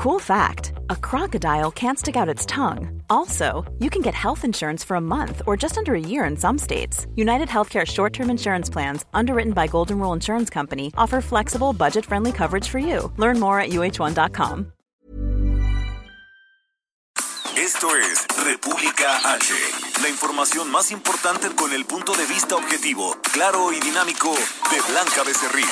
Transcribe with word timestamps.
Cool 0.00 0.18
fact 0.18 0.72
a 0.88 0.96
crocodile 0.96 1.70
can't 1.70 1.98
stick 1.98 2.16
out 2.16 2.26
its 2.26 2.46
tongue. 2.46 3.02
Also, 3.10 3.70
you 3.80 3.90
can 3.90 4.00
get 4.00 4.14
health 4.14 4.46
insurance 4.46 4.82
for 4.82 4.94
a 4.94 5.00
month 5.00 5.42
or 5.46 5.58
just 5.58 5.76
under 5.76 5.94
a 5.94 6.00
year 6.00 6.24
in 6.24 6.38
some 6.38 6.56
states. 6.56 7.06
United 7.16 7.48
Healthcare 7.48 7.86
short 7.86 8.14
term 8.14 8.30
insurance 8.30 8.70
plans, 8.70 9.04
underwritten 9.12 9.52
by 9.52 9.66
Golden 9.66 9.98
Rule 9.98 10.14
Insurance 10.14 10.48
Company, 10.48 10.90
offer 10.96 11.20
flexible, 11.20 11.74
budget 11.74 12.06
friendly 12.06 12.32
coverage 12.32 12.66
for 12.66 12.78
you. 12.78 13.12
Learn 13.18 13.38
more 13.38 13.60
at 13.60 13.72
uh1.com. 13.72 14.72
Esto 17.58 17.94
es 17.94 18.26
República 18.42 19.34
H, 19.34 19.52
la 20.02 20.08
información 20.08 20.70
más 20.70 20.90
importante 20.92 21.54
con 21.54 21.74
el 21.74 21.84
punto 21.84 22.14
de 22.14 22.24
vista 22.24 22.56
objetivo, 22.56 23.18
claro 23.34 23.70
y 23.70 23.80
dinámico 23.80 24.30
de 24.30 24.80
Blanca 24.92 25.24
Becerril. 25.26 25.68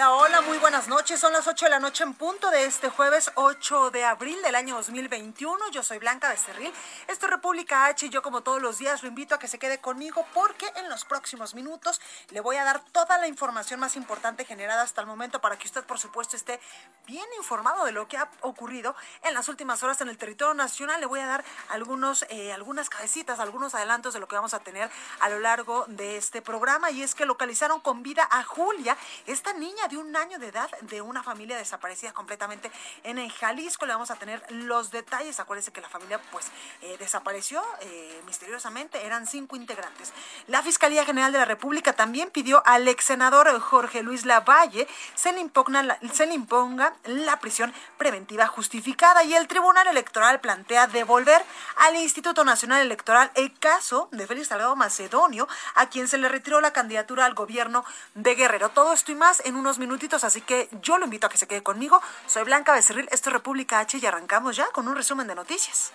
Hola, 0.00 0.14
hola, 0.14 0.40
muy 0.40 0.56
buenas 0.56 0.88
noches. 0.88 1.20
Son 1.20 1.30
las 1.30 1.46
8 1.46 1.66
de 1.66 1.70
la 1.72 1.78
noche 1.78 2.04
en 2.04 2.14
punto 2.14 2.50
de 2.50 2.64
este 2.64 2.88
jueves 2.88 3.30
8 3.34 3.90
de 3.90 4.02
abril 4.06 4.40
del 4.40 4.54
año 4.54 4.76
2021. 4.76 5.68
Yo 5.72 5.82
soy 5.82 5.98
Blanca 5.98 6.30
Becerril. 6.30 6.72
Esto 7.06 7.26
es 7.26 7.30
República 7.30 7.84
H 7.84 8.06
y 8.06 8.08
yo 8.08 8.22
como 8.22 8.40
todos 8.40 8.62
los 8.62 8.78
días 8.78 9.02
lo 9.02 9.10
invito 9.10 9.34
a 9.34 9.38
que 9.38 9.46
se 9.46 9.58
quede 9.58 9.76
conmigo 9.76 10.24
porque 10.32 10.72
en 10.76 10.88
los 10.88 11.04
próximos 11.04 11.54
minutos 11.54 12.00
le 12.30 12.40
voy 12.40 12.56
a 12.56 12.64
dar 12.64 12.82
toda 12.92 13.18
la 13.18 13.28
información 13.28 13.78
más 13.78 13.94
importante 13.94 14.46
generada 14.46 14.80
hasta 14.80 15.02
el 15.02 15.06
momento 15.06 15.42
para 15.42 15.58
que 15.58 15.66
usted 15.66 15.84
por 15.84 15.98
supuesto 15.98 16.34
esté 16.34 16.60
bien 17.06 17.26
informado 17.36 17.84
de 17.84 17.92
lo 17.92 18.08
que 18.08 18.16
ha 18.16 18.30
ocurrido 18.40 18.96
en 19.22 19.34
las 19.34 19.50
últimas 19.50 19.82
horas 19.82 20.00
en 20.00 20.08
el 20.08 20.16
territorio 20.16 20.54
nacional. 20.54 20.98
Le 21.00 21.06
voy 21.06 21.20
a 21.20 21.26
dar 21.26 21.44
algunos, 21.68 22.24
eh, 22.30 22.54
algunas 22.54 22.88
cabecitas, 22.88 23.38
algunos 23.38 23.74
adelantos 23.74 24.14
de 24.14 24.20
lo 24.20 24.28
que 24.28 24.36
vamos 24.36 24.54
a 24.54 24.60
tener 24.60 24.90
a 25.20 25.28
lo 25.28 25.40
largo 25.40 25.84
de 25.88 26.16
este 26.16 26.40
programa 26.40 26.90
y 26.90 27.02
es 27.02 27.14
que 27.14 27.26
localizaron 27.26 27.80
con 27.80 28.02
vida 28.02 28.26
a 28.30 28.42
Julia, 28.44 28.96
esta 29.26 29.52
niña 29.52 29.89
de 29.90 29.98
un 29.98 30.16
año 30.16 30.38
de 30.38 30.48
edad 30.48 30.70
de 30.82 31.02
una 31.02 31.22
familia 31.22 31.56
desaparecida 31.56 32.12
completamente 32.12 32.70
en 33.02 33.28
Jalisco. 33.28 33.86
Le 33.86 33.92
vamos 33.92 34.10
a 34.10 34.16
tener 34.16 34.42
los 34.50 34.90
detalles. 34.90 35.40
Acuérdense 35.40 35.72
que 35.72 35.80
la 35.80 35.88
familia 35.88 36.20
pues 36.30 36.46
eh, 36.82 36.96
desapareció 36.98 37.62
eh, 37.80 38.22
misteriosamente. 38.26 39.04
Eran 39.04 39.26
cinco 39.26 39.56
integrantes. 39.56 40.12
La 40.46 40.62
Fiscalía 40.62 41.04
General 41.04 41.32
de 41.32 41.38
la 41.38 41.44
República 41.44 41.92
también 41.92 42.30
pidió 42.30 42.62
al 42.66 42.88
ex 42.88 43.04
senador 43.04 43.58
Jorge 43.60 44.02
Luis 44.02 44.24
Lavalle 44.24 44.86
se 45.14 45.32
le, 45.32 45.40
impugna 45.40 45.98
se 46.12 46.26
le 46.26 46.34
imponga 46.34 46.94
la 47.04 47.40
prisión 47.40 47.72
preventiva 47.98 48.46
justificada 48.46 49.24
y 49.24 49.34
el 49.34 49.48
Tribunal 49.48 49.88
Electoral 49.88 50.40
plantea 50.40 50.86
devolver 50.86 51.44
al 51.76 51.96
Instituto 51.96 52.44
Nacional 52.44 52.82
Electoral 52.82 53.30
el 53.34 53.52
caso 53.58 54.08
de 54.12 54.26
Félix 54.26 54.48
Salgado 54.48 54.76
Macedonio, 54.76 55.48
a 55.74 55.88
quien 55.88 56.08
se 56.08 56.18
le 56.18 56.28
retiró 56.28 56.60
la 56.60 56.72
candidatura 56.72 57.26
al 57.26 57.34
gobierno 57.34 57.84
de 58.14 58.34
Guerrero. 58.34 58.68
Todo 58.70 58.92
esto 58.92 59.12
y 59.12 59.14
más 59.14 59.42
en 59.44 59.56
unos 59.56 59.78
minutitos, 59.80 60.22
así 60.22 60.40
que 60.42 60.68
yo 60.80 60.98
lo 60.98 61.06
invito 61.06 61.26
a 61.26 61.30
que 61.30 61.38
se 61.38 61.48
quede 61.48 61.64
conmigo. 61.64 62.00
Soy 62.26 62.44
Blanca 62.44 62.72
Becerril, 62.72 63.08
esto 63.10 63.30
es 63.30 63.32
República 63.32 63.80
H 63.80 63.98
y 63.98 64.06
arrancamos 64.06 64.54
ya 64.54 64.68
con 64.68 64.86
un 64.86 64.94
resumen 64.94 65.26
de 65.26 65.34
noticias. 65.34 65.92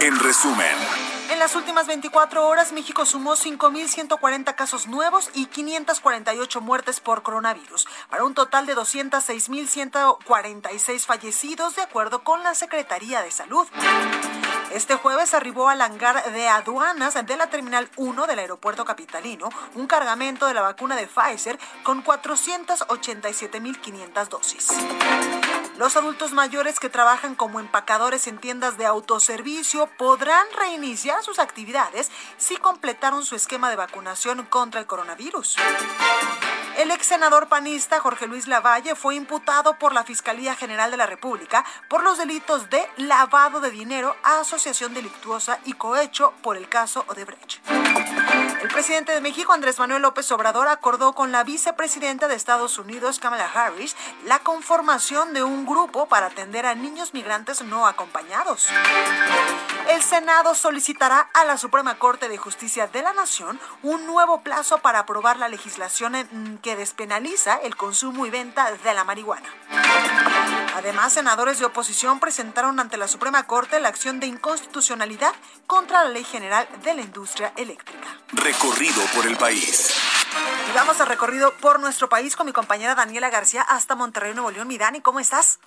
En 0.00 0.18
resumen. 0.18 0.74
En 1.30 1.38
las 1.38 1.54
últimas 1.56 1.86
24 1.86 2.46
horas, 2.46 2.72
México 2.72 3.06
sumó 3.06 3.36
5.140 3.36 4.54
casos 4.54 4.86
nuevos 4.86 5.30
y 5.34 5.46
548 5.46 6.60
muertes 6.60 7.00
por 7.00 7.22
coronavirus, 7.22 7.88
para 8.10 8.24
un 8.24 8.34
total 8.34 8.66
de 8.66 8.76
206.146 8.76 11.06
fallecidos, 11.06 11.76
de 11.76 11.82
acuerdo 11.82 12.22
con 12.22 12.42
la 12.42 12.54
Secretaría 12.54 13.22
de 13.22 13.30
Salud. 13.30 13.66
Este 14.74 14.96
jueves 14.96 15.32
arribó 15.34 15.68
al 15.68 15.80
hangar 15.80 16.32
de 16.32 16.48
aduanas 16.48 17.14
de 17.14 17.36
la 17.36 17.46
Terminal 17.48 17.88
1 17.96 18.26
del 18.26 18.40
aeropuerto 18.40 18.84
capitalino 18.84 19.48
un 19.74 19.86
cargamento 19.86 20.46
de 20.46 20.54
la 20.54 20.62
vacuna 20.62 20.96
de 20.96 21.06
Pfizer 21.06 21.60
con 21.84 22.02
487.500 22.04 24.28
dosis. 24.28 24.68
Los 25.78 25.96
adultos 25.96 26.32
mayores 26.32 26.80
que 26.80 26.88
trabajan 26.88 27.34
como 27.34 27.60
empacadores 27.60 28.26
en 28.26 28.38
tiendas 28.38 28.78
de 28.78 28.86
autoservicio 28.86 29.83
podrán 29.86 30.46
reiniciar 30.58 31.22
sus 31.22 31.38
actividades 31.38 32.10
si 32.36 32.56
completaron 32.56 33.24
su 33.24 33.34
esquema 33.34 33.70
de 33.70 33.76
vacunación 33.76 34.44
contra 34.46 34.80
el 34.80 34.86
coronavirus. 34.86 35.56
El 36.76 36.90
ex 36.90 37.06
senador 37.06 37.46
panista 37.48 38.00
Jorge 38.00 38.26
Luis 38.26 38.48
Lavalle 38.48 38.96
fue 38.96 39.14
imputado 39.14 39.78
por 39.78 39.92
la 39.92 40.02
Fiscalía 40.02 40.56
General 40.56 40.90
de 40.90 40.96
la 40.96 41.06
República 41.06 41.64
por 41.88 42.02
los 42.02 42.18
delitos 42.18 42.68
de 42.68 42.84
lavado 42.96 43.60
de 43.60 43.70
dinero, 43.70 44.16
asociación 44.24 44.92
delictuosa 44.92 45.60
y 45.64 45.74
cohecho 45.74 46.34
por 46.42 46.56
el 46.56 46.68
caso 46.68 47.04
Odebrecht. 47.06 47.60
El 48.60 48.68
presidente 48.68 49.12
de 49.12 49.20
México, 49.20 49.52
Andrés 49.52 49.78
Manuel 49.78 50.02
López 50.02 50.30
Obrador, 50.32 50.68
acordó 50.68 51.12
con 51.12 51.30
la 51.30 51.44
vicepresidenta 51.44 52.28
de 52.28 52.34
Estados 52.34 52.78
Unidos, 52.78 53.18
Kamala 53.20 53.48
Harris, 53.54 53.94
la 54.24 54.40
conformación 54.40 55.32
de 55.32 55.44
un 55.44 55.66
grupo 55.66 56.06
para 56.06 56.26
atender 56.26 56.66
a 56.66 56.74
niños 56.74 57.14
migrantes 57.14 57.62
no 57.62 57.86
acompañados. 57.86 58.68
El 59.88 60.02
Senado 60.02 60.54
solicitará 60.54 61.28
a 61.34 61.44
la 61.44 61.58
Suprema 61.58 61.96
Corte 61.98 62.28
de 62.28 62.38
Justicia 62.38 62.86
de 62.86 63.02
la 63.02 63.12
Nación 63.12 63.60
un 63.82 64.06
nuevo 64.06 64.40
plazo 64.40 64.78
para 64.78 65.00
aprobar 65.00 65.38
la 65.38 65.48
legislación 65.48 66.58
que 66.62 66.76
despenaliza 66.76 67.56
el 67.56 67.76
consumo 67.76 68.26
y 68.26 68.30
venta 68.30 68.72
de 68.72 68.94
la 68.94 69.04
marihuana. 69.04 69.48
Además, 70.76 71.12
senadores 71.12 71.58
de 71.58 71.66
oposición 71.66 72.18
presentaron 72.18 72.80
ante 72.80 72.96
la 72.96 73.08
Suprema 73.08 73.44
Corte 73.44 73.78
la 73.80 73.88
acción 73.88 74.20
de 74.20 74.26
inconstitucionalidad 74.26 75.32
contra 75.66 76.04
la 76.04 76.10
Ley 76.10 76.24
General 76.24 76.66
de 76.82 76.94
la 76.94 77.02
Industria 77.02 77.52
Eléctrica. 77.56 78.08
Recorrido 78.32 79.02
por 79.14 79.26
el 79.26 79.36
país. 79.36 79.94
Y 80.70 80.74
vamos 80.74 81.00
a 81.00 81.04
recorrido 81.04 81.52
por 81.58 81.78
nuestro 81.78 82.08
país 82.08 82.36
con 82.36 82.46
mi 82.46 82.52
compañera 82.52 82.94
Daniela 82.94 83.30
García 83.30 83.62
hasta 83.62 83.94
Monterrey, 83.94 84.34
Nuevo 84.34 84.50
León. 84.50 84.66
Mi 84.66 84.78
Dani, 84.78 85.00
¿cómo 85.00 85.20
estás? 85.20 85.60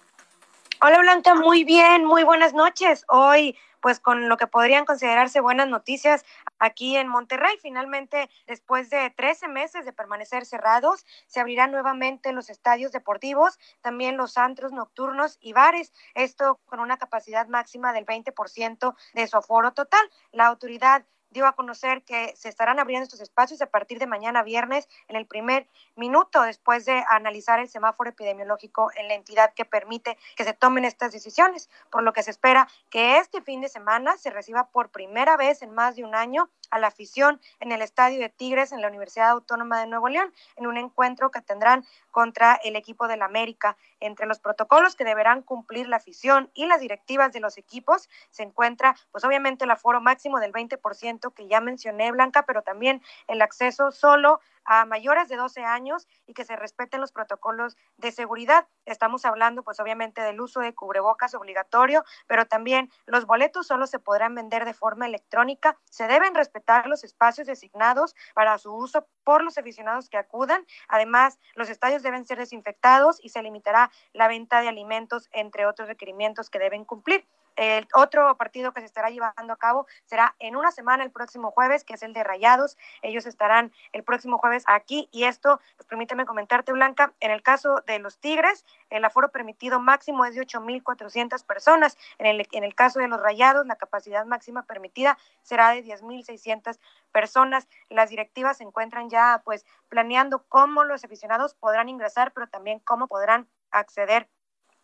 Hola 0.82 1.00
Blanca, 1.00 1.34
muy 1.34 1.64
bien, 1.64 2.06
muy 2.06 2.24
buenas 2.24 2.54
noches. 2.54 3.04
Hoy 3.08 3.58
pues 3.82 4.00
con 4.00 4.30
lo 4.30 4.38
que 4.38 4.48
podrían 4.48 4.86
considerarse 4.86 5.40
buenas 5.40 5.68
noticias 5.68 6.26
aquí 6.60 6.98
en 6.98 7.08
Monterrey. 7.08 7.58
Finalmente, 7.62 8.30
después 8.48 8.90
de 8.90 9.10
13 9.12 9.48
meses 9.48 9.86
de 9.86 9.94
permanecer 9.94 10.46
cerrados, 10.46 11.06
se 11.28 11.40
abrirán 11.40 11.72
nuevamente 11.72 12.32
los 12.32 12.50
estadios 12.50 12.92
deportivos, 12.92 13.60
también 13.82 14.18
los 14.18 14.38
antros 14.38 14.72
nocturnos 14.72 15.38
y 15.42 15.54
bares, 15.54 15.94
esto 16.16 16.60
con 16.66 16.80
una 16.80 16.98
capacidad 16.98 17.48
máxima 17.48 17.94
del 17.94 18.06
20% 18.06 18.96
de 19.14 19.28
su 19.28 19.38
aforo 19.38 19.74
total. 19.74 20.10
La 20.32 20.48
autoridad 20.48 21.06
dio 21.30 21.46
a 21.46 21.54
conocer 21.54 22.04
que 22.04 22.36
se 22.36 22.50
estarán 22.50 22.80
abriendo 22.80 23.04
estos 23.04 23.22
espacios 23.22 23.62
a 23.62 23.68
partir 23.68 24.00
de 24.00 24.08
mañana 24.08 24.44
viernes 24.44 24.88
en 25.08 25.16
el 25.16 25.26
primer 25.26 25.68
minuto 25.96 26.42
después 26.42 26.86
de 26.86 27.04
analizar 27.10 27.60
el 27.60 27.70
semáforo 27.70 28.10
epidemiológico 28.10 28.92
en 28.96 29.08
la 29.08 29.14
entidad 29.14 29.54
que 29.54 29.66
permite 29.66 30.18
que 30.36 30.44
se 30.44 30.54
tomen 30.54 30.86
estas 30.86 31.12
decisiones, 31.12 31.70
por 31.90 32.04
lo 32.04 32.14
que 32.14 32.24
se 32.24 32.32
espera 32.32 32.68
que 32.90 33.18
este 33.18 33.42
fin 33.42 33.62
de 33.62 33.70
semana 33.70 34.18
se 34.18 34.30
reciba 34.30 34.68
por 34.68 34.90
primera 34.90 35.38
vez 35.38 35.62
en 35.62 35.72
más 35.74 35.96
de 35.96 36.04
un 36.04 36.16
año 36.16 36.50
a 36.70 36.80
la 36.80 36.88
afición 36.88 37.40
en 37.60 37.72
el 37.72 37.82
Estadio 37.82 38.20
de 38.20 38.30
Tigres 38.30 38.72
en 38.72 38.82
la 38.82 38.88
Universidad 38.88 39.30
Autónoma 39.30 39.80
de 39.80 39.88
Nuevo 39.88 40.10
León, 40.10 40.34
en 40.56 40.68
un 40.68 40.78
encuentro 40.78 41.32
que 41.32 41.42
tendrán 41.42 41.86
contra 42.12 42.56
el 42.64 42.76
equipo 42.76 43.08
del 43.08 43.22
América. 43.22 43.78
Entre 44.00 44.26
los 44.26 44.40
protocolos 44.40 44.96
que 44.96 45.04
deberán 45.04 45.42
cumplir 45.42 45.88
la 45.88 45.98
afición 45.98 46.52
y 46.54 46.66
las 46.66 46.82
directivas 46.82 47.32
de 47.32 47.40
los 47.40 47.58
equipos 47.58 48.10
se 48.30 48.44
encuentra, 48.44 48.96
pues 49.12 49.24
obviamente 49.24 49.66
el 49.66 49.72
aforo 49.72 50.02
máximo 50.02 50.40
del 50.40 50.52
20% 50.52 51.34
que 51.34 51.48
ya 51.48 51.62
mencioné, 51.62 52.12
Blanca, 52.12 52.44
pero 52.46 52.62
también 52.62 53.02
el 53.28 53.42
acceso 53.42 53.92
solo 53.92 54.40
a 54.68 54.86
mayores 54.86 55.30
de 55.30 55.38
12 55.38 55.64
años 55.64 56.08
y 56.28 56.34
que 56.34 56.46
se 56.46 56.56
respeten 56.56 57.02
los 57.02 57.12
protocolos 57.12 57.76
de 57.98 58.12
seguridad. 58.12 58.68
Estamos 58.86 59.26
hablando 59.26 59.64
pues 59.64 59.80
obviamente 59.80 60.22
del 60.22 60.40
uso 60.40 60.60
de 60.60 60.76
cubrebocas 60.76 61.34
obligatorio, 61.34 62.04
pero 62.28 62.46
también 62.46 62.92
los 63.06 63.26
boletos 63.26 63.66
solo 63.66 63.88
se 63.88 63.98
podrán 63.98 64.36
vender 64.36 64.66
de 64.66 64.74
forma 64.74 65.08
electrónica. 65.08 65.80
Se 65.86 66.08
deben 66.08 66.36
respetar 66.36 66.86
los 66.86 67.04
espacios 67.04 67.48
designados 67.48 68.14
para 68.36 68.58
su 68.58 68.74
uso 68.76 69.08
por 69.24 69.44
los 69.44 69.58
aficionados 69.58 70.10
que 70.10 70.18
acudan. 70.18 70.66
Además, 70.88 71.40
los 71.56 71.70
estadios 71.70 72.04
deben 72.04 72.26
ser 72.26 72.38
desinfectados 72.38 73.24
y 73.24 73.30
se 73.30 73.42
limitará 73.42 73.90
la 74.14 74.28
venta 74.28 74.62
de 74.62 74.68
alimentos, 74.68 75.30
entre 75.32 75.66
otros 75.66 75.88
requerimientos 75.88 76.50
que 76.50 76.60
deben 76.60 76.86
cumplir. 76.86 77.26
El 77.58 77.88
otro 77.94 78.38
partido 78.38 78.72
que 78.72 78.82
se 78.82 78.86
estará 78.86 79.10
llevando 79.10 79.52
a 79.52 79.58
cabo 79.58 79.88
será 80.06 80.36
en 80.40 80.56
una 80.56 80.72
semana, 80.72 81.04
el 81.04 81.12
próximo 81.12 81.52
jueves, 81.52 81.84
que 81.84 81.96
es 81.96 82.04
el 82.04 82.14
de 82.14 82.24
Rayados. 82.24 82.78
Ellos 83.02 83.26
estarán 83.26 83.74
el 83.92 84.04
próximo 84.04 84.38
jueves 84.38 84.64
aquí 84.68 85.10
y 85.12 85.26
esto, 85.26 85.60
pues 85.76 85.88
permíteme 85.88 86.26
comentarte, 86.26 86.72
Blanca, 86.72 87.14
en 87.20 87.32
el 87.32 87.42
caso 87.42 87.82
de 87.88 88.00
los 88.00 88.20
Tigres, 88.20 88.66
el 88.90 89.04
aforo 89.04 89.30
permitido 89.30 89.80
máximo 89.80 90.24
es 90.26 90.36
de 90.36 90.42
8.400 90.42 91.44
personas. 91.46 91.98
En 92.20 92.28
el, 92.28 92.48
en 92.52 92.64
el 92.64 92.76
caso 92.76 93.00
de 93.00 93.08
los 93.08 93.20
Rayados, 93.20 93.66
la 93.66 93.76
capacidad 93.76 94.26
máxima 94.26 94.64
permitida 94.64 95.18
será 95.42 95.72
de 95.72 95.84
10.600 95.84 96.80
personas. 97.12 97.68
Las 97.90 98.12
directivas 98.12 98.58
se 98.58 98.64
encuentran 98.64 99.10
ya 99.10 99.42
pues 99.44 99.66
planeando 99.90 100.44
cómo 100.48 100.84
los 100.84 101.04
aficionados 101.04 101.56
podrán 101.56 101.90
ingresar, 101.90 102.32
pero 102.34 102.48
también 102.48 102.80
cómo 102.80 103.08
podrán 103.08 103.48
acceder 103.72 104.30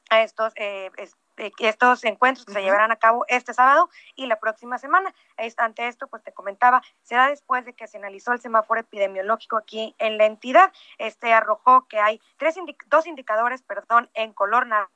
a 0.09 0.21
estos 0.23 0.53
eh, 0.55 0.91
estos 1.37 2.03
encuentros 2.03 2.45
que 2.45 2.53
se 2.53 2.61
llevarán 2.61 2.91
a 2.91 2.97
cabo 2.97 3.25
este 3.27 3.53
sábado 3.53 3.89
y 4.15 4.27
la 4.27 4.39
próxima 4.39 4.77
semana. 4.77 5.13
Ante 5.57 5.87
esto, 5.87 6.07
pues 6.07 6.23
te 6.23 6.33
comentaba, 6.33 6.81
será 7.03 7.27
después 7.27 7.65
de 7.65 7.73
que 7.73 7.87
se 7.87 7.97
analizó 7.97 8.33
el 8.33 8.41
semáforo 8.41 8.79
epidemiológico 8.79 9.57
aquí 9.57 9.95
en 9.97 10.17
la 10.17 10.25
entidad. 10.25 10.71
Este 10.97 11.33
arrojó 11.33 11.87
que 11.87 11.99
hay 11.99 12.21
tres 12.37 12.55
dos 12.87 13.07
indicadores, 13.07 13.61
perdón, 13.61 14.09
en 14.13 14.33
color 14.33 14.67
naranja 14.67 14.91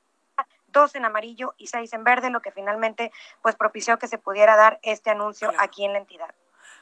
dos 0.68 0.94
en 0.94 1.04
amarillo 1.04 1.54
y 1.56 1.68
seis 1.68 1.92
en 1.92 2.04
verde, 2.04 2.30
lo 2.30 2.42
que 2.42 2.52
finalmente 2.52 3.10
pues 3.42 3.56
propició 3.56 3.98
que 3.98 4.06
se 4.06 4.18
pudiera 4.18 4.56
dar 4.56 4.78
este 4.82 5.10
anuncio 5.10 5.52
aquí 5.58 5.84
en 5.84 5.92
la 5.92 5.98
entidad. 5.98 6.34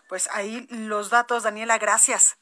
Pues 0.09 0.29
ahí 0.32 0.67
los 0.70 1.11
datos, 1.11 1.44
Daniela, 1.44 1.79
gracias. 1.79 2.38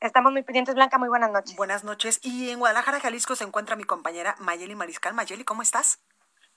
Estamos 0.00 0.32
muy 0.32 0.42
pendientes, 0.42 0.74
Blanca. 0.74 0.96
Muy 0.96 1.10
buenas 1.10 1.30
noches. 1.30 1.56
Buenas 1.56 1.84
noches. 1.84 2.20
Y 2.22 2.50
en 2.50 2.58
Guadalajara, 2.58 3.00
Jalisco, 3.00 3.36
se 3.36 3.44
encuentra 3.44 3.76
mi 3.76 3.84
compañera 3.84 4.34
Mayeli 4.38 4.74
Mariscal. 4.74 5.12
Mayeli, 5.12 5.44
¿cómo 5.44 5.60
estás? 5.60 6.00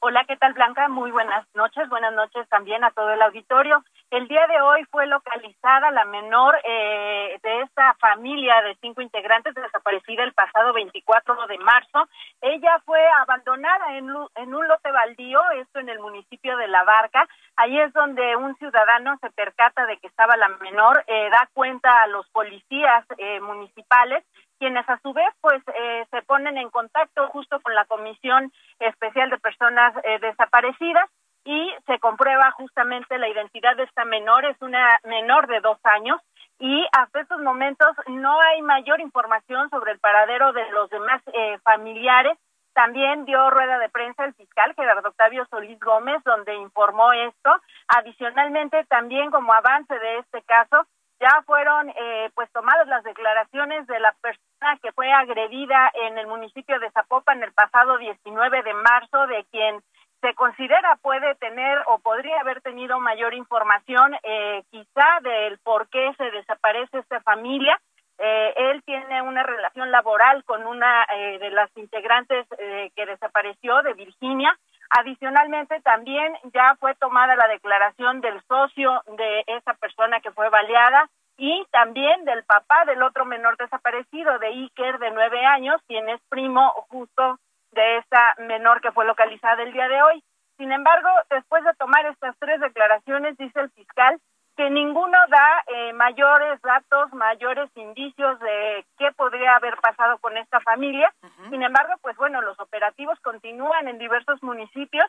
Hola, 0.06 0.26
¿qué 0.28 0.36
tal 0.36 0.52
Blanca? 0.52 0.90
Muy 0.90 1.12
buenas 1.12 1.48
noches. 1.56 1.88
Buenas 1.88 2.14
noches 2.14 2.46
también 2.50 2.84
a 2.84 2.92
todo 2.92 3.14
el 3.14 3.22
auditorio. 3.22 3.86
El 4.13 4.27
día 4.27 4.45
de 4.45 4.62
hoy 4.62 4.86
fue 4.92 5.07
localizada 5.07 5.89
la 5.89 6.06
menor 6.06 6.56
eh, 6.63 7.39
de 7.42 7.62
esta 7.62 7.95
familia 7.95 8.62
de 8.62 8.77
cinco 8.80 9.01
integrantes 9.01 9.56
desaparecida 9.56 10.24
el 10.24 10.33
pasado 10.33 10.71
24 10.71 11.48
de 11.48 11.57
marzo. 11.57 12.07
Ella 12.39 12.80
fue 12.86 13.04
abandonada 13.21 13.98
en, 13.98 14.12
un 14.12 14.68
lote 14.68 14.92
baldío, 14.92 15.42
esto 15.56 15.80
en 15.80 15.89
el 15.89 16.00
municipio 16.00 16.56
de 16.57 16.68
La 16.68 16.83
Barca. 16.83 17.27
Ahí 17.56 17.80
es 17.80 17.92
donde 17.94 18.36
un 18.36 18.56
ciudadano 18.57 19.18
se 19.19 19.31
percata 19.31 19.88
de 19.88 19.98
que 19.98 20.06
estaba 20.06 20.38
la 20.38 20.50
menor, 20.62 21.04
eh, 21.07 21.30
da 21.31 21.50
cuenta 21.51 22.04
a 22.04 22.07
los 22.07 22.30
policías 22.30 23.04
eh, 23.18 23.39
municipales 23.39 24.24
quienes 24.60 24.88
a 24.88 24.98
su 25.00 25.12
vez 25.12 25.27
pues 25.42 25.62
eh, 25.75 26.06
se 26.10 26.21
ponen 26.21 26.57
en 26.57 26.69
contacto 26.69 27.27
justo 27.27 27.60
con 27.60 27.75
la 27.75 27.83
Comisión 27.83 28.50
Especial 28.80 29.30
de 29.30 29.38
Personas 29.38 29.94
eh, 30.06 30.19
Desaparecidas 30.19 31.10
y 31.45 31.74
se 31.86 32.00
comprueba 32.00 32.51
justamente 32.51 33.18
la 33.18 33.28
identidad 33.28 33.75
de 33.75 33.84
esta 33.84 34.06
menor, 34.06 34.45
es 34.45 34.62
una 34.62 35.00
menor 35.04 35.48
de 35.48 35.60
dos 35.60 35.78
años 35.84 36.22
y 36.60 36.86
hasta 36.92 37.22
estos 37.22 37.42
momentos 37.42 37.90
no 38.07 38.40
hay 38.40 38.62
mayor 38.62 39.01
información 39.01 39.69
sobre 39.69 39.92
el 39.92 40.00
paradero 40.00 40.54
de 40.54 40.69
los 40.72 40.90
demás 40.90 41.22
eh, 41.34 41.57
familiares. 41.63 42.38
También 42.74 43.25
dio 43.25 43.50
rueda 43.50 43.78
de 43.80 43.90
prensa 43.90 44.25
el 44.25 44.34
fiscal 44.34 44.74
Gerardo 44.75 45.10
Octavio 45.10 45.45
Solís 45.50 45.80
Gómez, 45.80 46.24
donde 46.24 46.56
informó 46.56 47.12
esto. 47.12 47.51
Adicionalmente, 47.88 48.84
también 48.86 49.30
como 49.30 49.54
avance 49.54 49.94
de 50.00 50.19
este 50.19 50.42
caso, 50.44 50.88
ya 51.19 51.42
fueron 51.46 51.89
eh, 51.89 52.31
pues 52.34 52.51
tomadas 52.51 52.88
las 52.88 53.04
declaraciones 53.04 53.86
de 53.88 54.00
la 54.00 54.13
persona 54.22 54.78
que 54.81 54.92
fue 54.94 55.12
agredida 55.12 55.92
en 56.06 56.18
el 56.18 56.28
municipio 56.28 56.80
de 56.80 56.92
Zapopan 56.92 57.44
el 57.44 57.54
pasado 57.54 57.98
19 57.98 58.63
de 58.63 58.74
marzo, 58.74 59.28
de 59.28 59.46
quien 59.51 59.81
se 60.24 60.34
considera 60.36 60.98
puede 61.02 61.36
tener 61.36 61.80
o 61.88 62.00
podría 62.00 62.40
haber 62.40 62.62
tenido 62.62 62.98
mayor 63.02 63.34
información 63.34 64.16
eh, 64.24 64.64
quizá 64.72 65.20
del 65.22 65.60
por 65.60 65.90
qué 65.90 66.14
se 66.18 66.31
desaparece 66.31 67.00
esta 67.00 67.20
familia. 67.22 67.78
Eh, 68.18 68.54
él 68.56 68.81
tiene 68.86 69.22
una 69.22 69.44
relación 69.44 69.92
laboral 69.92 70.46
con 70.46 70.66
una 70.66 71.06
de 71.40 71.50
las 71.50 71.70
integrantes 71.75 72.48
que 72.96 73.06
desapareció 73.06 73.81
de 73.81 73.94
Virginia. 73.94 74.58
Adicionalmente, 74.92 75.81
también 75.81 76.34
ya 76.54 76.75
fue 76.80 76.96
tomada 76.96 77.36
la 77.36 77.48
declaración 77.48 78.22
del 78.22 78.42
socio 78.44 79.04
de 79.18 79.44
esa 79.48 79.74
persona 79.74 80.22
que 80.22 80.31
fue 80.31 80.50
baleada 80.50 81.10
y 81.38 81.66
también 81.72 82.24
del 82.24 82.44
papá 82.46 82.86
del 82.86 83.02
otro 83.02 83.25
menor 83.25 83.58
desaparecido, 83.58 84.38
de 84.40 84.48
Iker, 84.48 85.00
de 85.00 85.12
nueve 85.12 85.44
años, 85.46 85.81
quien 85.88 86.08
es 86.08 86.22
primo 86.30 86.72
justo 86.90 87.40
de 87.84 87.98
esa 87.98 88.36
menor 88.40 88.82
que 88.82 88.92
fue 88.92 89.06
localizada 89.06 89.62
el 89.64 89.74
día 89.74 89.88
de 89.88 90.02
hoy. 90.02 90.24
Sin 90.58 90.72
embargo, 90.72 91.10
después 91.30 91.64
de 91.64 91.74
tomar 91.74 92.06
estas 92.06 92.36
tres 92.40 92.60
declaraciones, 92.62 93.38
dice 93.38 93.60
el 93.60 93.72
fiscal 93.72 94.20
que 94.56 94.70
ninguno 94.70 95.18
da 95.30 95.64
eh, 95.68 95.94
mayores 95.94 96.62
datos, 96.62 97.12
mayores 97.14 97.70
indicios 97.76 98.40
de 98.40 98.86
qué 99.00 99.12
podría 99.14 99.56
haber 99.56 99.76
pasado 99.78 100.20
con 100.20 100.38
esta 100.38 100.60
familia. 100.62 101.12
Sin 101.50 101.64
embargo, 101.64 101.94
pues 102.02 102.16
bueno, 102.18 102.40
los 102.42 102.60
operativos 102.60 103.20
continúan 103.22 103.88
en 103.88 103.98
diversos 103.98 104.42
municipios 104.44 105.06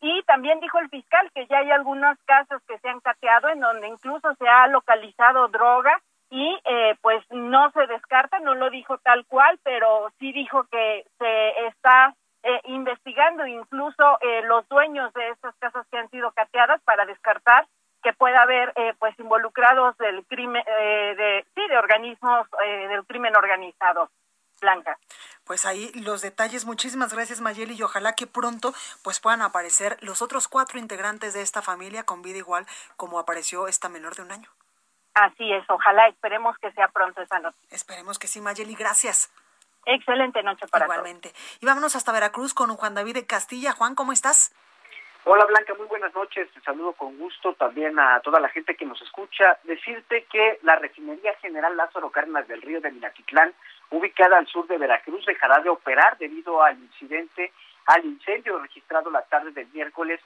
y 0.00 0.22
también 0.24 0.58
dijo 0.58 0.78
el 0.80 0.88
fiscal 0.88 1.30
que 1.32 1.46
ya 1.46 1.58
hay 1.58 1.70
algunos 1.70 2.18
casos 2.24 2.60
que 2.66 2.78
se 2.78 2.88
han 2.88 3.00
cateado 3.00 3.48
en 3.50 3.60
donde 3.60 3.86
incluso 3.86 4.34
se 4.34 4.48
ha 4.48 4.66
localizado 4.66 5.46
droga 5.46 5.96
y 6.30 6.58
eh, 6.64 6.96
pues 7.00 7.24
no 7.30 7.70
se 7.70 7.86
descarta, 7.86 8.40
no 8.40 8.54
lo 8.54 8.68
dijo 8.70 8.98
tal 8.98 9.24
cual, 9.26 9.58
pero 9.62 10.10
sí 10.18 10.32
dijo 10.32 10.64
que 10.70 11.04
se 11.18 11.66
está 11.66 12.14
eh, 12.48 12.60
investigando 12.64 13.46
incluso 13.46 14.18
eh, 14.22 14.42
los 14.42 14.66
dueños 14.68 15.12
de 15.12 15.28
estas 15.30 15.54
casas 15.56 15.86
que 15.90 15.98
han 15.98 16.08
sido 16.10 16.32
cateadas 16.32 16.80
para 16.82 17.04
descartar 17.04 17.66
que 18.02 18.12
pueda 18.12 18.42
haber 18.42 18.72
eh, 18.76 18.94
pues 18.98 19.18
involucrados 19.18 19.96
del 19.98 20.24
crimen 20.26 20.62
eh, 20.66 21.14
de 21.16 21.46
sí 21.54 21.68
de 21.68 21.78
organismos 21.78 22.46
eh, 22.64 22.88
del 22.88 23.04
crimen 23.04 23.36
organizado 23.36 24.10
Blanca. 24.60 24.98
Pues 25.44 25.66
ahí 25.66 25.92
los 25.92 26.20
detalles. 26.20 26.64
Muchísimas 26.64 27.12
gracias 27.12 27.40
Mayeli 27.40 27.74
y 27.74 27.82
ojalá 27.82 28.14
que 28.14 28.26
pronto 28.26 28.72
pues 29.02 29.20
puedan 29.20 29.42
aparecer 29.42 29.96
los 30.00 30.22
otros 30.22 30.48
cuatro 30.48 30.78
integrantes 30.78 31.34
de 31.34 31.42
esta 31.42 31.62
familia 31.62 32.04
con 32.04 32.22
vida 32.22 32.38
igual 32.38 32.66
como 32.96 33.18
apareció 33.18 33.68
esta 33.68 33.88
menor 33.88 34.14
de 34.14 34.22
un 34.22 34.32
año. 34.32 34.48
Así 35.14 35.52
es, 35.52 35.64
ojalá 35.68 36.06
esperemos 36.08 36.56
que 36.58 36.70
sea 36.72 36.88
pronto 36.88 37.20
esa 37.20 37.40
noche. 37.40 37.58
Esperemos 37.70 38.18
que 38.18 38.28
sí, 38.28 38.40
Mayeli, 38.40 38.74
gracias. 38.74 39.32
Excelente 39.90 40.42
noche 40.42 40.66
para 40.68 40.84
Igualmente. 40.84 41.32
Y 41.60 41.66
vámonos 41.66 41.96
hasta 41.96 42.12
Veracruz 42.12 42.52
con 42.52 42.68
Juan 42.76 42.94
David 42.94 43.14
de 43.14 43.26
Castilla. 43.26 43.72
Juan, 43.72 43.94
¿cómo 43.94 44.12
estás? 44.12 44.54
Hola 45.24 45.46
Blanca, 45.46 45.72
muy 45.78 45.86
buenas 45.86 46.14
noches. 46.14 46.46
Te 46.52 46.60
saludo 46.60 46.92
con 46.92 47.16
gusto 47.16 47.54
también 47.54 47.98
a 47.98 48.20
toda 48.20 48.38
la 48.38 48.50
gente 48.50 48.76
que 48.76 48.84
nos 48.84 49.00
escucha. 49.00 49.58
Decirte 49.64 50.26
que 50.30 50.58
la 50.62 50.76
Refinería 50.76 51.34
General 51.40 51.74
Lázaro 51.74 52.10
Cárdenas 52.10 52.46
del 52.48 52.60
Río 52.60 52.82
de 52.82 52.90
Minatitlán, 52.90 53.54
ubicada 53.88 54.36
al 54.36 54.46
sur 54.46 54.66
de 54.66 54.76
Veracruz, 54.76 55.24
dejará 55.24 55.60
de 55.60 55.70
operar 55.70 56.18
debido 56.18 56.62
al 56.62 56.78
incidente, 56.78 57.50
al 57.86 58.04
incendio 58.04 58.58
registrado 58.58 59.10
la 59.10 59.22
tarde 59.22 59.52
del 59.52 59.68
miércoles, 59.68 60.20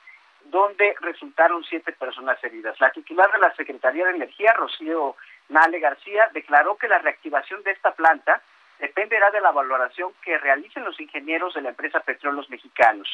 donde 0.46 0.96
resultaron 1.00 1.62
siete 1.62 1.92
personas 1.92 2.42
heridas. 2.42 2.80
La 2.80 2.90
titular 2.90 3.30
de 3.30 3.38
la 3.38 3.54
Secretaría 3.54 4.06
de 4.06 4.16
Energía, 4.16 4.54
Rocío 4.54 5.14
Nale 5.50 5.78
García, 5.78 6.30
declaró 6.32 6.76
que 6.76 6.88
la 6.88 6.98
reactivación 6.98 7.62
de 7.62 7.70
esta 7.70 7.92
planta 7.92 8.42
dependerá 8.82 9.30
de 9.30 9.40
la 9.40 9.52
valoración 9.52 10.12
que 10.22 10.36
realicen 10.38 10.84
los 10.84 10.98
ingenieros 11.00 11.54
de 11.54 11.62
la 11.62 11.68
empresa 11.68 12.00
Petróleos 12.00 12.50
Mexicanos. 12.50 13.08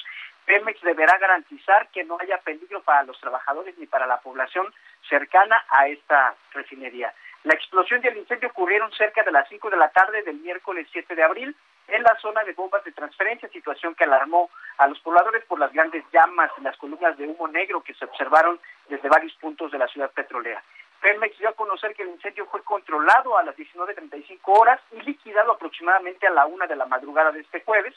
Pemex 0.46 0.80
deberá 0.80 1.18
garantizar 1.18 1.88
que 1.90 2.04
no 2.04 2.16
haya 2.18 2.38
peligro 2.38 2.80
para 2.82 3.02
los 3.02 3.20
trabajadores 3.20 3.76
ni 3.76 3.86
para 3.86 4.06
la 4.06 4.18
población 4.18 4.72
cercana 5.10 5.62
a 5.68 5.86
esta 5.88 6.34
refinería. 6.54 7.12
La 7.44 7.52
explosión 7.52 8.00
y 8.02 8.06
el 8.06 8.16
incendio 8.16 8.48
ocurrieron 8.48 8.90
cerca 8.92 9.22
de 9.22 9.30
las 9.30 9.46
5 9.50 9.68
de 9.68 9.76
la 9.76 9.90
tarde 9.90 10.22
del 10.22 10.38
miércoles 10.38 10.88
7 10.90 11.14
de 11.14 11.22
abril 11.22 11.54
en 11.88 12.02
la 12.02 12.16
zona 12.20 12.42
de 12.44 12.54
bombas 12.54 12.82
de 12.84 12.92
transferencia, 12.92 13.50
situación 13.50 13.94
que 13.94 14.04
alarmó 14.04 14.48
a 14.78 14.88
los 14.88 14.98
pobladores 15.00 15.44
por 15.44 15.58
las 15.58 15.72
grandes 15.72 16.02
llamas 16.10 16.50
en 16.56 16.64
las 16.64 16.78
columnas 16.78 17.16
de 17.18 17.26
humo 17.26 17.46
negro 17.46 17.82
que 17.82 17.92
se 17.92 18.06
observaron 18.06 18.58
desde 18.88 19.08
varios 19.08 19.34
puntos 19.34 19.70
de 19.70 19.78
la 19.78 19.86
ciudad 19.88 20.10
petrolera. 20.12 20.62
Pemex 21.00 21.38
dio 21.38 21.48
a 21.48 21.54
conocer 21.54 21.94
que 21.94 22.02
el 22.02 22.10
incendio 22.10 22.46
fue 22.46 22.62
controlado 22.62 23.38
a 23.38 23.42
las 23.42 23.56
19.35 23.56 24.38
horas 24.44 24.80
y 24.92 25.00
liquidado 25.02 25.52
aproximadamente 25.52 26.26
a 26.26 26.30
la 26.30 26.46
una 26.46 26.66
de 26.66 26.76
la 26.76 26.86
madrugada 26.86 27.30
de 27.32 27.40
este 27.40 27.62
jueves. 27.62 27.94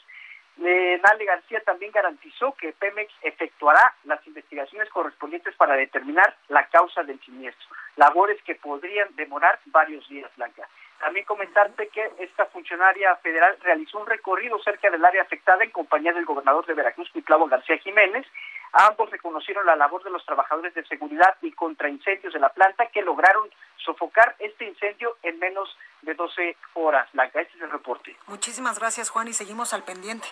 Eh, 0.62 1.00
Nale 1.02 1.24
García 1.24 1.60
también 1.60 1.92
garantizó 1.92 2.52
que 2.54 2.72
Pemex 2.72 3.12
efectuará 3.22 3.94
las 4.04 4.24
investigaciones 4.26 4.88
correspondientes 4.90 5.56
para 5.56 5.74
determinar 5.74 6.36
la 6.48 6.66
causa 6.66 7.02
del 7.02 7.18
siniestro, 7.20 7.68
labores 7.96 8.40
que 8.42 8.54
podrían 8.54 9.08
demorar 9.16 9.58
varios 9.66 10.06
días, 10.08 10.30
Blanca. 10.36 10.68
También 11.00 11.24
comentarte 11.26 11.88
que 11.88 12.12
esta 12.18 12.46
funcionaria 12.46 13.16
federal 13.16 13.56
realizó 13.62 13.98
un 13.98 14.06
recorrido 14.06 14.62
cerca 14.62 14.88
del 14.88 15.04
área 15.04 15.22
afectada 15.22 15.64
en 15.64 15.70
compañía 15.70 16.12
del 16.12 16.24
gobernador 16.24 16.64
de 16.66 16.74
Veracruz, 16.74 17.10
Cuitlavo 17.10 17.48
García 17.48 17.78
Jiménez, 17.78 18.24
Ambos 18.72 19.10
reconocieron 19.10 19.66
la 19.66 19.76
labor 19.76 20.02
de 20.02 20.10
los 20.10 20.24
trabajadores 20.24 20.74
de 20.74 20.84
seguridad 20.86 21.36
y 21.42 21.52
contraincendios 21.52 22.32
de 22.32 22.40
la 22.40 22.48
planta 22.48 22.86
que 22.86 23.02
lograron 23.02 23.50
sofocar 23.76 24.34
este 24.38 24.64
incendio 24.64 25.16
en 25.22 25.38
menos 25.38 25.76
de 26.00 26.14
12 26.14 26.56
horas. 26.74 27.08
Blanca, 27.12 27.40
este 27.40 27.56
es 27.56 27.62
el 27.62 27.70
reporte. 27.70 28.16
Muchísimas 28.26 28.78
gracias, 28.78 29.10
Juan, 29.10 29.28
y 29.28 29.34
seguimos 29.34 29.74
al 29.74 29.84
pendiente. 29.84 30.28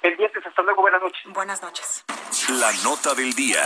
Pendientes, 0.00 0.46
hasta 0.46 0.62
luego, 0.62 0.82
buenas 0.82 1.02
noches. 1.02 1.20
Buenas 1.26 1.62
noches. 1.62 2.04
La 2.48 2.72
nota 2.84 3.14
del 3.14 3.32
día. 3.34 3.62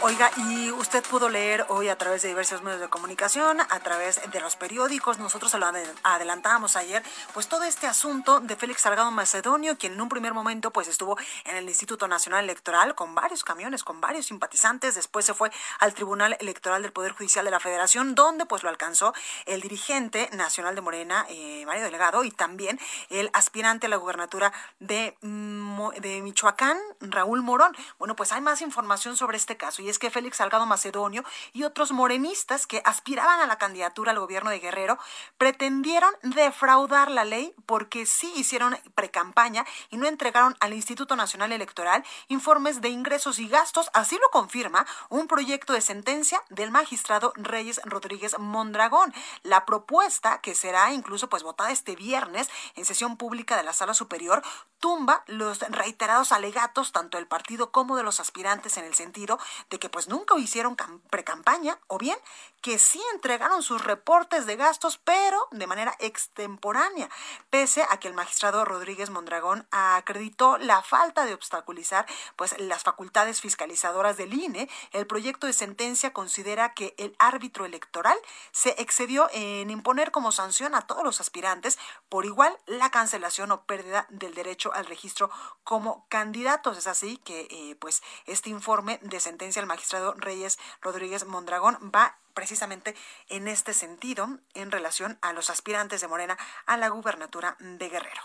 Oiga, 0.00 0.30
y 0.36 0.70
usted 0.70 1.02
pudo 1.02 1.28
leer 1.28 1.66
hoy 1.70 1.88
a 1.88 1.98
través 1.98 2.22
de 2.22 2.28
diversos 2.28 2.62
medios 2.62 2.80
de 2.80 2.88
comunicación, 2.88 3.60
a 3.60 3.80
través 3.80 4.20
de 4.30 4.40
los 4.40 4.54
periódicos, 4.54 5.18
nosotros 5.18 5.50
se 5.50 5.58
lo 5.58 5.66
adelantábamos 6.04 6.76
ayer, 6.76 7.02
pues 7.34 7.48
todo 7.48 7.64
este 7.64 7.88
asunto 7.88 8.38
de 8.38 8.54
Félix 8.54 8.82
Salgado 8.82 9.10
Macedonio, 9.10 9.76
quien 9.76 9.94
en 9.94 10.00
un 10.00 10.08
primer 10.08 10.34
momento 10.34 10.70
pues 10.70 10.86
estuvo 10.86 11.18
en 11.44 11.56
el 11.56 11.68
Instituto 11.68 12.06
Nacional 12.06 12.44
Electoral 12.44 12.94
con 12.94 13.16
varios 13.16 13.42
camiones, 13.42 13.82
con 13.82 14.00
varios 14.00 14.26
simpatizantes, 14.26 14.94
después 14.94 15.24
se 15.24 15.34
fue 15.34 15.50
al 15.80 15.94
Tribunal 15.94 16.36
Electoral 16.38 16.82
del 16.82 16.92
Poder 16.92 17.10
Judicial 17.10 17.44
de 17.44 17.50
la 17.50 17.58
Federación, 17.58 18.14
donde 18.14 18.46
pues 18.46 18.62
lo 18.62 18.68
alcanzó 18.68 19.14
el 19.46 19.62
dirigente 19.62 20.30
nacional 20.32 20.76
de 20.76 20.80
Morena, 20.80 21.26
eh, 21.28 21.64
Mario 21.66 21.82
Delegado, 21.82 22.22
y 22.22 22.30
también 22.30 22.78
el 23.10 23.30
aspirante 23.32 23.86
a 23.86 23.90
la 23.90 23.96
gubernatura 23.96 24.52
de 24.78 25.16
mm, 25.22 25.68
de 26.00 26.22
Michoacán, 26.22 26.78
Raúl 27.00 27.42
Morón. 27.42 27.76
Bueno, 27.98 28.14
pues 28.16 28.32
hay 28.32 28.40
más 28.40 28.62
información 28.62 29.16
sobre 29.16 29.36
este 29.36 29.56
caso 29.56 29.82
es 29.90 29.98
que 29.98 30.10
Félix 30.10 30.38
Salgado 30.38 30.66
Macedonio 30.66 31.24
y 31.52 31.64
otros 31.64 31.92
morenistas 31.92 32.66
que 32.66 32.82
aspiraban 32.84 33.40
a 33.40 33.46
la 33.46 33.58
candidatura 33.58 34.12
al 34.12 34.18
gobierno 34.18 34.50
de 34.50 34.60
Guerrero 34.60 34.98
pretendieron 35.36 36.14
defraudar 36.22 37.10
la 37.10 37.24
ley 37.24 37.54
porque 37.66 38.06
sí 38.06 38.32
hicieron 38.36 38.78
precampaña 38.94 39.64
y 39.90 39.96
no 39.96 40.06
entregaron 40.06 40.56
al 40.60 40.74
Instituto 40.74 41.16
Nacional 41.16 41.52
Electoral 41.52 42.04
informes 42.28 42.80
de 42.80 42.88
ingresos 42.88 43.38
y 43.38 43.48
gastos, 43.48 43.90
así 43.92 44.16
lo 44.16 44.30
confirma 44.30 44.86
un 45.08 45.26
proyecto 45.26 45.72
de 45.72 45.80
sentencia 45.80 46.42
del 46.50 46.70
magistrado 46.70 47.32
Reyes 47.36 47.80
Rodríguez 47.84 48.38
Mondragón. 48.38 49.12
La 49.42 49.64
propuesta, 49.66 50.40
que 50.40 50.54
será 50.54 50.92
incluso 50.92 51.28
pues 51.28 51.42
votada 51.42 51.70
este 51.70 51.96
viernes 51.96 52.48
en 52.74 52.84
sesión 52.84 53.16
pública 53.16 53.56
de 53.56 53.62
la 53.62 53.72
Sala 53.72 53.94
Superior, 53.94 54.42
tumba 54.80 55.24
los 55.26 55.60
reiterados 55.60 56.32
alegatos 56.32 56.92
tanto 56.92 57.18
del 57.18 57.26
partido 57.26 57.70
como 57.70 57.96
de 57.96 58.02
los 58.02 58.20
aspirantes 58.20 58.76
en 58.76 58.84
el 58.84 58.94
sentido 58.94 59.38
de 59.70 59.77
que 59.78 59.88
pues 59.88 60.08
nunca 60.08 60.36
hicieron 60.38 60.76
precampaña 61.10 61.78
o 61.86 61.98
bien 61.98 62.18
que 62.60 62.78
sí 62.78 63.00
entregaron 63.14 63.62
sus 63.62 63.84
reportes 63.84 64.46
de 64.46 64.56
gastos 64.56 64.98
pero 64.98 65.48
de 65.52 65.66
manera 65.66 65.94
extemporánea, 66.00 67.08
pese 67.50 67.84
a 67.88 67.98
que 67.98 68.08
el 68.08 68.14
magistrado 68.14 68.64
Rodríguez 68.64 69.10
Mondragón 69.10 69.66
acreditó 69.70 70.58
la 70.58 70.82
falta 70.82 71.24
de 71.24 71.34
obstaculizar 71.34 72.06
pues 72.36 72.58
las 72.58 72.82
facultades 72.82 73.40
fiscalizadoras 73.40 74.16
del 74.16 74.34
INE, 74.34 74.68
el 74.92 75.06
proyecto 75.06 75.46
de 75.46 75.52
sentencia 75.52 76.12
considera 76.12 76.74
que 76.74 76.94
el 76.98 77.14
árbitro 77.18 77.64
electoral 77.64 78.18
se 78.52 78.74
excedió 78.78 79.28
en 79.32 79.70
imponer 79.70 80.10
como 80.10 80.32
sanción 80.32 80.74
a 80.74 80.86
todos 80.86 81.04
los 81.04 81.20
aspirantes 81.20 81.78
por 82.08 82.24
igual 82.24 82.58
la 82.66 82.90
cancelación 82.90 83.52
o 83.52 83.62
pérdida 83.62 84.06
del 84.08 84.34
derecho 84.34 84.72
al 84.74 84.86
registro 84.86 85.30
como 85.64 86.06
candidatos. 86.08 86.78
Es 86.78 86.86
así 86.86 87.18
que 87.18 87.48
eh, 87.50 87.76
pues 87.80 88.02
este 88.26 88.50
informe 88.50 88.98
de 89.02 89.20
sentencia 89.20 89.60
del 89.60 89.67
magistrado 89.68 90.14
Reyes 90.14 90.58
Rodríguez 90.82 91.24
Mondragón 91.26 91.78
va 91.94 92.18
precisamente 92.38 92.94
en 93.30 93.48
este 93.48 93.74
sentido 93.74 94.38
en 94.54 94.70
relación 94.70 95.18
a 95.22 95.32
los 95.32 95.50
aspirantes 95.50 96.00
de 96.00 96.06
Morena 96.06 96.38
a 96.66 96.76
la 96.76 96.88
gubernatura 96.88 97.56
de 97.58 97.88
Guerrero. 97.88 98.22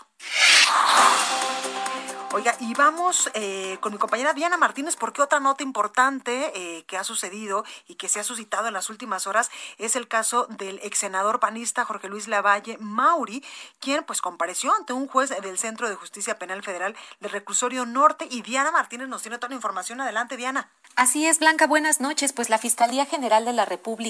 Oiga, 2.32 2.56
y 2.58 2.74
vamos 2.74 3.30
eh, 3.34 3.78
con 3.80 3.92
mi 3.92 3.98
compañera 3.98 4.32
Diana 4.32 4.56
Martínez, 4.56 4.96
porque 4.96 5.22
otra 5.22 5.38
nota 5.38 5.62
importante 5.62 6.50
eh, 6.54 6.84
que 6.84 6.96
ha 6.96 7.04
sucedido 7.04 7.64
y 7.86 7.94
que 7.94 8.08
se 8.08 8.18
ha 8.18 8.24
suscitado 8.24 8.66
en 8.66 8.74
las 8.74 8.90
últimas 8.90 9.28
horas 9.28 9.52
es 9.78 9.94
el 9.94 10.08
caso 10.08 10.46
del 10.46 10.80
ex 10.82 10.98
senador 10.98 11.38
panista 11.38 11.84
Jorge 11.84 12.08
Luis 12.08 12.26
Lavalle 12.26 12.76
Mauri, 12.78 13.44
quien 13.78 14.02
pues 14.02 14.20
compareció 14.20 14.74
ante 14.74 14.92
un 14.92 15.06
juez 15.06 15.30
del 15.30 15.58
Centro 15.58 15.88
de 15.88 15.94
Justicia 15.94 16.36
Penal 16.38 16.62
Federal 16.64 16.96
del 17.20 17.30
Reclusorio 17.30 17.86
Norte. 17.86 18.26
Y 18.28 18.42
Diana 18.42 18.72
Martínez 18.72 19.06
nos 19.08 19.22
tiene 19.22 19.38
toda 19.38 19.50
la 19.50 19.56
información. 19.56 20.00
Adelante, 20.00 20.36
Diana. 20.36 20.70
Así 20.96 21.26
es, 21.26 21.38
Blanca, 21.38 21.68
buenas 21.68 22.00
noches. 22.00 22.32
Pues 22.32 22.50
la 22.50 22.58
Fiscalía 22.58 23.06
General 23.06 23.44
de 23.44 23.52
la 23.52 23.64
República 23.64 24.03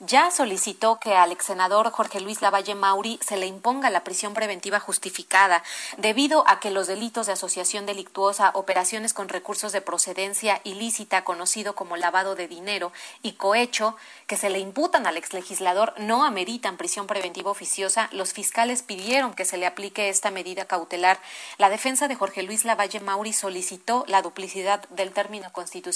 ya 0.00 0.30
solicitó 0.30 1.00
que 1.00 1.14
al 1.14 1.32
ex 1.32 1.46
senador 1.46 1.90
Jorge 1.90 2.20
Luis 2.20 2.42
Lavalle 2.42 2.74
Mauri 2.74 3.18
se 3.26 3.36
le 3.36 3.46
imponga 3.46 3.90
la 3.90 4.04
prisión 4.04 4.34
preventiva 4.34 4.78
justificada, 4.80 5.62
debido 5.96 6.44
a 6.48 6.60
que 6.60 6.70
los 6.70 6.86
delitos 6.86 7.26
de 7.26 7.32
asociación 7.32 7.86
delictuosa, 7.86 8.50
operaciones 8.54 9.14
con 9.14 9.28
recursos 9.28 9.72
de 9.72 9.80
procedencia 9.80 10.60
ilícita, 10.64 11.24
conocido 11.24 11.74
como 11.74 11.96
lavado 11.96 12.34
de 12.34 12.48
dinero, 12.48 12.92
y 13.22 13.32
cohecho, 13.32 13.96
que 14.26 14.36
se 14.36 14.50
le 14.50 14.58
imputan 14.58 15.06
al 15.06 15.16
exlegislador, 15.16 15.94
no 15.98 16.24
ameritan 16.24 16.76
prisión 16.76 17.06
preventiva 17.06 17.50
oficiosa, 17.50 18.08
los 18.12 18.32
fiscales 18.32 18.82
pidieron 18.82 19.34
que 19.34 19.44
se 19.44 19.56
le 19.56 19.66
aplique 19.66 20.08
esta 20.08 20.30
medida 20.30 20.66
cautelar. 20.66 21.18
La 21.58 21.70
defensa 21.70 22.08
de 22.08 22.14
Jorge 22.14 22.42
Luis 22.42 22.64
Lavalle 22.64 23.00
Mauri 23.00 23.32
solicitó 23.32 24.04
la 24.06 24.22
duplicidad 24.22 24.88
del 24.90 25.12
término 25.12 25.52
constitucional 25.52 25.92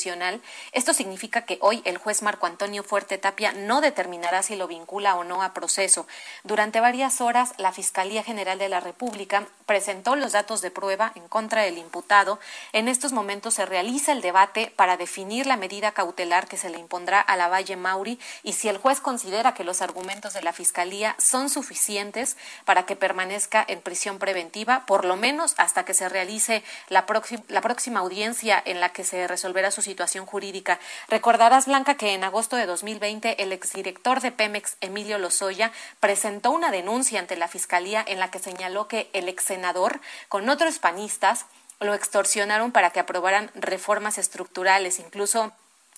esto 0.72 0.94
significa 0.94 1.44
que 1.44 1.58
hoy 1.60 1.82
el 1.84 1.98
juez 1.98 2.22
Marco 2.22 2.46
Antonio 2.46 2.82
Fuerte 2.82 3.18
no 3.56 3.80
determinará 3.80 4.42
si 4.42 4.56
lo 4.56 4.66
vincula 4.66 5.16
o 5.16 5.24
no 5.24 5.42
a 5.42 5.52
proceso. 5.52 6.06
Durante 6.44 6.80
varias 6.80 7.20
horas, 7.20 7.54
la 7.58 7.72
Fiscalía 7.72 8.22
General 8.22 8.58
de 8.58 8.68
la 8.68 8.80
República 8.80 9.46
presentó 9.66 10.16
los 10.16 10.32
datos 10.32 10.62
de 10.62 10.70
prueba 10.70 11.12
en 11.14 11.28
contra 11.28 11.62
del 11.62 11.78
imputado. 11.78 12.38
En 12.72 12.88
estos 12.88 13.12
momentos 13.12 13.54
se 13.54 13.66
realiza 13.66 14.12
el 14.12 14.20
debate 14.20 14.72
para 14.76 14.96
definir 14.96 15.46
la 15.46 15.56
medida 15.56 15.92
cautelar 15.92 16.46
que 16.46 16.56
se 16.56 16.70
le 16.70 16.78
impondrá 16.78 17.20
a 17.20 17.36
la 17.36 17.48
Valle 17.48 17.76
Mauri 17.76 18.18
y 18.42 18.52
si 18.52 18.68
el 18.68 18.78
juez 18.78 19.00
considera 19.00 19.54
que 19.54 19.64
los 19.64 19.82
argumentos 19.82 20.34
de 20.34 20.42
la 20.42 20.52
Fiscalía 20.52 21.16
son 21.18 21.50
suficientes 21.50 22.36
para 22.64 22.86
que 22.86 22.96
permanezca 22.96 23.64
en 23.66 23.80
prisión 23.80 24.18
preventiva, 24.18 24.84
por 24.86 25.04
lo 25.04 25.16
menos 25.16 25.54
hasta 25.58 25.84
que 25.84 25.94
se 25.94 26.08
realice 26.08 26.62
la, 26.88 27.04
la 27.48 27.60
próxima 27.60 28.00
audiencia 28.00 28.62
en 28.64 28.80
la 28.80 28.90
que 28.90 29.04
se 29.04 29.26
resolverá 29.26 29.70
su 29.70 29.82
situación 29.82 30.26
jurídica. 30.26 30.78
Recordarás, 31.08 31.66
Blanca, 31.66 31.96
que 31.96 32.14
en 32.14 32.24
agosto 32.24 32.56
de 32.56 32.66
2020 32.66 33.15
el 33.24 33.52
exdirector 33.52 34.20
de 34.20 34.32
Pemex, 34.32 34.76
Emilio 34.80 35.18
Lozoya, 35.18 35.72
presentó 36.00 36.50
una 36.50 36.70
denuncia 36.70 37.18
ante 37.18 37.36
la 37.36 37.48
Fiscalía 37.48 38.04
en 38.06 38.18
la 38.18 38.30
que 38.30 38.38
señaló 38.38 38.88
que 38.88 39.08
el 39.12 39.28
ex 39.28 39.44
senador, 39.44 40.00
con 40.28 40.48
otros 40.48 40.78
panistas, 40.78 41.46
lo 41.80 41.94
extorsionaron 41.94 42.72
para 42.72 42.90
que 42.90 43.00
aprobaran 43.00 43.50
reformas 43.54 44.18
estructurales, 44.18 44.98
incluso 44.98 45.52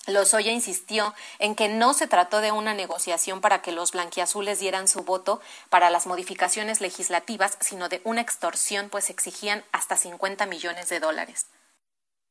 Lozoya 0.06 0.52
insistió 0.52 1.14
en 1.38 1.54
que 1.54 1.68
no 1.68 1.92
se 1.92 2.06
trató 2.06 2.40
de 2.40 2.52
una 2.52 2.72
negociación 2.72 3.40
para 3.40 3.60
que 3.60 3.72
los 3.72 3.92
blanquiazules 3.92 4.58
dieran 4.58 4.88
su 4.88 5.02
voto 5.02 5.40
para 5.68 5.90
las 5.90 6.06
modificaciones 6.06 6.80
legislativas, 6.80 7.58
sino 7.60 7.88
de 7.88 8.00
una 8.04 8.22
extorsión, 8.22 8.88
pues 8.88 9.10
exigían 9.10 9.64
hasta 9.70 9.96
50 9.96 10.46
millones 10.46 10.88
de 10.88 11.00
dólares. 11.00 11.46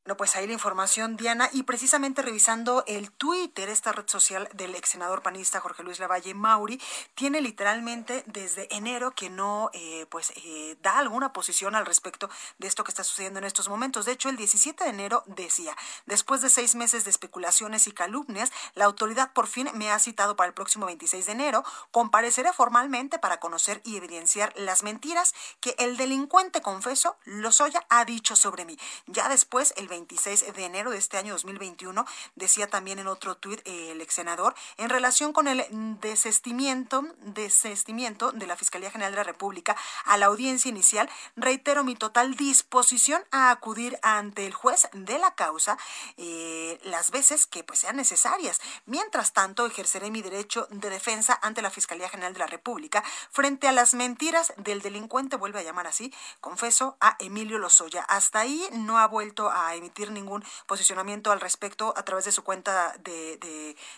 No, 0.08 0.16
pues 0.16 0.38
ahí 0.38 0.48
la 0.48 0.54
información, 0.54 1.18
Diana, 1.18 1.50
y 1.52 1.64
precisamente 1.64 2.22
revisando 2.22 2.86
el 2.88 3.12
Twitter, 3.12 3.68
esta 3.68 3.92
red 3.92 4.08
social 4.08 4.48
del 4.54 4.74
ex 4.74 4.88
senador 4.88 5.22
panista 5.22 5.60
Jorge 5.60 5.84
Luis 5.84 6.00
Lavalle 6.00 6.34
Mauri, 6.34 6.82
tiene 7.14 7.42
literalmente 7.42 8.24
desde 8.26 8.74
enero 8.74 9.12
que 9.12 9.30
no 9.30 9.70
eh, 9.74 10.06
pues 10.10 10.32
eh, 10.38 10.78
da 10.82 10.98
alguna 10.98 11.34
posición 11.34 11.76
al 11.76 11.86
respecto 11.86 12.30
de 12.58 12.68
esto 12.68 12.86
que 12.86 12.92
está 12.92 13.04
sucediendo 13.04 13.40
en 13.40 13.44
estos 13.44 13.68
momentos. 13.68 14.06
De 14.06 14.14
hecho, 14.14 14.30
el 14.30 14.38
17 14.38 14.82
de 14.82 14.90
enero 14.90 15.24
decía, 15.26 15.76
después 16.06 16.42
de 16.42 16.50
seis 16.50 16.76
meses 16.76 17.04
de 17.04 17.12
especulaciones 17.12 17.86
y 17.88 17.92
calumnias, 17.92 18.54
la 18.76 18.86
autoridad 18.86 19.34
por 19.34 19.48
fin 19.48 19.70
me 19.74 19.92
ha 19.92 20.00
citado 20.00 20.38
para 20.38 20.48
el 20.48 20.54
próximo 20.54 20.86
26 20.86 21.26
de 21.26 21.32
enero, 21.34 21.66
compareceré 21.92 22.54
formalmente 22.54 23.20
para 23.20 23.42
conocer 23.42 23.82
y 23.84 23.98
evidenciar 23.98 24.54
las 24.56 24.84
mentiras 24.84 25.36
que 25.60 25.76
el 25.80 25.98
delincuente 25.98 26.62
confeso 26.62 27.18
Lozoya 27.26 27.86
ha 27.90 28.06
dicho 28.06 28.38
sobre 28.38 28.64
mí. 28.64 28.80
Ya 29.08 29.28
después, 29.28 29.74
el 29.76 29.97
26 29.98 30.54
de 30.54 30.66
enero 30.66 30.92
de 30.92 30.98
este 30.98 31.18
año 31.18 31.34
2021, 31.34 32.06
decía 32.36 32.68
también 32.68 33.00
en 33.00 33.08
otro 33.08 33.36
tuit 33.36 33.62
el 33.66 34.00
ex 34.00 34.14
senador, 34.14 34.54
en 34.78 34.90
relación 34.90 35.34
con 35.34 35.48
el 35.48 35.66
desestimiento, 36.02 37.04
desestimiento 37.22 38.32
de 38.32 38.46
la 38.46 38.56
Fiscalía 38.56 38.92
General 38.92 39.12
de 39.12 39.18
la 39.18 39.24
República 39.24 39.76
a 40.06 40.18
la 40.18 40.28
audiencia 40.28 40.70
inicial, 40.70 41.10
reitero 41.36 41.84
mi 41.84 41.96
total 41.96 42.36
disposición 42.36 43.24
a 43.32 43.50
acudir 43.50 43.98
ante 44.04 44.46
el 44.46 44.54
juez 44.54 44.88
de 44.94 45.18
la 45.18 45.34
causa 45.34 45.78
eh, 46.18 46.80
las 46.84 47.10
veces 47.10 47.48
que 47.48 47.64
pues 47.64 47.80
sean 47.80 47.96
necesarias. 47.96 48.62
Mientras 48.86 49.34
tanto, 49.34 49.66
ejerceré 49.66 50.12
mi 50.12 50.22
derecho 50.22 50.68
de 50.70 50.92
defensa 50.92 51.40
ante 51.42 51.64
la 51.64 51.72
Fiscalía 51.72 52.10
General 52.10 52.34
de 52.34 52.40
la 52.40 52.48
República 52.48 53.04
frente 53.32 53.68
a 53.68 53.72
las 53.72 53.96
mentiras 53.96 54.54
del 54.58 54.82
delincuente, 54.82 55.38
vuelve 55.38 55.60
a 55.60 55.64
llamar 55.64 55.88
así, 55.88 56.14
confeso 56.40 56.98
a 57.00 57.16
Emilio 57.20 57.58
Lozoya. 57.58 58.04
Hasta 58.04 58.42
ahí 58.42 58.64
no 58.74 59.00
ha 59.00 59.08
vuelto 59.08 59.50
a 59.52 59.74
emitir 59.76 59.87
ningún 60.12 60.44
posicionamiento 60.66 61.32
al 61.32 61.42
respecto 61.42 61.94
a 61.98 62.04
través 62.04 62.26
de 62.26 62.32
su 62.32 62.44
cuenta 62.44 62.94
de, 63.00 63.38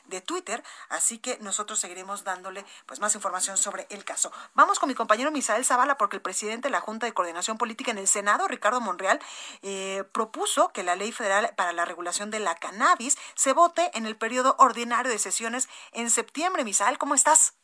de, 0.06 0.22
Twitter, 0.22 0.64
así 0.90 1.18
que 1.18 1.38
nosotros 1.40 1.80
seguiremos 1.80 2.24
dándole 2.24 2.66
pues 2.86 3.00
más 3.00 3.16
información 3.16 3.58
sobre 3.58 3.88
el 3.90 4.04
caso. 4.04 4.32
Vamos 4.54 4.80
con 4.80 4.90
mi 4.90 4.96
compañero 4.96 5.32
Misael 5.32 5.66
Zavala 5.66 5.98
porque 5.98 6.18
el 6.18 6.22
presidente 6.22 6.68
de 6.68 6.72
la 6.72 6.82
Junta 6.82 7.06
de 7.06 7.14
Coordinación 7.14 7.58
Política 7.58 7.92
en 7.92 7.98
el 7.98 8.08
Senado, 8.08 8.48
Ricardo 8.48 8.82
Monreal, 8.82 9.20
eh, 9.62 10.04
propuso 10.12 10.70
que 10.70 10.84
la 10.84 10.96
Ley 10.96 11.12
Federal 11.12 11.54
para 11.56 11.74
la 11.74 11.86
Regulación 11.86 12.32
de 12.32 12.40
la 12.40 12.56
Cannabis 12.56 13.18
se 13.36 13.54
vote 13.54 13.92
en 13.94 14.06
el 14.06 14.18
periodo 14.18 14.56
ordinario 14.60 15.12
de 15.12 15.20
sesiones 15.20 15.70
en 15.94 16.10
septiembre. 16.10 16.64
Misael, 16.64 16.98
¿cómo 16.98 17.16
estás? 17.16 17.59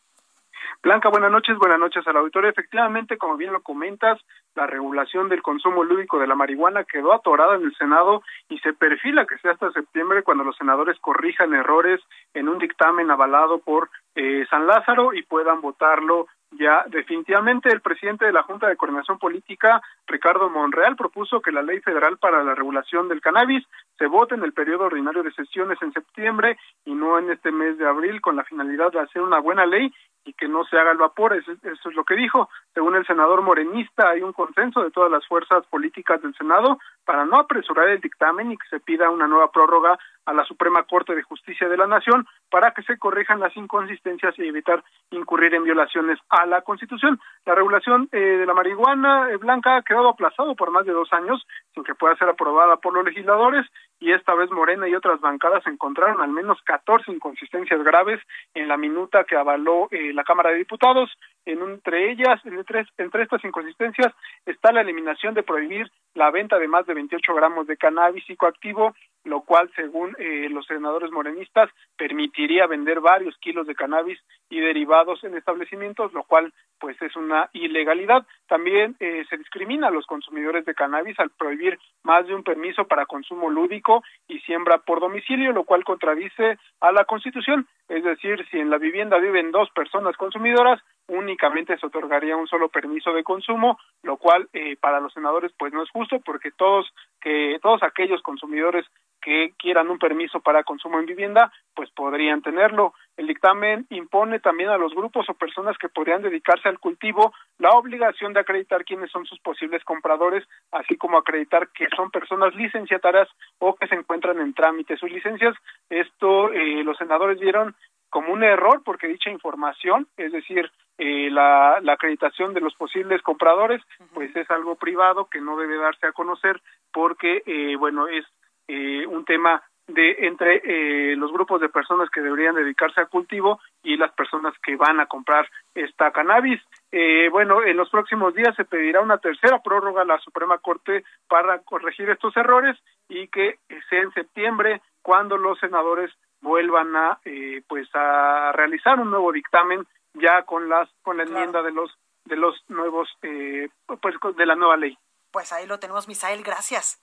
Blanca, 0.82 1.10
buenas 1.10 1.32
noches, 1.32 1.58
buenas 1.58 1.80
noches 1.80 2.06
al 2.08 2.18
auditorio. 2.18 2.50
Efectivamente, 2.50 3.18
como 3.18 3.38
bien 3.38 3.54
lo 3.54 3.62
comentas, 3.62 4.20
la 4.56 4.68
regulación 4.68 5.30
del 5.30 5.42
consumo 5.42 5.84
lúdico 5.84 6.20
de 6.20 6.28
la 6.28 6.36
marihuana 6.36 6.84
quedó 6.84 7.14
atorada 7.14 7.56
en 7.56 7.64
el 7.64 7.76
Senado 7.76 8.24
y 8.50 8.60
se 8.60 8.74
perfila 8.74 9.26
que 9.26 9.38
sea 9.40 9.52
hasta 9.52 9.72
septiembre 9.72 10.24
cuando 10.24 10.44
los 10.44 10.56
senadores 10.58 10.98
corrijan 11.00 11.54
errores 11.54 12.02
en 12.34 12.50
un 12.50 12.60
dictamen 12.60 13.10
avalado 13.12 13.60
por 13.60 13.90
eh, 14.16 14.46
San 14.50 14.68
Lázaro 14.68 15.14
y 15.14 15.24
puedan 15.24 15.62
votarlo 15.62 16.28
ya 16.52 16.86
definitivamente 16.88 17.70
el 17.70 17.82
presidente 17.82 18.26
de 18.26 18.32
la 18.32 18.44
Junta 18.44 18.68
de 18.68 18.78
Coordinación 18.78 19.20
Política, 19.20 19.82
Ricardo 20.08 20.50
Monreal, 20.50 20.96
propuso 20.96 21.42
que 21.42 21.52
la 21.52 21.62
ley 21.62 21.80
federal 21.82 22.18
para 22.18 22.44
la 22.44 22.56
regulación 22.56 23.08
del 23.08 23.22
cannabis 23.22 23.66
se 23.98 24.08
vote 24.08 24.36
en 24.36 24.44
el 24.44 24.54
periodo 24.54 24.86
ordinario 24.86 25.24
de 25.24 25.34
sesiones 25.34 25.78
en 25.82 25.92
septiembre 25.92 26.58
y 26.86 26.94
no 26.94 27.20
en 27.20 27.30
este 27.30 27.52
mes 27.52 27.78
de 27.78 27.88
abril 27.88 28.22
con 28.22 28.36
la 28.36 28.44
finalidad 28.44 28.92
de 28.92 29.00
hacer 29.00 29.22
una 29.22 29.40
buena 29.40 29.66
ley 29.66 29.94
y 30.26 30.34
que 30.34 30.48
no 30.48 30.66
se 30.66 30.78
haga 30.78 30.92
el 30.92 30.98
vapor, 30.98 31.34
eso, 31.34 31.52
es 31.52 31.96
lo 31.96 32.04
que 32.04 32.16
dijo. 32.16 32.50
Según 32.74 32.96
el 32.96 33.06
senador 33.06 33.42
morenista, 33.44 34.10
hay 34.10 34.22
un 34.22 34.34
consenso 34.34 34.84
de 34.84 34.92
todas 34.92 35.12
las 35.12 35.26
fuerzas 35.28 35.66
políticas 35.68 36.22
del 36.22 36.36
Senado 36.36 36.80
para 37.06 37.26
no 37.26 37.38
apresurar 37.38 37.90
el 37.90 38.02
dictamen 38.02 38.52
y 38.52 38.58
que 38.58 38.68
se 38.68 38.80
pida 38.80 39.12
una 39.12 39.28
nueva 39.28 39.52
prórroga 39.52 39.98
a 40.26 40.34
la 40.34 40.44
Suprema 40.44 40.84
Corte 40.84 41.14
de 41.14 41.22
Justicia 41.22 41.70
de 41.70 41.78
la 41.78 41.86
Nación 41.86 42.26
para 42.50 42.72
que 42.72 42.82
se 42.82 42.98
corrijan 42.98 43.40
las 43.40 43.56
inconsistencias 43.56 44.34
y 44.40 44.48
evitar 44.48 44.84
incurrir 45.12 45.54
en 45.54 45.64
violaciones 45.64 46.20
a 46.30 46.48
la 46.48 46.64
Constitución. 46.64 47.20
La 47.46 47.54
regulación 47.54 48.10
eh, 48.12 48.18
de 48.18 48.46
la 48.48 48.56
marihuana 48.56 49.30
eh, 49.30 49.38
blanca 49.38 49.78
ha 49.78 49.84
quedado 49.84 50.10
aplazado 50.10 50.56
por 50.56 50.72
más 50.72 50.86
de 50.86 50.94
dos 50.94 51.14
años 51.14 51.46
sin 51.76 51.84
que 51.84 51.94
pueda 51.94 52.16
ser 52.16 52.30
aprobada 52.30 52.78
por 52.78 52.94
los 52.96 53.06
legisladores 53.06 53.68
y 54.00 54.12
esta 54.12 54.36
vez 54.36 54.52
Morena 54.52 54.88
y 54.88 54.96
otras 54.96 55.22
bancadas 55.22 55.66
encontraron 55.68 56.22
al 56.22 56.30
menos 56.30 56.62
14 56.64 57.12
inconsistencias 57.12 57.82
graves 57.84 58.20
en 58.54 58.68
la 58.68 58.78
minuta 58.78 59.24
que 59.24 59.36
avaló 59.36 59.88
eh, 59.92 60.14
la 60.14 60.24
Cámara 60.24 60.52
de 60.52 60.58
Diputados. 60.58 61.10
En, 61.46 61.62
entre 61.62 62.12
ellas, 62.12 62.40
entre, 62.46 62.86
entre 62.98 63.24
estas 63.24 63.44
inconsistencias, 63.44 64.14
está 64.46 64.72
la 64.72 64.82
eliminación 64.82 65.34
de 65.34 65.44
prohibir 65.44 65.90
la 66.14 66.32
venta 66.32 66.58
de 66.58 66.68
más 66.68 66.86
de 66.86 66.94
28 66.94 67.34
gramos 67.34 67.68
de 67.68 67.78
cannabis 67.78 68.26
psicoactivo, 68.26 68.94
lo 69.26 69.42
cual, 69.42 69.70
según 69.76 70.16
eh, 70.18 70.48
los 70.50 70.66
senadores 70.66 71.12
morenistas, 71.12 71.70
permitiría 71.98 72.68
vender 72.68 73.02
varios 73.02 73.38
kilos 73.40 73.68
de 73.68 73.76
cannabis 73.76 74.20
y 74.50 74.60
derivados 74.60 75.24
en 75.24 75.36
establecimientos, 75.36 76.14
lo 76.14 76.24
cual, 76.24 76.54
pues, 76.80 77.00
es 77.02 77.16
una 77.16 77.50
ilegalidad. 77.54 78.26
También 78.48 78.96
eh, 79.00 79.26
se 79.30 79.38
discrimina 79.38 79.88
a 79.88 79.92
los 79.92 80.06
consumidores 80.06 80.64
de 80.66 80.76
cannabis 80.76 81.20
al 81.20 81.32
prohibir 81.32 81.78
más 82.04 82.26
de 82.28 82.36
un 82.36 82.44
permiso 82.44 82.86
para 82.86 83.08
consumo 83.08 83.50
lúdico 83.50 84.04
y 84.28 84.40
siembra 84.42 84.78
por 84.78 85.00
domicilio, 85.00 85.52
lo 85.52 85.64
cual 85.64 85.84
contradice 85.84 86.58
a 86.80 86.92
la 86.92 87.06
Constitución. 87.06 87.68
Es 87.90 88.04
decir, 88.04 88.46
si 88.50 88.60
en 88.60 88.70
la 88.70 88.78
vivienda 88.78 89.18
viven 89.18 89.52
dos 89.52 89.70
personas 89.72 90.16
consumidoras, 90.18 90.82
únicamente 91.08 91.78
se 91.78 91.86
otorgaría 91.86 92.36
un 92.36 92.48
solo 92.48 92.70
permiso 92.70 93.14
de 93.14 93.24
consumo, 93.24 93.80
lo 94.04 94.18
cual 94.18 94.48
eh, 94.54 94.76
para 94.78 95.00
los 95.00 95.14
senadores 95.14 95.52
pues 95.58 95.74
no 95.74 95.84
es 95.84 95.90
justo 95.90 96.20
porque 96.20 96.52
todos 96.52 96.92
que 97.22 97.60
todos 97.62 97.84
aquellos 97.84 98.22
consumidores 98.22 98.86
que 99.26 99.54
quieran 99.58 99.90
un 99.90 99.98
permiso 99.98 100.40
para 100.40 100.64
consumo 100.64 101.00
en 101.00 101.08
vivienda, 101.08 101.52
pues 101.74 101.90
podrían 101.90 102.44
tenerlo. 102.44 102.94
El 103.18 103.26
dictamen 103.26 103.88
impone 103.90 104.40
también 104.40 104.70
a 104.70 104.78
los 104.78 104.94
grupos 104.94 105.28
o 105.28 105.34
personas 105.34 105.76
que 105.80 105.90
podrían 105.90 106.22
dedicarse 106.22 106.70
al 106.70 106.78
cultivo 106.78 107.34
la 107.58 107.72
obligación 107.72 108.34
de 108.34 108.42
acreditar 108.42 108.86
quiénes 108.86 109.10
son 109.10 109.26
sus 109.26 109.40
posibles 109.40 109.84
compradores, 109.84 110.44
así 110.72 110.96
como 110.96 111.18
acreditar 111.18 111.70
que 111.70 111.88
son 111.96 112.12
personas 112.12 112.54
licenciatarias 112.54 113.28
o 113.58 113.74
que 113.74 113.88
se 113.88 113.96
encuentran 113.96 114.40
en 114.40 114.54
trámite 114.54 114.96
sus 114.96 115.10
licencias. 115.10 115.56
Esto 115.90 116.52
eh, 116.54 116.84
los 116.84 116.96
senadores 116.98 117.40
vieron 117.40 117.76
como 118.16 118.32
un 118.32 118.46
error 118.46 118.82
porque 118.86 119.10
dicha 119.10 119.30
información, 119.30 120.08
es 120.16 120.32
decir, 120.32 120.72
eh, 120.98 121.30
la, 121.30 121.80
la, 121.82 121.94
acreditación 121.96 122.54
de 122.54 122.62
los 122.62 122.74
posibles 122.76 123.22
compradores, 123.22 123.82
pues 124.14 124.34
es 124.38 124.50
algo 124.50 124.78
privado 124.78 125.26
que 125.26 125.42
no 125.42 125.58
debe 125.58 125.76
darse 125.76 126.08
a 126.08 126.14
conocer 126.14 126.62
porque, 126.94 127.44
eh, 127.46 127.76
bueno, 127.76 128.08
es 128.08 128.24
eh, 128.70 129.06
un 129.06 129.26
tema 129.26 129.62
de 129.88 130.16
entre 130.28 130.62
eh, 130.64 131.16
los 131.16 131.32
grupos 131.32 131.62
de 131.62 131.70
personas 131.70 132.10
que 132.10 132.22
deberían 132.22 132.56
dedicarse 132.56 133.02
al 133.02 133.10
cultivo 133.10 133.60
y 133.84 133.98
las 133.98 134.12
personas 134.14 134.54
que 134.64 134.78
van 134.78 135.00
a 135.00 135.06
comprar 135.06 135.48
esta 135.74 136.12
cannabis. 136.12 136.62
Eh, 136.94 137.28
bueno, 137.30 137.64
en 137.64 137.78
los 137.78 137.90
próximos 137.90 138.34
días 138.34 138.56
se 138.56 138.66
pedirá 138.66 139.02
una 139.02 139.18
tercera 139.18 139.62
prórroga 139.62 140.04
a 140.04 140.06
la 140.06 140.20
Suprema 140.20 140.58
Corte 140.58 141.04
para 141.28 141.60
corregir 141.60 142.10
estos 142.10 142.36
errores 142.38 142.78
y 143.10 143.28
que 143.28 143.60
sea 143.90 144.02
en 144.02 144.14
septiembre 144.14 144.82
cuando 145.02 145.38
los 145.38 145.60
senadores 145.60 146.12
vuelvan 146.46 146.96
a 146.96 147.20
eh, 147.26 147.62
pues 147.68 147.90
a 147.94 148.52
realizar 148.54 149.00
un 149.00 149.10
nuevo 149.10 149.32
dictamen 149.32 149.86
ya 150.14 150.44
con 150.44 150.70
las 150.70 150.88
con 151.02 151.18
la 151.18 151.24
enmienda 151.24 151.62
de 151.62 151.72
los 151.72 151.92
de 152.24 152.38
los 152.38 152.56
nuevos 152.70 153.10
eh, 153.24 153.68
pues 154.02 154.16
de 154.38 154.46
la 154.46 154.56
nueva 154.56 154.78
ley. 154.78 154.98
Pues 155.32 155.52
ahí 155.52 155.68
lo 155.68 155.80
tenemos, 155.80 156.08
Misael, 156.08 156.44
gracias. 156.44 157.02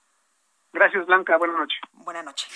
Gracias, 0.71 1.05
Blanca. 1.05 1.37
Buenas 1.37 1.57
noches. 1.57 1.79
Buenas 1.91 2.25
noches. 2.25 2.49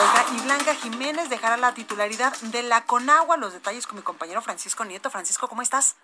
Oiga, 0.00 0.24
y 0.34 0.44
Blanca 0.44 0.74
Jiménez 0.74 1.30
dejará 1.30 1.56
la 1.56 1.74
titularidad 1.74 2.32
de 2.50 2.64
la 2.64 2.84
Conagua. 2.86 3.36
Los 3.36 3.52
detalles 3.52 3.86
con 3.86 3.96
mi 3.96 4.02
compañero 4.02 4.40
Francisco 4.40 4.84
Nieto. 4.84 5.10
Francisco, 5.10 5.46
¿cómo 5.46 5.62
estás? 5.62 5.96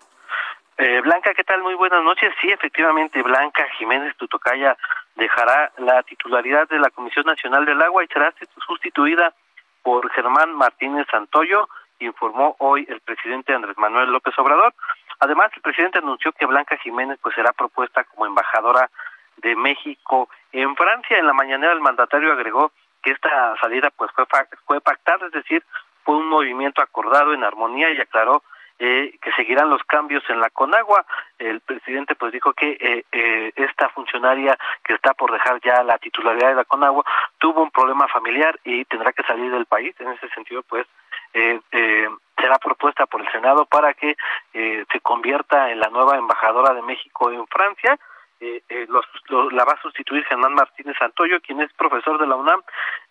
Eh, 0.77 1.01
Blanca, 1.01 1.33
¿qué 1.33 1.43
tal? 1.43 1.61
Muy 1.61 1.75
buenas 1.75 2.01
noches. 2.03 2.33
Sí, 2.41 2.47
efectivamente, 2.49 3.21
Blanca 3.21 3.67
Jiménez 3.77 4.15
Tutocaya 4.15 4.77
dejará 5.15 5.73
la 5.77 6.01
titularidad 6.03 6.67
de 6.69 6.79
la 6.79 6.89
Comisión 6.91 7.25
Nacional 7.25 7.65
del 7.65 7.81
Agua 7.81 8.03
y 8.03 8.07
será 8.07 8.33
sustituida 8.65 9.35
por 9.83 10.09
Germán 10.11 10.53
Martínez 10.55 11.05
Santoyo, 11.11 11.67
informó 11.99 12.55
hoy 12.59 12.85
el 12.89 13.01
presidente 13.01 13.53
Andrés 13.53 13.77
Manuel 13.77 14.11
López 14.11 14.33
Obrador. 14.37 14.73
Además, 15.19 15.51
el 15.55 15.61
presidente 15.61 15.99
anunció 15.99 16.31
que 16.31 16.45
Blanca 16.45 16.77
Jiménez 16.77 17.19
pues 17.21 17.35
será 17.35 17.53
propuesta 17.53 18.03
como 18.03 18.25
embajadora 18.25 18.89
de 19.37 19.55
México 19.55 20.29
en 20.51 20.75
Francia. 20.75 21.17
En 21.17 21.27
la 21.27 21.33
mañanera 21.33 21.73
el 21.73 21.81
mandatario 21.81 22.33
agregó 22.33 22.71
que 23.01 23.11
esta 23.11 23.55
salida 23.61 23.89
pues 23.95 24.11
fue 24.11 24.25
fue 24.65 24.81
pactada, 24.81 25.27
es 25.27 25.33
decir, 25.33 25.63
fue 26.03 26.15
un 26.15 26.27
movimiento 26.27 26.81
acordado 26.81 27.33
en 27.33 27.43
armonía 27.43 27.91
y 27.91 27.99
aclaró 27.99 28.43
eh, 28.85 29.17
que 29.21 29.31
seguirán 29.31 29.69
los 29.69 29.81
cambios 29.83 30.23
en 30.29 30.41
la 30.41 30.49
Conagua. 30.49 31.05
El 31.39 31.61
presidente 31.61 32.15
pues 32.15 32.33
dijo 32.33 32.51
que 32.51 32.71
eh, 32.71 33.05
eh, 33.13 33.53
esta 33.55 33.87
funcionaria 33.87 34.57
que 34.83 34.93
está 34.93 35.13
por 35.13 35.31
dejar 35.31 35.61
ya 35.61 35.81
la 35.83 35.97
titularidad 35.99 36.49
de 36.49 36.55
la 36.55 36.65
Conagua 36.65 37.05
tuvo 37.37 37.63
un 37.63 37.71
problema 37.71 38.09
familiar 38.09 38.59
y 38.65 38.83
tendrá 38.83 39.13
que 39.13 39.23
salir 39.23 39.49
del 39.51 39.67
país. 39.67 39.95
En 39.99 40.09
ese 40.09 40.27
sentido 40.29 40.63
pues 40.63 40.85
eh, 41.33 41.61
eh, 41.71 42.09
será 42.37 42.57
propuesta 42.57 43.05
por 43.05 43.21
el 43.21 43.31
Senado 43.31 43.65
para 43.65 43.93
que 43.93 44.17
eh, 44.53 44.83
se 44.91 44.99
convierta 44.99 45.71
en 45.71 45.79
la 45.79 45.87
nueva 45.87 46.17
embajadora 46.17 46.73
de 46.73 46.81
México 46.81 47.31
en 47.31 47.47
Francia. 47.47 47.97
Eh, 48.41 48.63
eh, 48.67 48.85
los, 48.89 49.05
lo, 49.29 49.49
la 49.51 49.63
va 49.63 49.73
a 49.73 49.81
sustituir 49.81 50.25
Germán 50.25 50.55
Martínez 50.55 50.97
Santoyo, 50.99 51.39
quien 51.39 51.61
es 51.61 51.71
profesor 51.71 52.19
de 52.19 52.27
la 52.27 52.35
UNAM 52.35 52.61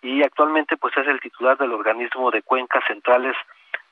y 0.03 0.21
actualmente 0.21 0.77
pues 0.77 0.95
es 0.97 1.07
el 1.07 1.19
titular 1.19 1.57
del 1.57 1.73
organismo 1.73 2.29
de 2.29 2.43
cuencas 2.43 2.83
centrales 2.85 3.35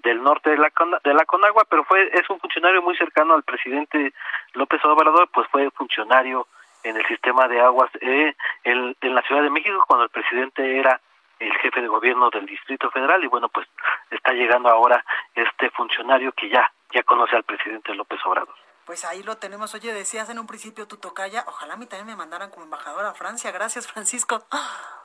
del 0.03 0.21
norte 0.21 0.49
de 0.49 0.57
la, 0.57 0.71
de 1.03 1.13
la 1.13 1.25
Conagua, 1.25 1.65
pero 1.69 1.83
fue 1.85 2.09
es 2.13 2.29
un 2.29 2.39
funcionario 2.39 2.81
muy 2.81 2.95
cercano 2.97 3.33
al 3.33 3.43
presidente 3.43 4.13
López 4.53 4.83
Obrador, 4.85 5.29
pues 5.33 5.47
fue 5.49 5.69
funcionario 5.71 6.47
en 6.83 6.97
el 6.97 7.05
sistema 7.07 7.47
de 7.47 7.61
aguas 7.61 7.91
eh, 8.01 8.35
en, 8.63 8.95
en 9.01 9.15
la 9.15 9.21
Ciudad 9.23 9.43
de 9.43 9.49
México 9.49 9.83
cuando 9.87 10.05
el 10.05 10.09
presidente 10.09 10.79
era 10.79 10.99
el 11.39 11.53
jefe 11.57 11.81
de 11.81 11.87
gobierno 11.87 12.29
del 12.29 12.45
Distrito 12.45 12.89
Federal 12.91 13.23
y 13.23 13.27
bueno, 13.27 13.49
pues 13.49 13.67
está 14.09 14.33
llegando 14.33 14.69
ahora 14.69 15.03
este 15.33 15.69
funcionario 15.71 16.31
que 16.33 16.49
ya 16.49 16.71
ya 16.93 17.03
conoce 17.03 17.35
al 17.35 17.43
presidente 17.43 17.95
López 17.95 18.19
Obrador. 18.25 18.55
Pues 18.85 19.05
ahí 19.05 19.23
lo 19.23 19.37
tenemos. 19.37 19.73
Oye, 19.73 19.93
decías 19.93 20.29
en 20.29 20.39
un 20.39 20.47
principio 20.47 20.87
tu 20.87 20.97
tocaya, 20.97 21.43
ojalá 21.47 21.75
a 21.75 21.77
mí 21.77 21.85
también 21.85 22.07
me 22.07 22.15
mandaran 22.15 22.49
como 22.49 22.65
embajadora 22.65 23.09
a 23.09 23.13
Francia. 23.13 23.51
Gracias, 23.51 23.87
Francisco. 23.87 24.43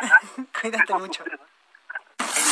Cuídate 0.60 0.94
mucho. 0.94 1.24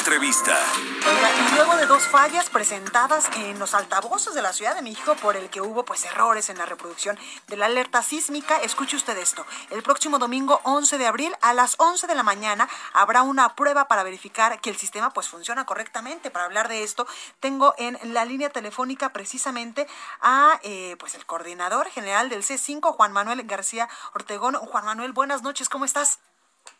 Entrevista. 0.05 0.55
Y 1.03 1.55
luego 1.55 1.77
de 1.77 1.87
dos 1.87 2.07
fallas 2.07 2.51
presentadas 2.51 3.35
en 3.39 3.59
los 3.59 3.73
altavoces 3.73 4.35
de 4.35 4.43
la 4.43 4.53
Ciudad 4.53 4.75
de 4.75 4.83
México 4.83 5.17
por 5.23 5.35
el 5.35 5.49
que 5.49 5.63
hubo 5.63 5.87
pues 5.87 6.05
errores 6.05 6.51
en 6.51 6.59
la 6.59 6.67
reproducción 6.67 7.19
de 7.47 7.57
la 7.57 7.67
alerta 7.67 8.03
sísmica, 8.03 8.59
escuche 8.59 8.97
usted 8.97 9.17
esto. 9.17 9.47
El 9.71 9.83
próximo 9.83 10.19
domingo 10.19 10.61
11 10.65 10.99
de 10.99 11.07
abril 11.07 11.35
a 11.41 11.55
las 11.55 11.77
11 11.81 12.07
de 12.07 12.15
la 12.15 12.23
mañana 12.23 12.69
habrá 12.93 13.23
una 13.23 13.55
prueba 13.57 13.89
para 13.89 14.03
verificar 14.03 14.61
que 14.61 14.69
el 14.69 14.77
sistema 14.77 15.11
pues 15.11 15.27
funciona 15.27 15.65
correctamente. 15.65 16.31
Para 16.31 16.45
hablar 16.45 16.69
de 16.69 16.83
esto, 16.83 17.07
tengo 17.41 17.75
en 17.79 17.99
la 18.13 18.27
línea 18.27 18.51
telefónica 18.51 19.11
precisamente 19.11 19.87
a 20.21 20.61
eh, 20.65 20.97
pues 20.99 21.15
el 21.15 21.25
coordinador 21.25 21.89
general 21.89 22.29
del 22.29 22.43
C5, 22.43 22.93
Juan 22.93 23.13
Manuel 23.13 23.43
García 23.45 23.89
Ortegón. 24.13 24.57
Juan 24.57 24.85
Manuel, 24.85 25.13
buenas 25.13 25.43
noches, 25.43 25.71
¿cómo 25.71 25.87
estás? 25.87 26.21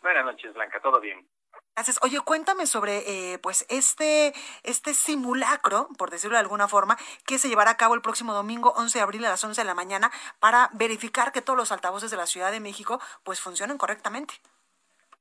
Buenas 0.03 0.25
noches, 0.25 0.53
Blanca, 0.53 0.79
todo 0.79 0.99
bien. 0.99 1.25
Gracias. 1.75 1.99
Oye, 2.03 2.19
cuéntame 2.23 2.67
sobre 2.67 2.99
eh, 2.99 3.37
pues 3.39 3.65
este, 3.69 4.31
este 4.63 4.93
simulacro, 4.93 5.89
por 5.97 6.09
decirlo 6.09 6.37
de 6.37 6.41
alguna 6.41 6.69
forma, 6.69 6.95
que 7.27 7.37
se 7.37 7.49
llevará 7.49 7.71
a 7.71 7.77
cabo 7.77 7.95
el 7.95 8.01
próximo 8.01 8.33
domingo 8.33 8.73
11 8.77 8.97
de 8.97 9.03
abril 9.03 9.25
a 9.25 9.29
las 9.29 9.43
11 9.43 9.59
de 9.59 9.65
la 9.65 9.75
mañana 9.75 10.09
para 10.39 10.69
verificar 10.73 11.33
que 11.33 11.41
todos 11.41 11.57
los 11.57 11.73
altavoces 11.73 12.09
de 12.11 12.17
la 12.17 12.27
Ciudad 12.27 12.51
de 12.51 12.61
México 12.61 13.01
pues 13.23 13.41
funcionen 13.41 13.77
correctamente. 13.77 14.35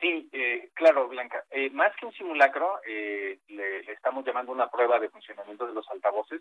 Sí, 0.01 0.29
eh, 0.33 0.71
claro, 0.75 1.09
Blanca. 1.09 1.43
Eh, 1.51 1.71
más 1.71 1.95
que 1.97 2.07
un 2.07 2.13
simulacro, 2.13 2.79
eh, 2.87 3.41
le, 3.49 3.83
le, 3.83 3.93
estamos 3.93 4.25
llamando 4.25 4.53
una 4.53 4.71
prueba 4.71 5.01
de 5.01 5.09
funcionamiento 5.09 5.67
de 5.67 5.73
los 5.73 5.89
altavoces 5.91 6.41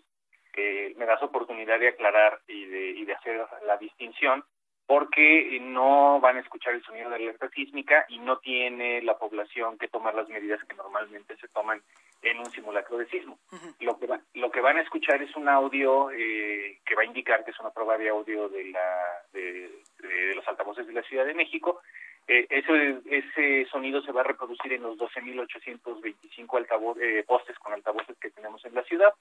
me 0.96 1.06
das 1.06 1.22
oportunidad 1.22 1.78
de 1.78 1.88
aclarar 1.88 2.40
y 2.46 2.64
de, 2.66 2.90
y 2.90 3.04
de 3.04 3.14
hacer 3.14 3.44
la 3.66 3.76
distinción 3.76 4.44
porque 4.86 5.58
no 5.62 6.20
van 6.20 6.36
a 6.36 6.40
escuchar 6.40 6.74
el 6.74 6.84
sonido 6.84 7.08
de 7.08 7.16
alerta 7.16 7.48
sísmica 7.50 8.04
y 8.08 8.18
no 8.18 8.38
tiene 8.38 9.00
la 9.02 9.16
población 9.16 9.78
que 9.78 9.88
tomar 9.88 10.14
las 10.14 10.28
medidas 10.28 10.62
que 10.64 10.76
normalmente 10.76 11.36
se 11.36 11.48
toman 11.48 11.80
en 12.22 12.38
un 12.38 12.50
simulacro 12.50 12.98
de 12.98 13.06
sismo. 13.06 13.38
Uh 13.52 13.56
-huh. 13.56 13.74
Lo 13.80 13.98
que 13.98 14.06
va, 14.06 14.20
lo 14.34 14.50
que 14.50 14.60
van 14.60 14.76
a 14.76 14.82
escuchar 14.82 15.22
es 15.22 15.34
un 15.36 15.48
audio 15.48 16.10
eh, 16.10 16.78
que 16.84 16.94
va 16.94 17.02
a 17.02 17.06
indicar 17.06 17.44
que 17.44 17.50
es 17.50 17.60
una 17.60 17.70
prueba 17.70 17.96
de 17.96 18.08
audio 18.08 18.48
de 18.48 18.64
la 18.64 19.22
de, 19.32 19.70
de, 20.00 20.08
de 20.08 20.34
los 20.34 20.46
altavoces 20.48 20.86
de 20.86 20.92
la 20.92 21.02
Ciudad 21.02 21.24
de 21.26 21.34
México. 21.34 21.80
Eh, 22.26 22.46
eso, 22.48 22.74
ese 22.74 23.66
sonido 23.70 24.00
se 24.02 24.12
va 24.12 24.22
a 24.22 24.24
reproducir 24.24 24.72
en 24.72 24.82
los 24.82 24.96
12.825 24.96 26.56
altavoz, 26.56 26.96
eh, 26.98 27.22
postes 27.26 27.58
con 27.58 27.72
altavoces 27.74 28.16
que 28.18 28.30
tenemos 28.30 28.64
en 28.64 28.74
la 28.74 28.82
ciudad. 28.84 29.12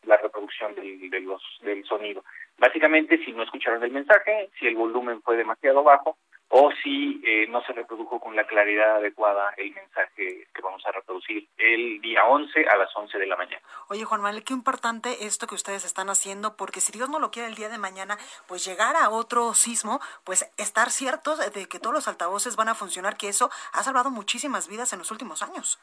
la 0.05 0.17
reproducción 0.19 0.77
del, 0.77 1.11
de 1.11 1.21
los, 1.21 1.43
del 1.63 1.85
sonido. 1.85 2.23
Básicamente, 2.59 3.19
si 3.25 3.33
no 3.33 3.43
escucharon 3.43 3.83
el 3.83 3.91
mensaje, 3.91 4.51
si 4.61 4.69
el 4.69 4.77
volumen 4.77 5.21
fue 5.23 5.37
demasiado 5.37 5.83
bajo, 5.83 6.17
o 6.49 6.71
si 6.83 7.21
eh, 7.25 7.47
no 7.49 7.63
se 7.63 7.73
reprodujo 7.73 8.21
con 8.21 8.37
la 8.37 8.47
claridad 8.47 8.97
adecuada 8.97 9.53
el 9.57 9.75
mensaje 9.75 10.47
que 10.55 10.63
vamos 10.63 10.85
a 10.87 10.93
reproducir 10.93 11.49
el 11.59 12.01
día 12.01 12.25
11 12.25 12.67
a 12.69 12.77
las 12.77 12.95
11 12.95 13.19
de 13.19 13.27
la 13.27 13.37
mañana. 13.37 13.63
Oye, 13.89 14.05
Juan 14.05 14.21
Manuel, 14.21 14.45
qué 14.45 14.53
importante 14.53 15.27
esto 15.27 15.47
que 15.47 15.57
ustedes 15.57 15.85
están 15.85 16.09
haciendo, 16.09 16.57
porque 16.57 16.81
si 16.81 16.93
Dios 16.93 17.11
no 17.11 17.19
lo 17.19 17.31
quiere 17.31 17.49
el 17.49 17.57
día 17.57 17.69
de 17.69 17.79
mañana, 17.79 18.17
pues 18.47 18.65
llegar 18.65 18.95
a 18.97 19.11
otro 19.11 19.55
sismo, 19.55 20.01
pues 20.25 20.53
estar 20.57 20.91
ciertos 20.91 21.39
de 21.53 21.67
que 21.67 21.81
todos 21.81 21.95
los 21.95 22.09
altavoces 22.09 22.57
van 22.57 22.69
a 22.69 22.75
funcionar, 22.75 23.17
que 23.17 23.29
eso 23.29 23.51
ha 23.73 23.83
salvado 23.83 24.11
muchísimas 24.11 24.69
vidas 24.69 24.93
en 24.93 25.01
los 25.01 25.11
últimos 25.11 25.43
años. 25.43 25.81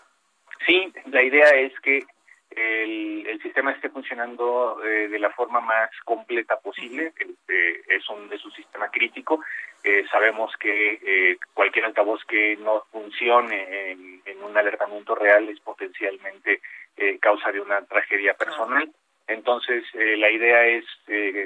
Sí, 0.65 0.93
la 1.07 1.23
idea 1.23 1.49
es 1.49 1.77
que 1.81 2.05
el, 2.55 3.25
el 3.27 3.41
sistema 3.41 3.71
esté 3.71 3.89
funcionando 3.89 4.79
eh, 4.83 5.07
de 5.07 5.19
la 5.19 5.31
forma 5.31 5.59
más 5.59 5.89
completa 6.05 6.59
posible. 6.59 7.13
Este, 7.17 7.95
es, 7.95 8.07
un, 8.09 8.31
es 8.31 8.43
un 8.45 8.51
sistema 8.53 8.89
crítico. 8.89 9.41
Eh, 9.83 10.05
sabemos 10.09 10.55
que 10.57 10.99
eh, 11.03 11.37
cualquier 11.53 11.85
altavoz 11.85 12.23
que 12.25 12.55
no 12.57 12.85
funcione 12.91 13.91
en, 13.91 14.21
en 14.25 14.43
un 14.43 14.57
alertamiento 14.57 15.15
real 15.15 15.49
es 15.49 15.59
potencialmente 15.59 16.61
causa 17.19 17.51
de 17.51 17.59
una 17.59 17.81
tragedia 17.85 18.35
personal. 18.35 18.87
Entonces, 19.25 19.83
la 19.93 20.29
idea 20.29 20.67
es, 20.67 20.85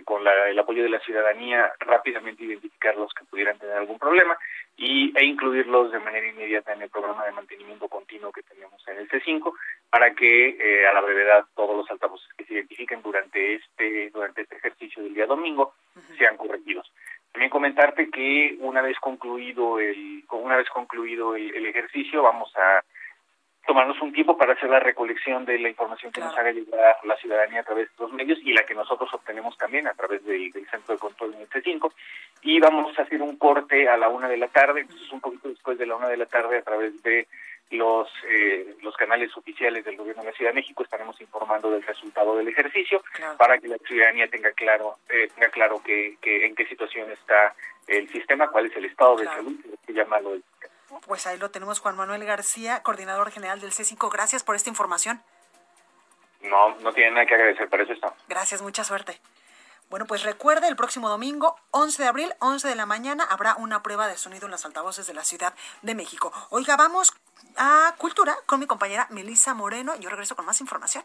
con 0.04 0.22
la, 0.24 0.50
el 0.50 0.60
apoyo 0.60 0.84
de 0.84 0.90
la 0.90 1.00
ciudadanía, 1.00 1.72
rápidamente 1.80 2.44
identificar 2.44 2.98
los 2.98 3.14
que 3.14 3.24
pudieran 3.24 3.58
tener 3.58 3.78
algún 3.78 3.98
problema 3.98 4.38
y, 4.78 5.12
e 5.18 5.26
incluirlos 5.26 5.92
de 5.92 6.00
manera 6.00 6.28
inmediata 6.28 6.74
en 6.74 6.84
el 6.84 6.90
programa 6.90 7.26
de 7.26 7.32
mantenimiento 7.32 7.88
continuo 7.88 8.32
que 8.32 8.44
tenemos 8.44 8.82
en 8.88 8.98
el 8.98 9.10
C5 9.10 9.52
para 9.90 10.14
que 10.14 10.50
eh, 10.50 10.88
a 10.88 10.94
la 10.94 11.02
brevedad 11.02 11.46
todos 11.56 11.76
los 11.76 11.90
altavoces 11.90 12.28
que 12.38 12.46
se 12.46 12.54
identifiquen 12.54 13.02
durante 13.02 13.56
este 13.56 14.12
durante 14.12 14.44
este 14.44 14.58
ejercicio 14.58 15.02
del 15.02 15.16
día 15.16 15.26
domingo 15.26 15.74
sean 16.18 16.38
corregidos. 16.38 16.92
También 17.38 17.52
comentarte 17.52 18.10
que 18.10 18.58
una 18.62 18.82
vez 18.82 18.98
concluido 19.00 19.80
el 19.80 20.24
una 20.32 20.56
vez 20.56 20.68
concluido 20.70 21.36
el 21.36 21.68
ejercicio 21.68 22.24
vamos 22.24 22.52
a 22.58 22.84
tomarnos 23.68 24.02
un 24.02 24.12
tiempo 24.12 24.36
para 24.36 24.54
hacer 24.54 24.72
la 24.72 24.80
recolección 24.80 25.46
de 25.46 25.60
la 25.60 25.70
información 25.70 26.12
que 26.12 26.20
nos 26.20 26.36
haga 26.36 26.52
llegar 26.52 26.96
la 27.04 27.16
ciudadanía 27.18 27.60
a 27.60 27.64
través 27.64 27.90
de 27.90 28.04
los 28.04 28.12
medios 28.12 28.40
y 28.42 28.54
la 28.54 28.64
que 28.64 28.74
nosotros 28.74 29.14
obtenemos 29.14 29.56
también 29.56 29.86
a 29.86 29.94
través 29.94 30.26
del, 30.26 30.52
Centro 30.52 30.96
de 30.96 30.98
Control 30.98 31.36
en 31.36 31.46
c 31.46 31.62
5 31.62 31.94
Y 32.42 32.60
vamos 32.60 32.98
a 32.98 33.04
hacer 33.04 33.22
un 33.22 33.38
corte 33.38 33.88
a 33.88 33.98
la 33.98 34.10
una 34.10 34.28
de 34.28 34.38
la 34.38 34.48
tarde, 34.48 34.82
entonces 34.82 35.12
un 35.12 35.22
poquito 35.22 35.50
después 35.50 35.78
de 35.78 35.86
la 35.86 35.96
una 35.96 36.08
de 36.08 36.18
la 36.18 36.26
tarde 36.26 36.58
a 36.58 36.64
través 36.64 37.04
de 37.04 37.28
los 37.72 38.08
eh, 38.30 38.78
los 38.82 38.96
canales 38.96 39.36
oficiales 39.36 39.84
del 39.84 39.98
gobierno 39.98 40.24
de 40.24 40.30
la 40.30 40.36
Ciudad 40.36 40.52
de 40.52 40.56
México 40.56 40.84
estaremos 40.84 41.20
informando 41.20 41.70
del 41.70 41.84
resultado 41.84 42.36
del 42.38 42.48
ejercicio 42.48 43.04
para 43.38 43.58
que 43.58 43.68
la 43.68 43.78
ciudadanía 43.80 44.30
tenga 44.30 44.52
claro 44.52 44.98
eh, 45.10 45.30
tenga 45.36 45.50
claro 45.50 45.82
que, 45.84 46.18
que 46.22 46.46
en 46.46 46.56
qué 46.56 46.66
situación 46.68 47.12
está 47.12 47.54
el 47.88 48.10
sistema, 48.10 48.50
cuál 48.50 48.68
es 48.68 48.76
el 48.76 48.86
estado 48.86 49.18
de 49.18 49.26
salud, 49.26 49.56
que 49.86 49.94
llamarlo 49.94 50.34
el 50.34 50.44
pues 51.06 51.28
ahí 51.28 51.38
lo 51.38 51.52
tenemos, 51.52 51.80
Juan 51.80 51.98
Manuel 51.98 52.24
García, 52.26 52.82
coordinador 52.82 53.32
general 53.32 53.60
del 53.60 53.72
C5. 53.72 54.10
Gracias 54.12 54.44
por 54.44 54.56
esta 54.56 54.70
información. 54.70 55.22
No, 56.42 56.76
no 56.78 56.94
tiene 56.94 57.12
nada 57.12 57.26
que 57.26 57.36
agradecer, 57.36 57.70
para 57.70 57.84
eso 57.84 57.94
está. 57.94 58.14
Gracias, 58.30 58.62
mucha 58.62 58.84
suerte. 58.84 59.20
Bueno, 59.90 60.06
pues 60.06 60.24
recuerde, 60.24 60.68
el 60.68 60.76
próximo 60.76 61.10
domingo, 61.10 61.56
11 61.72 62.04
de 62.04 62.08
abril, 62.08 62.34
11 62.40 62.68
de 62.68 62.76
la 62.76 62.86
mañana, 62.86 63.26
habrá 63.30 63.56
una 63.56 63.84
prueba 63.84 64.08
de 64.08 64.18
sonido 64.18 64.46
en 64.46 64.52
los 64.52 64.66
altavoces 64.66 65.08
de 65.08 65.14
la 65.14 65.24
Ciudad 65.24 65.54
de 65.82 65.96
México. 65.96 66.32
Oiga, 66.50 66.76
vamos 66.76 67.14
a 67.58 67.96
Cultura 67.98 68.36
con 68.46 68.60
mi 68.60 68.68
compañera 68.68 69.08
Melissa 69.10 69.54
Moreno. 69.54 69.96
Yo 70.00 70.10
regreso 70.10 70.36
con 70.36 70.46
más 70.46 70.62
información. 70.62 71.04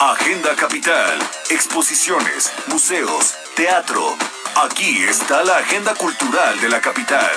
Agenda 0.00 0.56
Capital, 0.56 1.18
exposiciones, 1.50 2.52
museos, 2.66 3.34
teatro 3.54 4.16
Aquí 4.54 5.02
está 5.04 5.42
la 5.44 5.56
agenda 5.56 5.94
cultural 5.94 6.60
de 6.60 6.68
la 6.68 6.80
capital. 6.80 7.32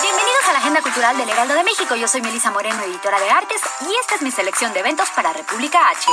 Bienvenidos 0.00 0.48
a 0.48 0.52
la 0.52 0.58
Agenda 0.58 0.80
Cultural 0.82 1.16
del 1.16 1.28
Heraldo 1.28 1.54
de 1.54 1.64
México. 1.64 1.96
Yo 1.96 2.06
soy 2.06 2.22
Melisa 2.22 2.52
Moreno, 2.52 2.80
editora 2.84 3.18
de 3.18 3.30
artes, 3.30 3.60
y 3.80 3.94
esta 4.00 4.14
es 4.14 4.22
mi 4.22 4.30
selección 4.30 4.72
de 4.72 4.80
eventos 4.80 5.10
para 5.10 5.32
República 5.32 5.88
H. 5.88 6.08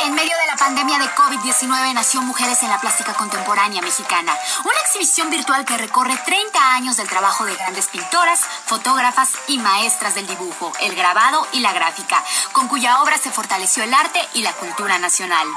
En 0.00 0.14
medio 0.14 0.36
de 0.36 0.46
la 0.46 0.56
pandemia 0.56 0.98
de 0.98 1.06
COVID-19 1.06 1.94
nació 1.94 2.20
Mujeres 2.20 2.62
en 2.62 2.68
la 2.68 2.80
Plástica 2.80 3.14
Contemporánea 3.14 3.80
Mexicana, 3.80 4.36
una 4.62 4.80
exhibición 4.84 5.30
virtual 5.30 5.64
que 5.64 5.78
recorre 5.78 6.16
30 6.24 6.74
años 6.74 6.98
del 6.98 7.08
trabajo 7.08 7.46
de 7.46 7.54
grandes 7.54 7.86
pintoras, 7.86 8.40
fotógrafas 8.66 9.30
y 9.48 9.58
maestras 9.58 10.14
del 10.14 10.26
dibujo, 10.26 10.72
el 10.82 10.94
grabado 10.94 11.46
y 11.52 11.60
la 11.60 11.72
gráfica, 11.72 12.22
con 12.52 12.68
cuya 12.68 13.00
obra 13.02 13.16
se 13.16 13.30
fortaleció 13.30 13.84
el 13.84 13.94
arte 13.94 14.20
y 14.34 14.42
la 14.42 14.52
cultura 14.52 14.98
nacional. 14.98 15.48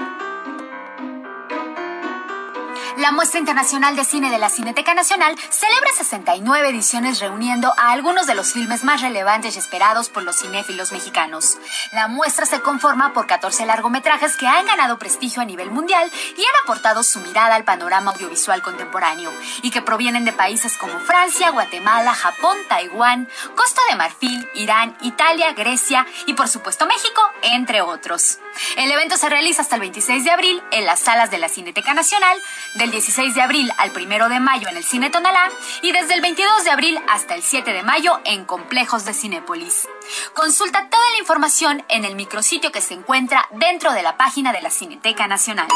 La 2.96 3.12
muestra 3.12 3.38
internacional 3.38 3.94
de 3.94 4.06
cine 4.06 4.30
de 4.30 4.38
la 4.38 4.48
Cineteca 4.48 4.94
Nacional 4.94 5.36
celebra 5.50 5.90
69 5.98 6.70
ediciones 6.70 7.20
reuniendo 7.20 7.74
a 7.76 7.90
algunos 7.90 8.26
de 8.26 8.34
los 8.34 8.54
filmes 8.54 8.84
más 8.84 9.02
relevantes 9.02 9.54
y 9.54 9.58
esperados 9.58 10.08
por 10.08 10.22
los 10.22 10.36
cinéfilos 10.40 10.92
mexicanos. 10.92 11.58
La 11.92 12.08
muestra 12.08 12.46
se 12.46 12.62
conforma 12.62 13.12
por 13.12 13.26
14 13.26 13.66
largometrajes 13.66 14.38
que 14.38 14.46
han 14.46 14.64
ganado 14.64 14.98
prestigio 14.98 15.42
a 15.42 15.44
nivel 15.44 15.70
mundial 15.70 16.10
y 16.38 16.40
han 16.40 16.62
aportado 16.64 17.02
su 17.02 17.20
mirada 17.20 17.54
al 17.54 17.64
panorama 17.64 18.12
audiovisual 18.12 18.62
contemporáneo 18.62 19.30
y 19.60 19.70
que 19.70 19.82
provienen 19.82 20.24
de 20.24 20.32
países 20.32 20.78
como 20.78 20.98
Francia, 21.00 21.50
Guatemala, 21.50 22.14
Japón, 22.14 22.56
Taiwán, 22.66 23.28
Costa 23.56 23.82
de 23.90 23.96
Marfil, 23.96 24.48
Irán, 24.54 24.96
Italia, 25.02 25.52
Grecia 25.52 26.06
y 26.24 26.32
por 26.32 26.48
supuesto 26.48 26.86
México, 26.86 27.20
entre 27.42 27.82
otros. 27.82 28.38
El 28.78 28.90
evento 28.90 29.18
se 29.18 29.28
realiza 29.28 29.60
hasta 29.60 29.74
el 29.74 29.82
26 29.82 30.24
de 30.24 30.30
abril 30.30 30.62
en 30.70 30.86
las 30.86 31.00
salas 31.00 31.30
de 31.30 31.36
la 31.36 31.50
Cineteca 31.50 31.92
Nacional 31.92 32.38
de 32.76 32.85
del 32.86 32.92
16 32.92 33.34
de 33.34 33.42
abril 33.42 33.72
al 33.78 33.90
1 33.90 34.28
de 34.28 34.38
mayo 34.38 34.68
en 34.68 34.76
el 34.76 34.84
Cine 34.84 35.10
Tonalá 35.10 35.50
y 35.82 35.90
desde 35.90 36.14
el 36.14 36.20
22 36.20 36.62
de 36.62 36.70
abril 36.70 37.00
hasta 37.08 37.34
el 37.34 37.42
7 37.42 37.72
de 37.72 37.82
mayo 37.82 38.20
en 38.24 38.44
complejos 38.44 39.04
de 39.04 39.12
Cinépolis. 39.12 39.88
Consulta 40.34 40.88
toda 40.88 41.10
la 41.10 41.18
información 41.18 41.84
en 41.88 42.04
el 42.04 42.14
micrositio 42.14 42.70
que 42.70 42.80
se 42.80 42.94
encuentra 42.94 43.48
dentro 43.50 43.92
de 43.92 44.04
la 44.04 44.16
página 44.16 44.52
de 44.52 44.62
la 44.62 44.70
Cineteca 44.70 45.26
Nacional. 45.26 45.66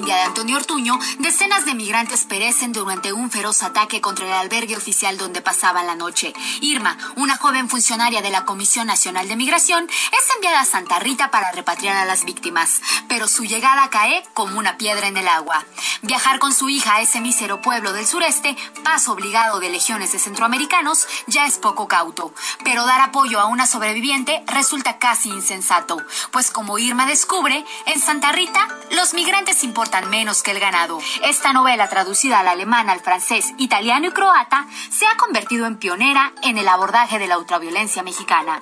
India 0.00 0.16
de 0.16 0.22
Antonio 0.22 0.56
Ortuño, 0.56 0.98
decenas 1.18 1.66
de 1.66 1.74
migrantes 1.74 2.24
perecen 2.24 2.72
durante 2.72 3.12
un 3.12 3.30
feroz 3.30 3.62
ataque 3.62 4.00
contra 4.00 4.24
el 4.24 4.32
albergue 4.32 4.74
oficial 4.74 5.18
donde 5.18 5.42
pasaban 5.42 5.86
la 5.86 5.94
noche. 5.94 6.32
Irma, 6.62 6.96
una 7.16 7.36
joven 7.36 7.68
funcionaria 7.68 8.22
de 8.22 8.30
la 8.30 8.46
Comisión 8.46 8.86
Nacional 8.86 9.28
de 9.28 9.36
Migración, 9.36 9.86
es 9.86 10.34
enviada 10.34 10.60
a 10.60 10.64
Santa 10.64 11.00
Rita 11.00 11.30
para 11.30 11.52
repatriar 11.52 11.98
a 11.98 12.06
las 12.06 12.24
víctimas, 12.24 12.80
pero 13.08 13.28
su 13.28 13.44
llegada 13.44 13.90
cae 13.90 14.26
como 14.32 14.58
una 14.58 14.78
piedra 14.78 15.06
en 15.06 15.18
el 15.18 15.28
agua. 15.28 15.66
Viajar 16.00 16.38
con 16.38 16.54
su 16.54 16.70
hija 16.70 16.94
a 16.94 17.00
ese 17.02 17.20
mísero 17.20 17.60
pueblo 17.60 17.92
del 17.92 18.06
sureste, 18.06 18.56
paso 18.82 19.12
obligado 19.12 19.60
de 19.60 19.68
legiones 19.68 20.12
de 20.12 20.18
centroamericanos, 20.18 21.06
ya 21.26 21.44
es 21.44 21.58
poco 21.58 21.88
cauto, 21.88 22.32
pero 22.64 22.86
dar 22.86 23.02
apoyo 23.02 23.38
a 23.38 23.46
una 23.46 23.66
sobreviviente 23.66 24.42
resulta 24.46 24.98
casi 24.98 25.28
insensato, 25.28 25.98
pues 26.30 26.50
como 26.50 26.78
Irma 26.78 27.04
descubre, 27.04 27.66
en 27.84 28.00
Santa 28.00 28.32
Rita 28.32 28.66
los 28.92 29.12
migrantes 29.12 29.62
importan 29.90 30.10
menos 30.10 30.42
que 30.44 30.52
el 30.52 30.60
ganado. 30.60 31.00
Esta 31.24 31.52
novela 31.52 31.88
traducida 31.88 32.38
al 32.38 32.48
alemán, 32.48 32.88
al 32.88 33.00
francés, 33.00 33.52
italiano 33.58 34.06
y 34.06 34.10
croata 34.12 34.66
se 34.88 35.04
ha 35.04 35.16
convertido 35.16 35.66
en 35.66 35.78
pionera 35.78 36.32
en 36.44 36.58
el 36.58 36.68
abordaje 36.68 37.18
de 37.18 37.26
la 37.26 37.38
ultraviolencia 37.38 38.04
mexicana. 38.04 38.60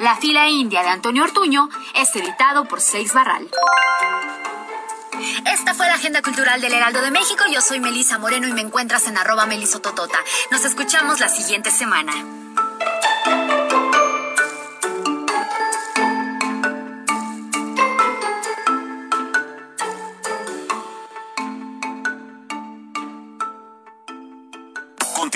La 0.00 0.16
fila 0.16 0.48
india 0.48 0.82
de 0.82 0.90
Antonio 0.90 1.24
Ortuño 1.24 1.70
es 1.94 2.14
editado 2.14 2.66
por 2.66 2.82
Seis 2.82 3.14
Barral. 3.14 3.48
Esta 5.46 5.72
fue 5.72 5.86
la 5.86 5.94
agenda 5.94 6.20
cultural 6.20 6.60
del 6.60 6.74
Heraldo 6.74 7.00
de 7.00 7.10
México. 7.10 7.44
Yo 7.50 7.62
soy 7.62 7.80
Melisa 7.80 8.18
Moreno 8.18 8.46
y 8.46 8.52
me 8.52 8.60
encuentras 8.60 9.06
en 9.06 9.16
arroba 9.16 9.46
melisototota. 9.46 10.18
Nos 10.50 10.64
escuchamos 10.66 11.20
la 11.20 11.30
siguiente 11.30 11.70
semana. 11.70 12.12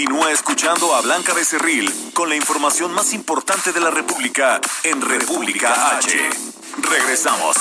Continúa 0.01 0.33
escuchando 0.33 0.95
a 0.95 1.03
Blanca 1.03 1.35
Becerril 1.35 1.93
con 2.15 2.31
la 2.31 2.35
información 2.35 2.91
más 2.91 3.13
importante 3.13 3.71
de 3.71 3.81
la 3.81 3.91
República 3.91 4.59
en 4.83 5.03
República 5.03 5.95
H. 5.99 6.31
Regresamos. 6.91 7.55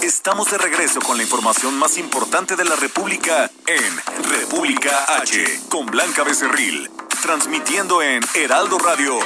Estamos 0.00 0.48
de 0.48 0.58
regreso 0.58 1.00
con 1.00 1.16
la 1.16 1.24
información 1.24 1.76
más 1.76 1.98
importante 1.98 2.54
de 2.54 2.64
la 2.64 2.76
República 2.76 3.50
en 3.66 4.28
República 4.30 5.16
H 5.20 5.62
con 5.68 5.86
Blanca 5.86 6.22
Becerril, 6.22 6.88
transmitiendo 7.20 8.00
en 8.00 8.22
Heraldo 8.34 8.78
Radio. 8.78 9.18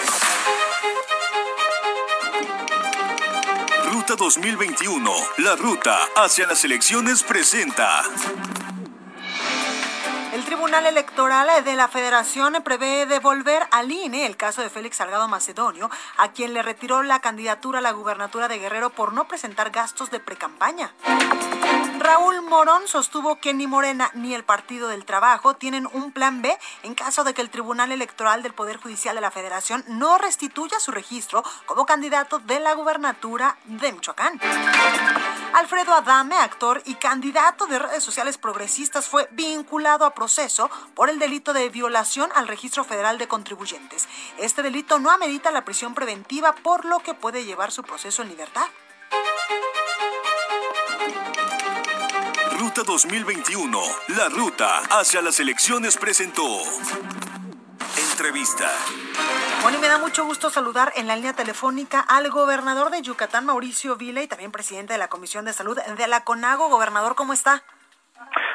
Ruta 3.91 4.17
2021, 4.17 5.13
la 5.37 5.57
ruta 5.57 5.99
hacia 6.17 6.47
las 6.47 6.65
elecciones 6.65 7.23
presenta. 7.23 8.03
Tribunal 10.73 10.91
Electoral 10.91 11.65
de 11.67 11.77
la 11.77 11.87
Federación 11.87 12.55
prevé 12.65 13.05
devolver 13.05 13.63
al 13.73 13.93
INE 13.93 14.25
el 14.25 14.39
caso 14.39 14.63
de 14.63 14.71
Félix 14.71 14.97
Salgado 14.97 15.29
Macedonio, 15.29 15.91
a 16.17 16.33
quien 16.33 16.55
le 16.55 16.63
retiró 16.63 17.03
la 17.03 17.21
candidatura 17.21 17.81
a 17.81 17.83
la 17.83 17.93
gubernatura 17.93 18.49
de 18.49 18.59
Guerrero 18.59 18.89
por 18.89 19.13
no 19.13 19.29
presentar 19.29 19.69
gastos 19.69 20.11
de 20.11 20.19
precampaña. 20.19 20.95
Raúl 21.99 22.43
Morón 22.43 22.89
sostuvo 22.89 23.37
que 23.37 23.55
ni 23.55 23.67
Morena 23.67 24.11
ni 24.15 24.35
el 24.35 24.45
Partido 24.45 24.89
del 24.89 25.05
Trabajo 25.05 25.55
tienen 25.55 25.89
un 25.93 26.13
plan 26.13 26.43
B 26.43 26.57
en 26.83 26.95
caso 26.95 27.25
de 27.25 27.35
que 27.35 27.43
el 27.43 27.51
Tribunal 27.51 27.93
Electoral 27.93 28.43
del 28.43 28.55
Poder 28.55 28.77
Judicial 28.77 29.15
de 29.15 29.21
la 29.21 29.31
Federación 29.31 29.85
no 29.87 30.19
restituya 30.19 30.81
su 30.81 30.91
registro 30.91 31.43
como 31.67 31.87
candidato 31.87 32.39
de 32.39 32.61
la 32.61 32.75
gubernatura 32.75 33.57
de 33.65 33.93
Michoacán. 33.93 34.41
Alfredo 35.55 35.93
Adame, 35.93 36.37
actor 36.37 36.83
y 36.87 36.95
candidato 36.95 37.67
de 37.67 37.79
redes 37.79 38.03
sociales 38.03 38.39
progresistas, 38.39 39.09
fue 39.09 39.29
vinculado 39.33 40.05
a 40.05 40.15
proceso 40.15 40.71
por 40.95 41.11
el 41.11 41.19
delito 41.19 41.53
de 41.53 41.69
violación 41.69 42.31
al 42.35 42.49
registro 42.49 42.85
federal 42.85 43.19
de 43.19 43.29
contribuyentes. 43.29 44.09
Este 44.39 44.63
delito 44.63 44.99
no 44.99 45.11
amerita 45.11 45.51
la 45.51 45.65
prisión 45.65 45.95
preventiva, 45.95 46.55
por 46.55 46.85
lo 46.85 47.01
que 47.01 47.15
puede 47.15 47.45
llevar 47.45 47.71
su 47.71 47.83
proceso 47.83 48.23
en 48.23 48.29
libertad. 48.29 48.67
Ruta 52.63 52.85
2021, 52.85 53.77
la 54.17 54.29
ruta 54.29 54.83
hacia 54.93 55.21
las 55.21 55.41
elecciones 55.41 55.97
presentó. 55.97 56.47
Entrevista. 58.13 58.71
Bueno, 59.63 59.79
y 59.79 59.81
me 59.81 59.89
da 59.89 59.99
mucho 59.99 60.25
gusto 60.25 60.49
saludar 60.49 60.93
en 60.95 61.09
la 61.09 61.17
línea 61.17 61.33
telefónica 61.33 61.99
al 61.99 62.31
gobernador 62.31 62.93
de 62.93 63.03
Yucatán, 63.03 63.47
Mauricio 63.47 63.97
Vila, 63.97 64.23
y 64.23 64.29
también 64.29 64.53
presidente 64.53 64.93
de 64.93 65.01
la 65.01 65.09
Comisión 65.09 65.45
de 65.45 65.53
Salud 65.53 65.77
de 65.77 66.07
la 66.07 66.23
CONAGO. 66.23 66.69
Gobernador, 66.69 67.17
¿cómo 67.17 67.33
está? 67.33 67.65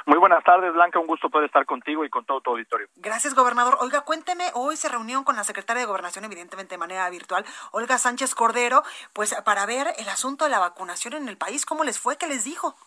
Muy 0.05 0.17
buenas 0.17 0.41
tardes, 0.45 0.71
Blanca. 0.71 0.99
Un 0.99 1.07
gusto 1.07 1.29
poder 1.29 1.47
estar 1.47 1.65
contigo 1.65 2.05
y 2.05 2.09
con 2.09 2.23
todo 2.23 2.39
tu 2.39 2.51
auditorio. 2.51 2.87
Gracias, 2.95 3.33
gobernador. 3.33 3.77
Oiga, 3.81 4.05
cuénteme, 4.05 4.45
hoy 4.53 4.77
se 4.77 4.87
reunió 4.87 5.25
con 5.25 5.35
la 5.35 5.43
secretaria 5.43 5.81
de 5.81 5.85
Gobernación, 5.85 6.23
evidentemente 6.23 6.75
de 6.75 6.79
manera 6.79 7.09
virtual, 7.09 7.45
Olga 7.71 7.97
Sánchez 7.97 8.35
Cordero, 8.35 8.83
pues 9.11 9.35
para 9.43 9.65
ver 9.65 9.93
el 9.97 10.07
asunto 10.07 10.45
de 10.45 10.51
la 10.51 10.59
vacunación 10.59 11.15
en 11.15 11.27
el 11.27 11.35
país. 11.35 11.65
¿Cómo 11.65 11.83
les 11.83 11.99
fue? 11.99 12.15
¿Qué 12.15 12.27
les 12.27 12.45
dijo? 12.45 12.77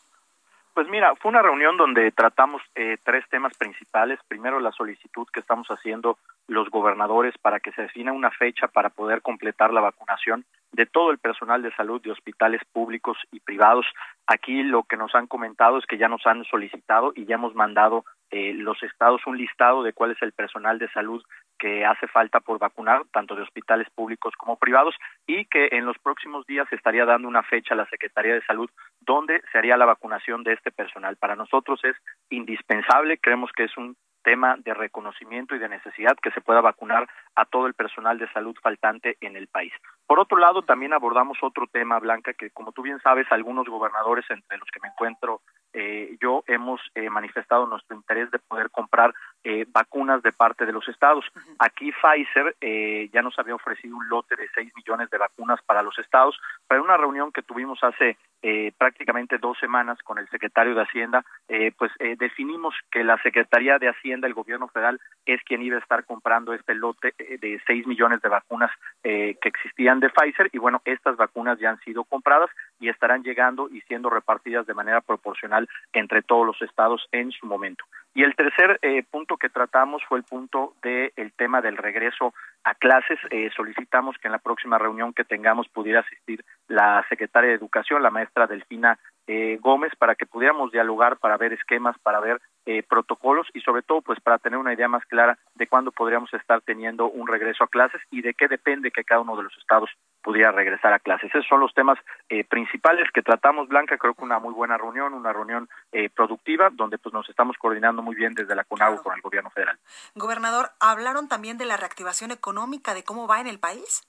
Pues 0.72 0.88
mira, 0.88 1.14
fue 1.16 1.30
una 1.30 1.42
reunión 1.42 1.76
donde 1.76 2.12
tratamos 2.12 2.62
eh, 2.76 2.96
tres 3.04 3.24
temas 3.28 3.56
principales. 3.59 4.20
Primero, 4.28 4.61
la 4.61 4.70
solicitud 4.70 5.26
que 5.33 5.40
estamos 5.40 5.66
haciendo 5.68 6.16
los 6.46 6.70
gobernadores 6.70 7.37
para 7.38 7.59
que 7.59 7.72
se 7.72 7.83
defina 7.83 8.12
una 8.12 8.30
fecha 8.30 8.68
para 8.68 8.88
poder 8.88 9.20
completar 9.20 9.72
la 9.72 9.80
vacunación 9.80 10.44
de 10.72 10.87
todo 10.87 11.11
el 11.11 11.18
personal 11.18 11.62
de 11.62 11.74
salud 11.74 12.00
de 12.00 12.12
hospitales 12.12 12.62
públicos 12.72 13.18
y 13.33 13.40
privados. 13.40 13.87
Aquí 14.26 14.62
lo 14.62 14.85
que 14.85 14.96
nos 14.96 15.14
han 15.14 15.26
comentado 15.26 15.78
es 15.78 15.87
que 15.87 15.98
ya 15.98 16.09
nos 16.09 16.24
han 16.26 16.44
solicitado 16.44 17.12
y 17.16 17.24
ya 17.26 17.35
hemos 17.35 17.54
mandado 17.54 18.04
eh, 18.30 18.54
los 18.54 18.80
estados 18.85 19.20
un 19.26 19.37
listado 19.37 19.83
de 19.83 19.92
cuál 19.92 20.12
es 20.12 20.22
el 20.22 20.33
personal 20.33 20.78
de 20.78 20.88
salud 20.90 21.22
que 21.60 21.84
hace 21.84 22.08
falta 22.08 22.40
por 22.40 22.58
vacunar, 22.58 23.02
tanto 23.12 23.36
de 23.36 23.42
hospitales 23.42 23.88
públicos 23.90 24.34
como 24.36 24.56
privados, 24.56 24.96
y 25.26 25.44
que 25.44 25.68
en 25.72 25.84
los 25.84 25.98
próximos 25.98 26.46
días 26.46 26.66
se 26.70 26.76
estaría 26.76 27.04
dando 27.04 27.28
una 27.28 27.42
fecha 27.42 27.74
a 27.74 27.76
la 27.76 27.86
Secretaría 27.86 28.34
de 28.34 28.44
Salud 28.46 28.70
donde 29.00 29.42
se 29.52 29.58
haría 29.58 29.76
la 29.76 29.86
vacunación 29.86 30.42
de 30.42 30.54
este 30.54 30.70
personal. 30.72 31.16
Para 31.16 31.36
nosotros 31.36 31.80
es 31.84 31.96
indispensable, 32.30 33.18
creemos 33.18 33.50
que 33.54 33.64
es 33.64 33.76
un 33.76 33.96
tema 34.22 34.56
de 34.58 34.74
reconocimiento 34.74 35.54
y 35.54 35.58
de 35.58 35.68
necesidad 35.68 36.16
que 36.22 36.30
se 36.30 36.40
pueda 36.40 36.60
vacunar 36.60 37.08
a 37.34 37.44
todo 37.44 37.66
el 37.66 37.74
personal 37.74 38.18
de 38.18 38.30
salud 38.32 38.54
faltante 38.62 39.16
en 39.20 39.36
el 39.36 39.48
país. 39.48 39.72
Por 40.06 40.18
otro 40.20 40.38
lado, 40.38 40.62
también 40.62 40.92
abordamos 40.92 41.38
otro 41.42 41.66
tema, 41.66 41.98
Blanca, 41.98 42.34
que 42.34 42.50
como 42.50 42.72
tú 42.72 42.82
bien 42.82 43.00
sabes, 43.00 43.26
algunos 43.30 43.68
gobernadores, 43.68 44.24
entre 44.30 44.58
los 44.58 44.68
que 44.70 44.80
me 44.82 44.88
encuentro 44.88 45.40
eh, 45.72 46.16
yo, 46.20 46.44
hemos 46.46 46.80
eh, 46.94 47.09
manifestado 47.11 47.66
nuestro 47.66 47.96
interés 47.96 48.30
de 48.30 48.38
poder 48.38 48.70
comprar 48.70 49.14
eh, 49.44 49.66
vacunas 49.68 50.22
de 50.22 50.33
parte 50.33 50.66
de 50.66 50.72
los 50.72 50.87
estados. 50.88 51.24
Aquí 51.59 51.92
Pfizer 51.92 52.56
eh, 52.61 53.09
ya 53.12 53.22
nos 53.22 53.38
había 53.38 53.54
ofrecido 53.54 53.96
un 53.96 54.09
lote 54.09 54.37
de 54.37 54.48
6 54.54 54.72
millones 54.76 55.09
de 55.11 55.18
vacunas 55.18 55.61
para 55.64 55.83
los 55.83 55.98
estados, 55.98 56.38
pero 56.68 56.80
en 56.80 56.87
una 56.87 56.96
reunión 56.96 57.33
que 57.33 57.42
tuvimos 57.42 57.83
hace 57.83 58.16
eh, 58.42 58.72
prácticamente 58.78 59.38
dos 59.38 59.59
semanas 59.59 59.98
con 60.02 60.18
el 60.18 60.28
secretario 60.28 60.74
de 60.74 60.83
Hacienda, 60.83 61.24
eh, 61.48 61.72
pues 61.76 61.90
eh, 61.98 62.16
definimos 62.18 62.74
que 62.90 63.04
la 63.04 63.20
Secretaría 63.22 63.78
de 63.78 63.88
Hacienda, 63.88 64.26
el 64.26 64.35
gobierno 64.35 64.68
federal, 64.68 65.00
es 65.26 65.42
quien 65.44 65.62
iba 65.62 65.76
a 65.76 65.80
estar 65.80 66.04
comprando 66.04 66.54
este 66.54 66.74
lote 66.74 67.14
de 67.18 67.61
6 67.66 67.87
millones 67.87 68.22
de 68.22 68.28
vacunas 68.28 68.70
eh, 69.04 69.37
que 69.40 69.48
existían 69.48 70.00
de 70.00 70.11
Pfizer 70.11 70.48
y 70.52 70.59
bueno, 70.59 70.80
estas 70.85 71.16
vacunas 71.16 71.59
ya 71.59 71.70
han 71.70 71.80
sido 71.80 72.04
compradas 72.04 72.50
y 72.78 72.88
estarán 72.88 73.22
llegando 73.22 73.68
y 73.70 73.80
siendo 73.83 74.09
repartidas 74.09 74.66
de 74.66 74.74
manera 74.74 75.00
proporcional 75.00 75.59
entre 75.92 76.22
todos 76.22 76.46
los 76.46 76.60
estados 76.62 77.06
en 77.12 77.30
su 77.32 77.46
momento. 77.46 77.84
Y 78.12 78.24
el 78.24 78.34
tercer 78.34 78.78
eh, 78.82 79.04
punto 79.08 79.36
que 79.36 79.48
tratamos 79.48 80.02
fue 80.08 80.18
el 80.18 80.24
punto 80.24 80.74
del 80.82 81.12
el 81.16 81.32
tema 81.32 81.60
del 81.60 81.76
regreso 81.76 82.34
a 82.64 82.74
clases. 82.74 83.18
Eh, 83.30 83.50
solicitamos 83.54 84.16
que 84.18 84.28
en 84.28 84.32
la 84.32 84.38
próxima 84.38 84.78
reunión 84.78 85.12
que 85.12 85.24
tengamos 85.24 85.68
pudiera 85.68 86.00
asistir 86.00 86.44
la 86.68 87.04
secretaria 87.08 87.50
de 87.50 87.56
Educación, 87.56 88.02
la 88.02 88.10
maestra 88.10 88.46
Delfina 88.46 88.98
eh, 89.26 89.58
Gómez, 89.60 89.92
para 89.96 90.16
que 90.16 90.26
pudiéramos 90.26 90.72
dialogar, 90.72 91.18
para 91.18 91.36
ver 91.36 91.52
esquemas, 91.52 91.96
para 92.02 92.18
ver 92.18 92.40
eh, 92.66 92.82
protocolos 92.82 93.46
y 93.54 93.60
sobre 93.60 93.82
todo 93.82 94.02
pues 94.02 94.20
para 94.20 94.38
tener 94.38 94.58
una 94.58 94.74
idea 94.74 94.88
más 94.88 95.04
clara 95.06 95.38
de 95.54 95.66
cuándo 95.66 95.92
podríamos 95.92 96.32
estar 96.34 96.60
teniendo 96.62 97.08
un 97.08 97.26
regreso 97.26 97.64
a 97.64 97.68
clases 97.68 98.00
y 98.10 98.22
de 98.22 98.34
qué 98.34 98.48
depende 98.48 98.90
que 98.90 99.04
cada 99.04 99.20
uno 99.20 99.36
de 99.36 99.44
los 99.44 99.56
estados 99.56 99.88
pudiera 100.22 100.52
regresar 100.52 100.92
a 100.92 100.98
clases. 100.98 101.30
Esos 101.35 101.46
son 101.48 101.61
los 101.61 101.72
temas 101.74 101.98
eh, 102.28 102.44
principales 102.44 103.09
que 103.12 103.22
tratamos, 103.22 103.68
Blanca. 103.68 103.98
Creo 103.98 104.14
que 104.14 104.24
una 104.24 104.38
muy 104.38 104.52
buena 104.54 104.76
reunión, 104.76 105.14
una 105.14 105.33
reunión 105.33 105.68
eh, 105.92 106.09
productiva, 106.11 106.70
donde 106.72 106.98
pues 106.98 107.12
nos 107.12 107.28
estamos 107.28 107.56
coordinando 107.59 108.02
muy 108.02 108.14
bien 108.14 108.35
desde 108.35 108.54
la 108.54 108.64
CONAGO 108.64 108.90
Claro. 108.96 109.02
con 109.02 109.14
el 109.14 109.20
gobierno 109.22 109.50
federal. 109.50 109.78
Gobernador, 110.14 110.70
¿hablaron 110.80 111.28
también 111.28 111.59
de 111.59 111.66
la 111.66 111.76
reactivación 111.76 112.30
económica, 112.30 112.94
de 112.94 113.02
cómo 113.04 113.26
va 113.26 113.40
en 113.40 113.46
el 113.46 113.59
país? 113.59 114.06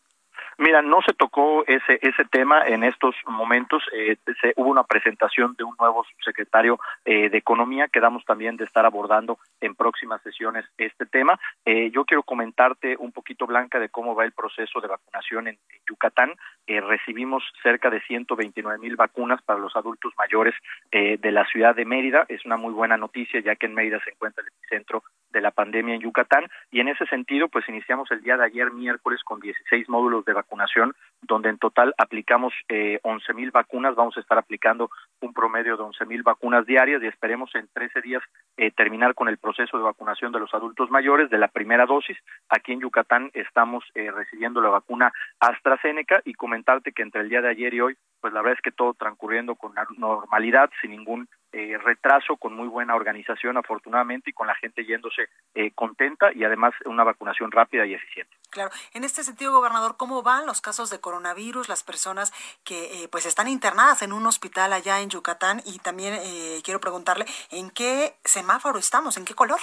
Mira, 0.57 0.81
no 0.81 1.01
se 1.01 1.13
tocó 1.13 1.63
ese 1.67 1.99
ese 2.01 2.25
tema 2.25 2.63
en 2.65 2.83
estos 2.83 3.15
momentos. 3.27 3.83
Eh, 3.93 4.17
se, 4.41 4.53
hubo 4.55 4.69
una 4.69 4.83
presentación 4.83 5.55
de 5.57 5.63
un 5.63 5.75
nuevo 5.79 6.03
subsecretario 6.03 6.79
eh, 7.05 7.29
de 7.29 7.37
Economía. 7.37 7.87
Quedamos 7.87 8.25
también 8.25 8.57
de 8.57 8.65
estar 8.65 8.85
abordando 8.85 9.39
en 9.59 9.75
próximas 9.75 10.21
sesiones 10.21 10.65
este 10.77 11.05
tema. 11.05 11.39
Eh, 11.65 11.91
yo 11.91 12.05
quiero 12.05 12.23
comentarte 12.23 12.95
un 12.97 13.11
poquito, 13.11 13.47
Blanca, 13.47 13.79
de 13.79 13.89
cómo 13.89 14.15
va 14.15 14.25
el 14.25 14.31
proceso 14.31 14.81
de 14.81 14.87
vacunación 14.87 15.47
en, 15.47 15.57
Yucatán. 15.87 16.35
recibimos 16.67 17.43
cerca 17.61 17.89
de 17.89 17.99
129 18.01 18.79
mil 18.79 18.95
vacunas 18.95 19.41
para 19.41 19.59
los 19.59 19.75
adultos 19.75 20.13
mayores 20.17 20.55
de 20.91 21.31
la 21.31 21.45
ciudad 21.45 21.75
de 21.75 21.83
Mérida. 21.83 22.25
Es 22.29 22.45
una 22.45 22.55
muy 22.55 22.71
buena 22.71 22.95
noticia, 22.95 23.41
ya 23.41 23.55
que 23.55 23.65
en 23.65 23.73
Mérida 23.73 23.99
se 24.03 24.11
encuentra 24.11 24.41
el 24.41 24.47
epicentro 24.47 25.03
de 25.31 25.41
la 25.41 25.51
pandemia 25.51 25.95
en 25.95 26.01
Yucatán. 26.01 26.45
Y 26.71 26.79
en 26.79 26.87
ese 26.87 27.05
sentido, 27.07 27.49
pues 27.49 27.67
iniciamos 27.67 28.09
el 28.11 28.21
día 28.21 28.37
de 28.37 28.45
ayer, 28.45 28.71
miércoles, 28.71 29.21
con 29.23 29.39
16 29.39 29.89
módulos 29.89 30.23
de 30.23 30.30
vacunación, 30.33 30.93
donde 31.21 31.49
en 31.49 31.57
total 31.57 31.93
aplicamos 31.97 32.53
eh, 32.69 32.99
11 33.03 33.33
mil 33.33 33.51
vacunas. 33.51 33.95
Vamos 33.95 34.17
a 34.17 34.19
estar 34.19 34.37
aplicando 34.37 34.89
un 35.21 35.33
promedio 35.33 35.77
de 35.77 35.83
11 35.83 36.05
mil 36.05 36.23
vacunas 36.23 36.65
diarias 36.65 37.01
y 37.03 37.07
esperemos 37.07 37.53
en 37.55 37.67
13 37.73 38.01
días 38.01 38.23
eh, 38.57 38.71
terminar 38.71 39.13
con 39.13 39.27
el 39.27 39.37
proceso 39.37 39.77
de 39.77 39.83
vacunación 39.83 40.31
de 40.31 40.39
los 40.39 40.53
adultos 40.53 40.89
mayores 40.89 41.29
de 41.29 41.37
la 41.37 41.47
primera 41.47 41.85
dosis. 41.85 42.17
Aquí 42.49 42.73
en 42.73 42.81
Yucatán 42.81 43.29
estamos 43.33 43.83
eh, 43.95 44.11
recibiendo 44.11 44.61
la 44.61 44.69
vacuna 44.69 45.11
AstraZeneca 45.39 46.21
y 46.25 46.33
comentarte 46.33 46.91
que 46.91 47.03
entre 47.03 47.21
el 47.21 47.29
día 47.29 47.41
de 47.41 47.49
ayer 47.49 47.73
y 47.73 47.81
hoy, 47.81 47.97
pues 48.19 48.33
la 48.33 48.41
verdad 48.41 48.57
es 48.57 48.63
que 48.63 48.71
todo 48.71 48.93
transcurriendo 48.93 49.55
con 49.55 49.73
normalidad, 49.97 50.69
sin 50.81 50.91
ningún 50.91 51.27
eh, 51.53 51.77
retraso, 51.77 52.37
con 52.37 52.53
muy 52.53 52.67
buena 52.67 52.95
organización 52.95 53.57
afortunadamente 53.57 54.29
y 54.29 54.33
con 54.33 54.47
la 54.47 54.55
gente 54.55 54.85
yéndose 54.85 55.27
eh, 55.53 55.71
contenta 55.71 56.31
y 56.33 56.43
además 56.45 56.73
una 56.85 57.03
vacunación 57.03 57.51
rápida 57.51 57.85
y 57.85 57.93
eficiente. 57.93 58.35
Claro, 58.49 58.71
en 58.93 59.03
este 59.03 59.23
sentido, 59.23 59.51
gobernador, 59.51 59.97
¿cómo 59.97 60.23
van 60.23 60.45
los 60.45 60.61
casos 60.61 60.89
de 60.89 61.01
coronavirus, 61.01 61.67
las 61.67 61.83
personas 61.83 62.31
que 62.63 63.03
eh, 63.03 63.09
pues 63.09 63.25
están 63.25 63.47
internadas 63.49 64.01
en 64.01 64.13
un 64.13 64.25
hospital 64.27 64.71
allá 64.71 65.01
en 65.01 65.09
Yucatán? 65.09 65.61
Y 65.65 65.79
también 65.79 66.19
quiero 66.63 66.79
preguntarle, 66.79 67.25
¿en 67.49 67.69
qué 67.69 68.15
semáforo 68.23 68.79
estamos? 68.79 69.17
¿En 69.17 69.25
qué 69.25 69.33
color? 69.33 69.59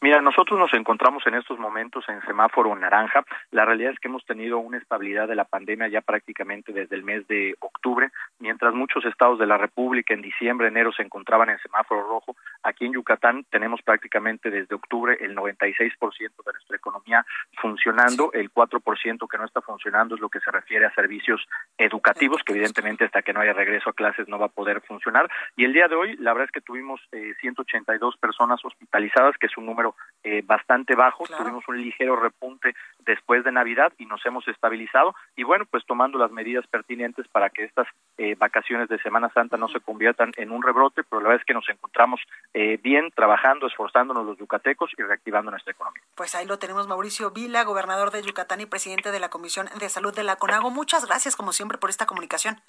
Mira, 0.00 0.20
nosotros 0.20 0.56
nos 0.60 0.72
encontramos 0.74 1.26
en 1.26 1.34
estos 1.34 1.58
momentos 1.58 2.04
en 2.08 2.22
semáforo 2.22 2.72
naranja. 2.76 3.24
La 3.50 3.64
realidad 3.64 3.92
es 3.92 3.98
que 3.98 4.06
hemos 4.06 4.24
tenido 4.24 4.58
una 4.58 4.78
estabilidad 4.78 5.26
de 5.26 5.34
la 5.34 5.44
pandemia 5.44 5.88
ya 5.88 6.02
prácticamente 6.02 6.72
desde 6.72 6.94
el 6.94 7.02
mes 7.02 7.26
de 7.26 7.56
octubre, 7.58 8.10
mientras 8.38 8.74
muchos 8.74 9.04
estados 9.04 9.40
de 9.40 9.46
la 9.46 9.58
República 9.58 10.14
en 10.14 10.22
diciembre, 10.22 10.68
enero 10.68 10.92
se 10.92 11.02
encontraban 11.02 11.50
en 11.50 11.58
semáforo 11.58 12.06
rojo. 12.06 12.36
Aquí 12.62 12.86
en 12.86 12.92
Yucatán 12.92 13.44
tenemos 13.50 13.82
prácticamente 13.82 14.50
desde 14.50 14.76
octubre 14.76 15.18
el 15.20 15.34
96% 15.34 15.90
de 16.20 16.52
nuestra 16.52 16.76
economía 16.76 17.26
funcionando, 17.60 18.30
el 18.34 18.52
4% 18.52 19.28
que 19.28 19.38
no 19.38 19.44
está 19.46 19.62
funcionando 19.62 20.14
es 20.14 20.20
lo 20.20 20.28
que 20.28 20.38
se 20.38 20.52
refiere 20.52 20.86
a 20.86 20.94
servicios 20.94 21.44
educativos, 21.76 22.44
que 22.44 22.52
evidentemente 22.52 23.04
hasta 23.04 23.22
que 23.22 23.32
no 23.32 23.40
haya 23.40 23.52
regreso 23.52 23.90
a 23.90 23.94
clases 23.94 24.28
no 24.28 24.38
va 24.38 24.46
a 24.46 24.50
poder 24.50 24.80
funcionar. 24.82 25.28
Y 25.56 25.64
el 25.64 25.72
día 25.72 25.88
de 25.88 25.96
hoy, 25.96 26.16
la 26.18 26.34
verdad 26.34 26.46
es 26.46 26.52
que 26.52 26.60
tuvimos 26.60 27.00
eh, 27.10 27.34
182 27.40 28.16
personas 28.18 28.64
hospitalizadas, 28.64 29.36
que 29.38 29.46
es 29.46 29.56
un 29.56 29.66
número 29.66 29.87
eh, 30.24 30.42
bastante 30.44 30.94
bajo. 30.94 31.24
Tuvimos 31.24 31.66
un 31.68 31.80
ligero 31.80 32.16
repunte 32.16 32.74
después 32.98 33.44
de 33.44 33.52
Navidad 33.52 33.92
y 33.98 34.06
nos 34.06 34.24
hemos 34.26 34.46
estabilizado. 34.48 35.14
Y 35.36 35.44
bueno, 35.44 35.64
pues 35.70 35.86
tomando 35.86 36.18
las 36.18 36.30
medidas 36.30 36.66
pertinentes 36.66 37.26
para 37.28 37.50
que 37.50 37.64
estas 37.64 37.86
eh, 38.16 38.34
vacaciones 38.34 38.88
de 38.88 38.98
Semana 38.98 39.30
Santa 39.32 39.56
no 39.56 39.68
se 39.68 39.80
conviertan 39.80 40.32
en 40.36 40.50
un 40.50 40.62
rebrote, 40.62 41.02
pero 41.04 41.22
la 41.22 41.28
verdad 41.28 41.42
es 41.42 41.46
que 41.46 41.54
nos 41.54 41.68
encontramos 41.68 42.20
eh, 42.52 42.78
bien, 42.82 43.10
trabajando, 43.14 43.66
esforzándonos 43.66 44.26
los 44.26 44.38
yucatecos 44.38 44.90
y 44.98 45.02
reactivando 45.02 45.50
nuestra 45.50 45.72
economía. 45.72 46.02
Pues 46.14 46.34
ahí 46.34 46.46
lo 46.46 46.58
tenemos, 46.58 46.88
Mauricio 46.88 47.30
Vila, 47.30 47.64
gobernador 47.64 48.10
de 48.10 48.22
Yucatán 48.22 48.60
y 48.60 48.66
presidente 48.66 49.12
de 49.12 49.20
la 49.20 49.30
Comisión 49.30 49.68
de 49.78 49.88
Salud 49.88 50.14
de 50.14 50.24
la 50.24 50.36
CONAGO. 50.36 50.70
Muchas 50.70 51.06
gracias, 51.06 51.36
como 51.36 51.52
siempre, 51.52 51.78
por 51.78 51.90
esta 51.90 52.06
comunicación. 52.06 52.60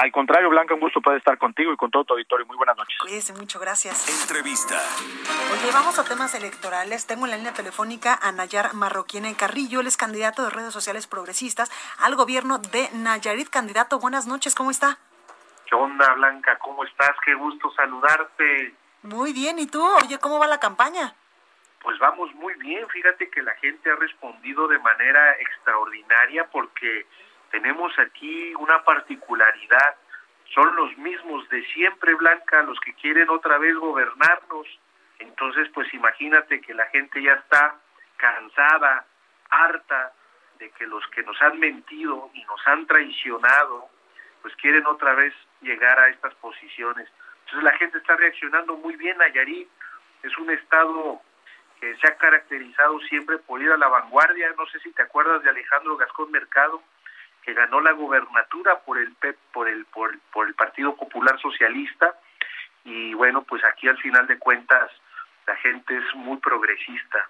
Al 0.00 0.12
contrario, 0.12 0.48
Blanca, 0.48 0.74
un 0.74 0.80
gusto 0.80 1.00
poder 1.00 1.18
estar 1.18 1.36
contigo 1.38 1.72
y 1.72 1.76
con 1.76 1.90
todo 1.90 2.04
tu 2.04 2.12
auditorio. 2.14 2.46
Muy 2.46 2.56
buenas 2.56 2.76
noches. 2.76 2.96
Cuídese 3.00 3.32
mucho, 3.32 3.58
gracias. 3.58 4.08
Entrevista. 4.22 4.80
Oye, 5.52 5.72
vamos 5.72 5.98
a 5.98 6.04
temas 6.04 6.32
electorales. 6.36 7.08
Tengo 7.08 7.24
en 7.24 7.32
la 7.32 7.36
línea 7.36 7.52
telefónica 7.52 8.16
a 8.22 8.30
Nayar 8.30 8.74
Marroquín 8.74 9.34
Carrillo. 9.34 9.80
Él 9.80 9.88
es 9.88 9.96
candidato 9.96 10.44
de 10.44 10.50
redes 10.50 10.72
sociales 10.72 11.08
progresistas 11.08 11.68
al 11.98 12.14
gobierno 12.14 12.58
de 12.58 12.88
Nayarit. 12.92 13.48
Candidato, 13.50 13.98
buenas 13.98 14.28
noches, 14.28 14.54
¿cómo 14.54 14.70
está? 14.70 14.98
¿Qué 15.66 15.74
onda, 15.74 16.14
Blanca? 16.14 16.56
¿Cómo 16.58 16.84
estás? 16.84 17.16
Qué 17.24 17.34
gusto 17.34 17.68
saludarte. 17.72 18.74
Muy 19.02 19.32
bien, 19.32 19.58
¿y 19.58 19.66
tú? 19.66 19.84
Oye, 19.84 20.20
¿cómo 20.20 20.38
va 20.38 20.46
la 20.46 20.60
campaña? 20.60 21.12
Pues 21.82 21.98
vamos 21.98 22.32
muy 22.36 22.54
bien. 22.54 22.88
Fíjate 22.88 23.28
que 23.30 23.42
la 23.42 23.56
gente 23.56 23.90
ha 23.90 23.96
respondido 23.96 24.68
de 24.68 24.78
manera 24.78 25.32
extraordinaria 25.40 26.48
porque 26.52 27.04
tenemos 27.50 27.98
aquí 27.98 28.54
una 28.58 28.82
particularidad, 28.84 29.96
son 30.54 30.74
los 30.76 30.96
mismos 30.98 31.48
de 31.48 31.64
siempre, 31.66 32.14
Blanca, 32.14 32.62
los 32.62 32.78
que 32.80 32.94
quieren 32.94 33.28
otra 33.30 33.58
vez 33.58 33.76
gobernarnos. 33.76 34.66
Entonces, 35.18 35.68
pues 35.74 35.92
imagínate 35.92 36.60
que 36.60 36.74
la 36.74 36.86
gente 36.86 37.22
ya 37.22 37.32
está 37.32 37.76
cansada, 38.16 39.04
harta 39.50 40.12
de 40.58 40.70
que 40.70 40.86
los 40.86 41.06
que 41.08 41.22
nos 41.22 41.40
han 41.42 41.58
mentido 41.58 42.30
y 42.34 42.44
nos 42.44 42.66
han 42.66 42.86
traicionado, 42.86 43.88
pues 44.42 44.54
quieren 44.56 44.86
otra 44.86 45.14
vez 45.14 45.34
llegar 45.60 45.98
a 45.98 46.08
estas 46.08 46.34
posiciones. 46.36 47.08
Entonces 47.44 47.64
la 47.64 47.78
gente 47.78 47.98
está 47.98 48.16
reaccionando 48.16 48.76
muy 48.76 48.96
bien. 48.96 49.16
Nayarit 49.18 49.68
es 50.22 50.36
un 50.38 50.50
estado 50.50 51.20
que 51.80 51.96
se 51.96 52.08
ha 52.08 52.16
caracterizado 52.16 52.98
siempre 53.00 53.38
por 53.38 53.62
ir 53.62 53.70
a 53.70 53.76
la 53.76 53.88
vanguardia. 53.88 54.52
No 54.56 54.66
sé 54.66 54.80
si 54.80 54.92
te 54.92 55.02
acuerdas 55.02 55.42
de 55.42 55.50
Alejandro 55.50 55.96
Gascón 55.96 56.30
Mercado, 56.30 56.82
que 57.42 57.54
ganó 57.54 57.80
la 57.80 57.92
gubernatura 57.92 58.80
por 58.80 58.98
el 58.98 59.14
por 59.52 59.68
el 59.68 59.84
por, 59.86 60.18
por 60.32 60.46
el 60.46 60.54
Partido 60.54 60.96
Popular 60.96 61.40
Socialista 61.40 62.14
y 62.84 63.14
bueno, 63.14 63.42
pues 63.42 63.62
aquí 63.64 63.88
al 63.88 63.98
final 63.98 64.26
de 64.26 64.38
cuentas 64.38 64.90
la 65.46 65.56
gente 65.56 65.96
es 65.96 66.14
muy 66.14 66.38
progresista. 66.38 67.28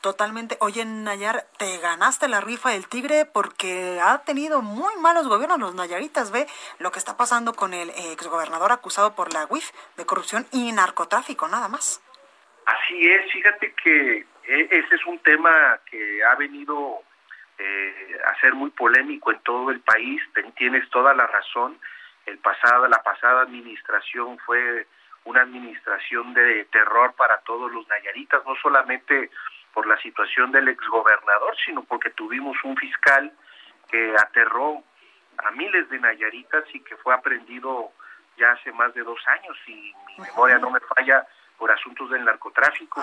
Totalmente. 0.00 0.58
Oye, 0.60 0.84
Nayar, 0.84 1.46
te 1.56 1.78
ganaste 1.78 2.28
la 2.28 2.42
rifa 2.42 2.70
del 2.70 2.86
tigre 2.88 3.24
porque 3.24 3.98
ha 4.02 4.18
tenido 4.18 4.60
muy 4.60 4.94
malos 4.96 5.26
gobiernos 5.26 5.58
los 5.58 5.74
Nayaritas. 5.74 6.30
Ve 6.30 6.46
lo 6.78 6.92
que 6.92 6.98
está 6.98 7.16
pasando 7.16 7.54
con 7.54 7.72
el 7.72 7.88
exgobernador 7.88 8.70
acusado 8.70 9.14
por 9.14 9.32
la 9.32 9.46
UIF 9.48 9.70
de 9.96 10.04
corrupción 10.04 10.46
y 10.52 10.72
narcotráfico, 10.72 11.48
nada 11.48 11.68
más. 11.68 12.02
Así 12.66 13.08
es, 13.08 13.32
fíjate 13.32 13.74
que 13.82 14.26
e, 14.46 14.68
ese 14.70 14.94
es 14.94 15.06
un 15.06 15.18
tema 15.20 15.80
que 15.90 16.22
ha 16.22 16.34
venido 16.34 17.02
eh, 17.58 18.18
a 18.26 18.40
ser 18.40 18.54
muy 18.54 18.70
polémico 18.70 19.32
en 19.32 19.40
todo 19.40 19.70
el 19.70 19.80
país. 19.80 20.22
Tienes 20.56 20.88
toda 20.90 21.14
la 21.14 21.26
razón. 21.26 21.78
El 22.26 22.38
pasado, 22.38 22.88
la 22.88 23.02
pasada 23.02 23.42
administración 23.42 24.38
fue 24.38 24.86
una 25.24 25.42
administración 25.42 26.34
de 26.34 26.64
terror 26.66 27.14
para 27.14 27.38
todos 27.40 27.72
los 27.72 27.86
nayaritas, 27.88 28.44
no 28.46 28.54
solamente 28.56 29.30
por 29.72 29.86
la 29.86 29.98
situación 29.98 30.52
del 30.52 30.68
exgobernador, 30.68 31.56
sino 31.64 31.82
porque 31.84 32.10
tuvimos 32.10 32.56
un 32.64 32.76
fiscal 32.76 33.32
que 33.90 34.14
aterró 34.16 34.82
a 35.38 35.50
miles 35.50 35.88
de 35.90 35.98
nayaritas 35.98 36.64
y 36.72 36.80
que 36.80 36.96
fue 36.96 37.14
aprendido 37.14 37.90
ya 38.36 38.52
hace 38.52 38.72
más 38.72 38.92
de 38.94 39.02
dos 39.02 39.20
años, 39.26 39.56
y 39.66 39.92
mi 40.08 40.24
memoria 40.24 40.58
no 40.58 40.70
me 40.70 40.80
falla, 40.80 41.26
por 41.58 41.70
asuntos 41.70 42.10
del 42.10 42.24
narcotráfico. 42.24 43.00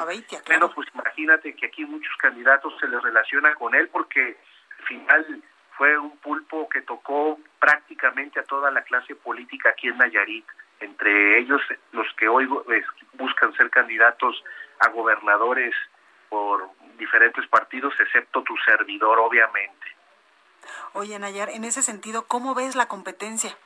Bueno, 0.48 0.72
pues 0.74 0.88
imagínate 0.94 1.56
que 1.56 1.68
aquí 1.68 1.86
muchos 1.86 2.16
candidatos 2.18 2.74
se 2.80 2.88
les 2.88 3.02
relaciona 3.02 3.56
con 3.56 3.74
él 3.76 3.90
porque 3.90 4.38
al 4.80 4.86
final 4.86 5.44
fue 5.78 5.98
un 5.98 6.18
pulpo 6.18 6.70
que 6.70 6.82
tocó 6.82 7.40
prácticamente 7.60 8.40
a 8.40 8.44
toda 8.44 8.72
la 8.72 8.84
clase 8.84 9.16
política 9.16 9.70
aquí 9.70 9.88
en 9.88 9.98
Nayarit, 9.98 10.46
entre 10.80 11.40
ellos 11.40 11.62
los 11.92 12.08
que 12.18 12.28
hoy 12.28 12.48
buscan 13.14 13.54
ser 13.54 13.70
candidatos 13.70 14.44
a 14.80 14.90
gobernadores 14.90 15.74
por 16.30 16.70
diferentes 16.98 17.48
partidos, 17.48 17.94
excepto 18.00 18.44
tu 18.44 18.56
servidor, 18.66 19.20
obviamente. 19.20 19.88
Oye, 20.94 21.18
Nayar, 21.18 21.50
en 21.50 21.64
ese 21.64 21.82
sentido, 21.82 22.26
¿cómo 22.28 22.54
ves 22.54 22.76
la 22.76 22.88
competencia? 22.88 23.58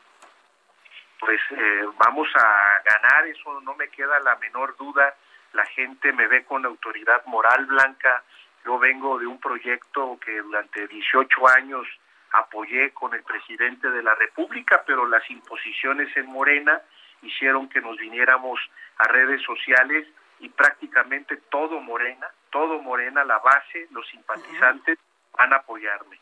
Pues 1.25 1.41
eh, 1.49 1.85
vamos 1.97 2.27
a 2.35 2.83
ganar, 2.83 3.27
eso 3.27 3.59
no 3.61 3.73
me 3.73 3.89
queda 3.89 4.19
la 4.19 4.35
menor 4.35 4.77
duda. 4.77 5.15
La 5.53 5.65
gente 5.65 6.13
me 6.13 6.27
ve 6.27 6.45
con 6.45 6.63
autoridad 6.65 7.25
moral 7.25 7.65
blanca. 7.65 8.23
Yo 8.63 8.77
vengo 8.77 9.17
de 9.17 9.25
un 9.25 9.39
proyecto 9.39 10.19
que 10.23 10.39
durante 10.39 10.87
18 10.87 11.47
años 11.47 11.87
apoyé 12.31 12.91
con 12.91 13.15
el 13.15 13.23
presidente 13.23 13.89
de 13.89 14.03
la 14.03 14.13
República, 14.13 14.83
pero 14.85 15.07
las 15.07 15.27
imposiciones 15.31 16.15
en 16.15 16.27
Morena 16.27 16.79
hicieron 17.23 17.69
que 17.69 17.81
nos 17.81 17.97
viniéramos 17.97 18.59
a 18.97 19.07
redes 19.07 19.41
sociales 19.41 20.07
y 20.39 20.49
prácticamente 20.49 21.37
todo 21.49 21.79
Morena, 21.79 22.27
todo 22.51 22.79
Morena, 22.83 23.23
la 23.23 23.39
base, 23.39 23.87
los 23.89 24.07
simpatizantes 24.09 24.99
van 25.35 25.53
a 25.53 25.57
apoyarme. 25.57 26.19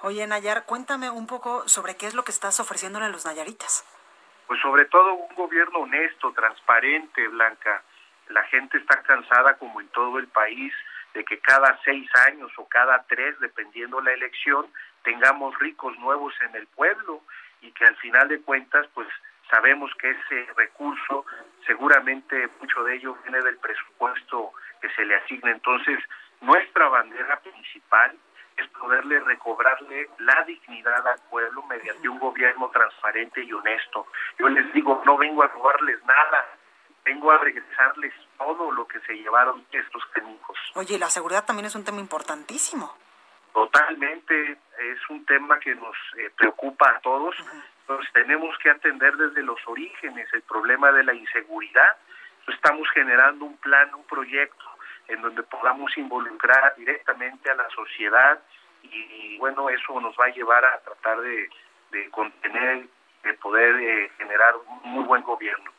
Oye, 0.00 0.26
Nayar, 0.26 0.64
cuéntame 0.64 1.10
un 1.10 1.26
poco 1.26 1.68
sobre 1.68 1.96
qué 1.96 2.06
es 2.06 2.14
lo 2.14 2.24
que 2.24 2.30
estás 2.30 2.58
ofreciéndole 2.60 3.06
a 3.06 3.08
los 3.10 3.26
nayaritas 3.26 3.84
pues 4.46 4.60
sobre 4.60 4.84
todo 4.86 5.14
un 5.14 5.34
gobierno 5.34 5.80
honesto, 5.80 6.32
transparente, 6.32 7.28
Blanca. 7.28 7.82
La 8.28 8.42
gente 8.44 8.78
está 8.78 9.02
cansada, 9.02 9.56
como 9.58 9.80
en 9.80 9.88
todo 9.88 10.18
el 10.18 10.28
país, 10.28 10.72
de 11.14 11.24
que 11.24 11.38
cada 11.38 11.78
seis 11.84 12.08
años 12.26 12.52
o 12.56 12.68
cada 12.68 13.02
tres, 13.04 13.38
dependiendo 13.40 14.00
la 14.00 14.12
elección, 14.12 14.66
tengamos 15.02 15.58
ricos 15.58 15.96
nuevos 15.98 16.34
en 16.40 16.56
el 16.56 16.66
pueblo 16.68 17.22
y 17.60 17.70
que 17.72 17.84
al 17.84 17.96
final 17.96 18.28
de 18.28 18.40
cuentas, 18.42 18.86
pues 18.94 19.08
sabemos 19.50 19.92
que 19.96 20.10
ese 20.10 20.46
recurso 20.56 21.24
seguramente 21.66 22.48
mucho 22.60 22.82
de 22.84 22.96
ello 22.96 23.16
viene 23.22 23.40
del 23.42 23.56
presupuesto 23.58 24.52
que 24.80 24.90
se 24.90 25.04
le 25.04 25.16
asigne. 25.16 25.52
Entonces, 25.52 25.98
nuestra 26.40 26.88
bandera 26.88 27.38
principal 27.40 28.16
es 28.56 28.68
poderle 28.68 29.20
recobrarle 29.20 30.08
la 30.18 30.42
dignidad 30.44 31.06
al 31.06 31.20
pueblo 31.30 31.62
mediante 31.64 32.08
un 32.08 32.18
gobierno 32.18 32.68
transparente 32.70 33.42
y 33.42 33.52
honesto. 33.52 34.06
Yo 34.38 34.48
les 34.48 34.72
digo, 34.72 35.02
no 35.04 35.16
vengo 35.16 35.42
a 35.42 35.48
robarles 35.48 36.04
nada, 36.04 36.46
vengo 37.04 37.30
a 37.30 37.38
regresarles 37.38 38.12
todo 38.38 38.70
lo 38.72 38.86
que 38.86 39.00
se 39.00 39.14
llevaron 39.14 39.64
estos 39.70 40.02
técnicos. 40.12 40.56
Oye, 40.74 40.98
la 40.98 41.10
seguridad 41.10 41.44
también 41.44 41.66
es 41.66 41.74
un 41.74 41.84
tema 41.84 42.00
importantísimo. 42.00 42.94
Totalmente, 43.52 44.58
es 44.78 45.10
un 45.10 45.24
tema 45.26 45.58
que 45.60 45.74
nos 45.74 45.96
eh, 46.18 46.30
preocupa 46.36 46.90
a 46.90 47.00
todos. 47.00 47.36
Entonces 47.80 48.12
tenemos 48.12 48.56
que 48.58 48.70
atender 48.70 49.16
desde 49.16 49.42
los 49.42 49.58
orígenes 49.66 50.28
el 50.32 50.42
problema 50.42 50.90
de 50.90 51.04
la 51.04 51.14
inseguridad. 51.14 51.96
Estamos 52.48 52.88
generando 52.92 53.44
un 53.44 53.56
plan, 53.58 53.94
un 53.94 54.04
proyecto 54.04 54.64
en 55.08 55.22
donde 55.22 55.42
podamos 55.42 55.96
involucrar 55.96 56.74
directamente 56.76 57.50
a 57.50 57.54
la 57.54 57.68
sociedad 57.70 58.40
y, 58.82 59.38
bueno, 59.38 59.68
eso 59.70 60.00
nos 60.00 60.14
va 60.18 60.26
a 60.26 60.34
llevar 60.34 60.64
a 60.64 60.78
tratar 60.80 61.20
de, 61.20 61.48
contener, 62.10 62.86
de 63.22 63.34
poder 63.34 63.74
eh, 63.76 64.10
generar 64.18 64.54
un 64.56 64.90
muy 64.90 65.04
buen 65.04 65.22
gobierno. 65.22 65.70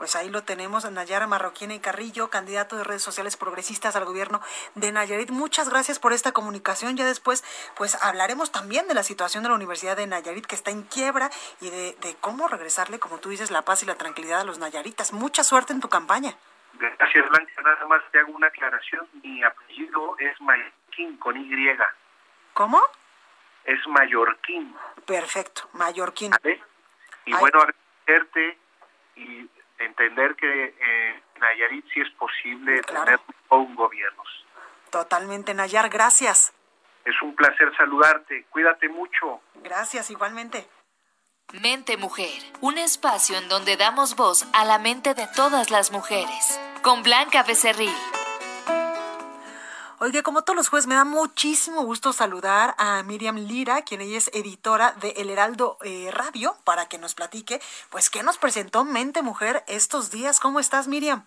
Pues 0.00 0.16
ahí 0.16 0.30
lo 0.30 0.42
tenemos, 0.42 0.90
Nayara 0.90 1.26
Marroquín 1.26 1.72
y 1.72 1.78
Carrillo, 1.78 2.30
candidato 2.30 2.74
de 2.74 2.84
redes 2.84 3.02
sociales 3.02 3.36
progresistas 3.36 3.96
al 3.96 4.06
gobierno 4.06 4.40
de 4.74 4.92
Nayarit. 4.92 5.28
Muchas 5.28 5.68
gracias 5.68 5.98
por 5.98 6.14
esta 6.14 6.32
comunicación. 6.32 6.96
Ya 6.96 7.04
después, 7.04 7.44
pues 7.76 8.02
hablaremos 8.02 8.50
también 8.50 8.88
de 8.88 8.94
la 8.94 9.02
situación 9.02 9.42
de 9.42 9.50
la 9.50 9.56
Universidad 9.56 9.98
de 9.98 10.06
Nayarit, 10.06 10.46
que 10.46 10.54
está 10.54 10.70
en 10.70 10.84
quiebra, 10.84 11.28
y 11.60 11.68
de, 11.68 11.96
de 12.00 12.16
cómo 12.18 12.48
regresarle, 12.48 12.98
como 12.98 13.18
tú 13.18 13.28
dices, 13.28 13.50
la 13.50 13.60
paz 13.60 13.82
y 13.82 13.86
la 13.86 13.96
tranquilidad 13.96 14.40
a 14.40 14.44
los 14.44 14.58
nayaritas. 14.58 15.12
Mucha 15.12 15.44
suerte 15.44 15.74
en 15.74 15.80
tu 15.80 15.90
campaña. 15.90 16.34
Gracias, 16.74 17.28
Blanca. 17.28 17.62
Nada 17.62 17.86
más 17.86 18.02
te 18.10 18.18
hago 18.18 18.32
una 18.32 18.46
aclaración. 18.46 19.08
Mi 19.22 19.42
apellido 19.42 20.16
es 20.18 20.40
Mallorquín 20.40 21.16
con 21.18 21.36
Y. 21.36 21.76
¿Cómo? 22.54 22.80
Es 23.64 23.86
Mallorquín. 23.86 24.74
Perfecto, 25.06 25.68
Mallorquín. 25.74 26.32
Y 27.26 27.34
bueno, 27.34 27.60
agradecerte 27.60 28.58
y 29.16 29.48
entender 29.78 30.34
que 30.36 30.74
eh, 30.78 31.22
Nayarit 31.38 31.86
sí 31.92 32.00
es 32.00 32.10
posible 32.12 32.80
tener 32.82 33.20
un 33.50 33.74
gobierno. 33.74 34.22
Totalmente, 34.90 35.54
Nayar, 35.54 35.88
gracias. 35.88 36.52
Es 37.04 37.20
un 37.22 37.34
placer 37.34 37.74
saludarte. 37.76 38.44
Cuídate 38.50 38.88
mucho. 38.88 39.40
Gracias, 39.54 40.10
igualmente. 40.10 40.66
Mente 41.52 41.96
Mujer, 41.96 42.30
un 42.60 42.78
espacio 42.78 43.36
en 43.36 43.48
donde 43.48 43.76
damos 43.76 44.14
voz 44.14 44.46
a 44.52 44.64
la 44.64 44.78
mente 44.78 45.14
de 45.14 45.26
todas 45.34 45.70
las 45.70 45.90
mujeres. 45.90 46.60
Con 46.82 47.02
Blanca 47.02 47.42
Becerril. 47.42 47.92
Oye, 49.98 50.22
como 50.22 50.42
todos 50.42 50.56
los 50.56 50.68
jueves, 50.68 50.86
me 50.86 50.94
da 50.94 51.04
muchísimo 51.04 51.82
gusto 51.82 52.12
saludar 52.12 52.76
a 52.78 53.02
Miriam 53.02 53.36
Lira, 53.36 53.82
quien 53.82 54.00
ella 54.00 54.16
es 54.16 54.30
editora 54.32 54.92
de 55.00 55.10
El 55.16 55.28
Heraldo 55.28 55.76
eh, 55.82 56.10
Radio, 56.12 56.56
para 56.62 56.88
que 56.88 56.98
nos 56.98 57.14
platique, 57.14 57.60
pues, 57.90 58.10
qué 58.10 58.22
nos 58.22 58.38
presentó 58.38 58.84
Mente 58.84 59.20
Mujer 59.20 59.64
estos 59.66 60.12
días. 60.12 60.38
¿Cómo 60.38 60.60
estás, 60.60 60.86
Miriam? 60.86 61.26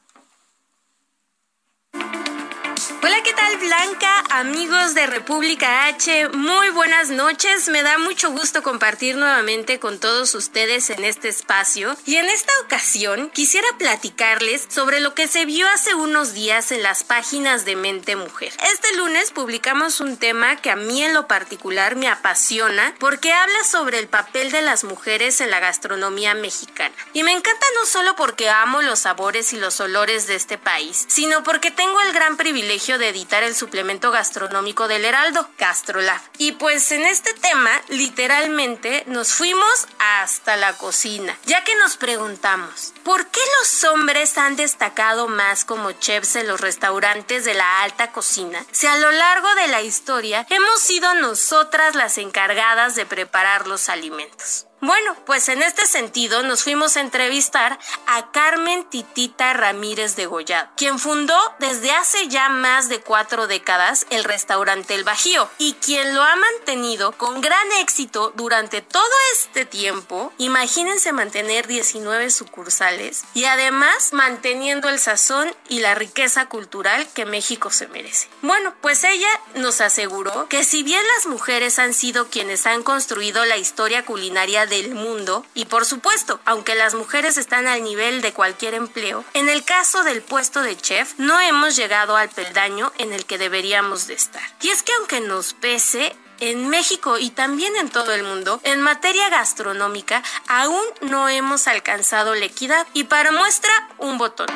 Hola, 3.06 3.22
¿qué 3.22 3.34
tal 3.34 3.58
Blanca? 3.58 4.24
Amigos 4.30 4.94
de 4.96 5.06
República 5.08 5.88
H, 5.88 6.30
muy 6.30 6.70
buenas 6.70 7.10
noches. 7.10 7.68
Me 7.68 7.84
da 7.84 7.98
mucho 7.98 8.32
gusto 8.32 8.64
compartir 8.64 9.18
nuevamente 9.18 9.78
con 9.78 10.00
todos 10.00 10.34
ustedes 10.36 10.90
en 10.90 11.04
este 11.04 11.28
espacio. 11.28 11.98
Y 12.06 12.16
en 12.16 12.30
esta 12.30 12.54
ocasión 12.64 13.30
quisiera 13.32 13.68
platicarles 13.78 14.66
sobre 14.70 15.02
lo 15.02 15.16
que 15.16 15.28
se 15.28 15.44
vio 15.44 15.68
hace 15.68 15.94
unos 15.96 16.34
días 16.34 16.72
en 16.72 16.82
las 16.82 17.04
páginas 17.04 17.66
de 17.66 17.76
Mente 17.76 18.16
Mujer. 18.16 18.54
Este 18.72 18.96
lunes 18.96 19.32
publicamos 19.32 20.00
un 20.00 20.16
tema 20.16 20.56
que 20.56 20.72
a 20.72 20.78
mí 20.78 21.04
en 21.04 21.14
lo 21.14 21.28
particular 21.28 21.98
me 21.98 22.08
apasiona 22.08 22.96
porque 23.00 23.34
habla 23.34 23.66
sobre 23.66 24.00
el 24.00 24.08
papel 24.08 24.50
de 24.50 24.62
las 24.62 24.86
mujeres 24.86 25.42
en 25.42 25.52
la 25.52 25.60
gastronomía 25.60 26.36
mexicana. 26.36 26.96
Y 27.12 27.24
me 27.24 27.34
encanta 27.34 27.66
no 27.76 27.86
solo 27.86 28.16
porque 28.16 28.50
amo 28.50 28.82
los 28.82 29.00
sabores 29.00 29.52
y 29.52 29.58
los 29.58 29.82
olores 29.82 30.26
de 30.26 30.36
este 30.36 30.58
país, 30.58 31.04
sino 31.10 31.44
porque 31.44 31.70
tengo 31.70 32.00
el 32.00 32.14
gran 32.14 32.38
privilegio 32.38 32.93
de 32.98 33.10
editar 33.10 33.44
el 33.44 33.56
suplemento 33.56 34.12
gastronómico 34.12 34.88
del 34.88 35.06
Heraldo, 35.06 35.50
Gastrolab. 35.58 36.22
Y 36.38 36.54
pues 36.54 36.92
en 36.92 37.06
este 37.06 37.34
tema, 37.34 37.72
literalmente, 37.90 39.04
nos 39.08 39.34
fuimos 39.34 39.88
hasta 40.00 40.58
la 40.58 40.78
cocina, 40.78 41.38
ya 41.46 41.64
que 41.64 41.76
nos 41.76 41.98
preguntamos, 41.98 42.94
¿por 43.04 43.28
qué 43.28 43.42
los 43.60 43.84
hombres 43.86 44.38
han 44.38 44.56
destacado 44.56 45.28
más 45.28 45.66
como 45.66 45.92
chefs 45.94 46.36
en 46.36 46.48
los 46.48 46.62
restaurantes 46.62 47.46
de 47.46 47.54
la 47.54 47.84
alta 47.84 48.12
cocina 48.12 48.64
si 48.72 48.88
a 48.88 48.98
lo 48.98 49.12
largo 49.12 49.54
de 49.56 49.68
la 49.68 49.82
historia 49.82 50.46
hemos 50.50 50.80
sido 50.80 51.14
nosotras 51.16 51.96
las 51.96 52.18
encargadas 52.18 52.96
de 52.96 53.06
preparar 53.06 53.68
los 53.68 53.90
alimentos? 53.90 54.68
Bueno, 54.86 55.16
pues 55.26 55.48
en 55.48 55.64
este 55.64 55.86
sentido 55.86 56.44
nos 56.44 56.64
fuimos 56.64 56.98
a 56.98 57.00
entrevistar 57.00 57.80
a 58.06 58.32
Carmen 58.32 58.84
Titita 58.84 59.54
Ramírez 59.54 60.18
de 60.18 60.26
Goyado, 60.26 60.70
quien 60.76 61.00
fundó 61.00 61.40
desde 61.60 61.92
hace 61.92 62.28
ya 62.28 62.50
más 62.50 62.90
de 62.90 63.00
cuatro 63.00 63.48
décadas 63.48 64.06
el 64.10 64.26
restaurante 64.26 64.94
El 64.94 65.06
Bajío 65.06 65.50
y 65.58 65.76
quien 65.76 66.14
lo 66.14 66.22
ha 66.22 66.36
mantenido 66.36 67.14
con 67.14 67.40
gran 67.40 67.72
éxito 67.80 68.34
durante 68.36 68.82
todo 68.82 69.06
este 69.32 69.64
tiempo. 69.64 70.34
Imagínense 70.38 71.14
mantener 71.14 71.66
19 71.66 72.30
sucursales 72.30 73.24
y 73.34 73.46
además 73.46 74.12
manteniendo 74.12 74.90
el 74.90 75.00
sazón 75.00 75.56
y 75.70 75.80
la 75.80 75.96
riqueza 75.96 76.48
cultural 76.48 77.08
que 77.14 77.24
México 77.24 77.72
se 77.72 77.88
merece. 77.88 78.28
Bueno, 78.42 78.74
pues 78.82 79.06
ella 79.06 79.30
nos 79.56 79.80
aseguró 79.80 80.50
que 80.50 80.66
si 80.66 80.84
bien 80.84 81.04
las 81.16 81.28
mujeres 81.28 81.80
han 81.80 81.94
sido 81.94 82.28
quienes 82.28 82.66
han 82.68 82.84
construido 82.84 83.46
la 83.46 83.56
historia 83.56 84.04
culinaria 84.04 84.66
de 84.66 84.73
del 84.74 84.96
mundo 84.96 85.46
y 85.54 85.66
por 85.66 85.86
supuesto, 85.86 86.40
aunque 86.46 86.74
las 86.74 86.96
mujeres 86.96 87.38
están 87.38 87.68
al 87.68 87.84
nivel 87.84 88.22
de 88.22 88.34
cualquier 88.34 88.74
empleo, 88.74 89.24
en 89.34 89.48
el 89.48 89.64
caso 89.64 90.04
del 90.04 90.22
puesto 90.22 90.62
de 90.62 90.76
chef 90.76 91.14
no 91.18 91.40
hemos 91.40 91.76
llegado 91.76 92.16
al 92.16 92.30
peldaño 92.30 92.92
en 92.98 93.14
el 93.14 93.26
que 93.26 93.38
deberíamos 93.38 94.08
de 94.08 94.16
estar. 94.16 94.42
Y 94.62 94.70
es 94.70 94.82
que 94.82 94.94
aunque 94.94 95.22
nos 95.22 95.54
pese, 95.54 96.16
en 96.40 96.68
México 96.68 97.20
y 97.20 97.30
también 97.30 97.76
en 97.76 97.90
todo 97.90 98.12
el 98.14 98.24
mundo, 98.24 98.60
en 98.64 98.82
materia 98.82 99.30
gastronómica, 99.30 100.24
aún 100.48 100.84
no 101.02 101.30
hemos 101.30 101.68
alcanzado 101.68 102.36
la 102.36 102.46
equidad. 102.46 102.86
Y 102.94 103.06
para 103.06 103.32
muestra, 103.32 103.72
un 103.98 104.18
botón. 104.18 104.48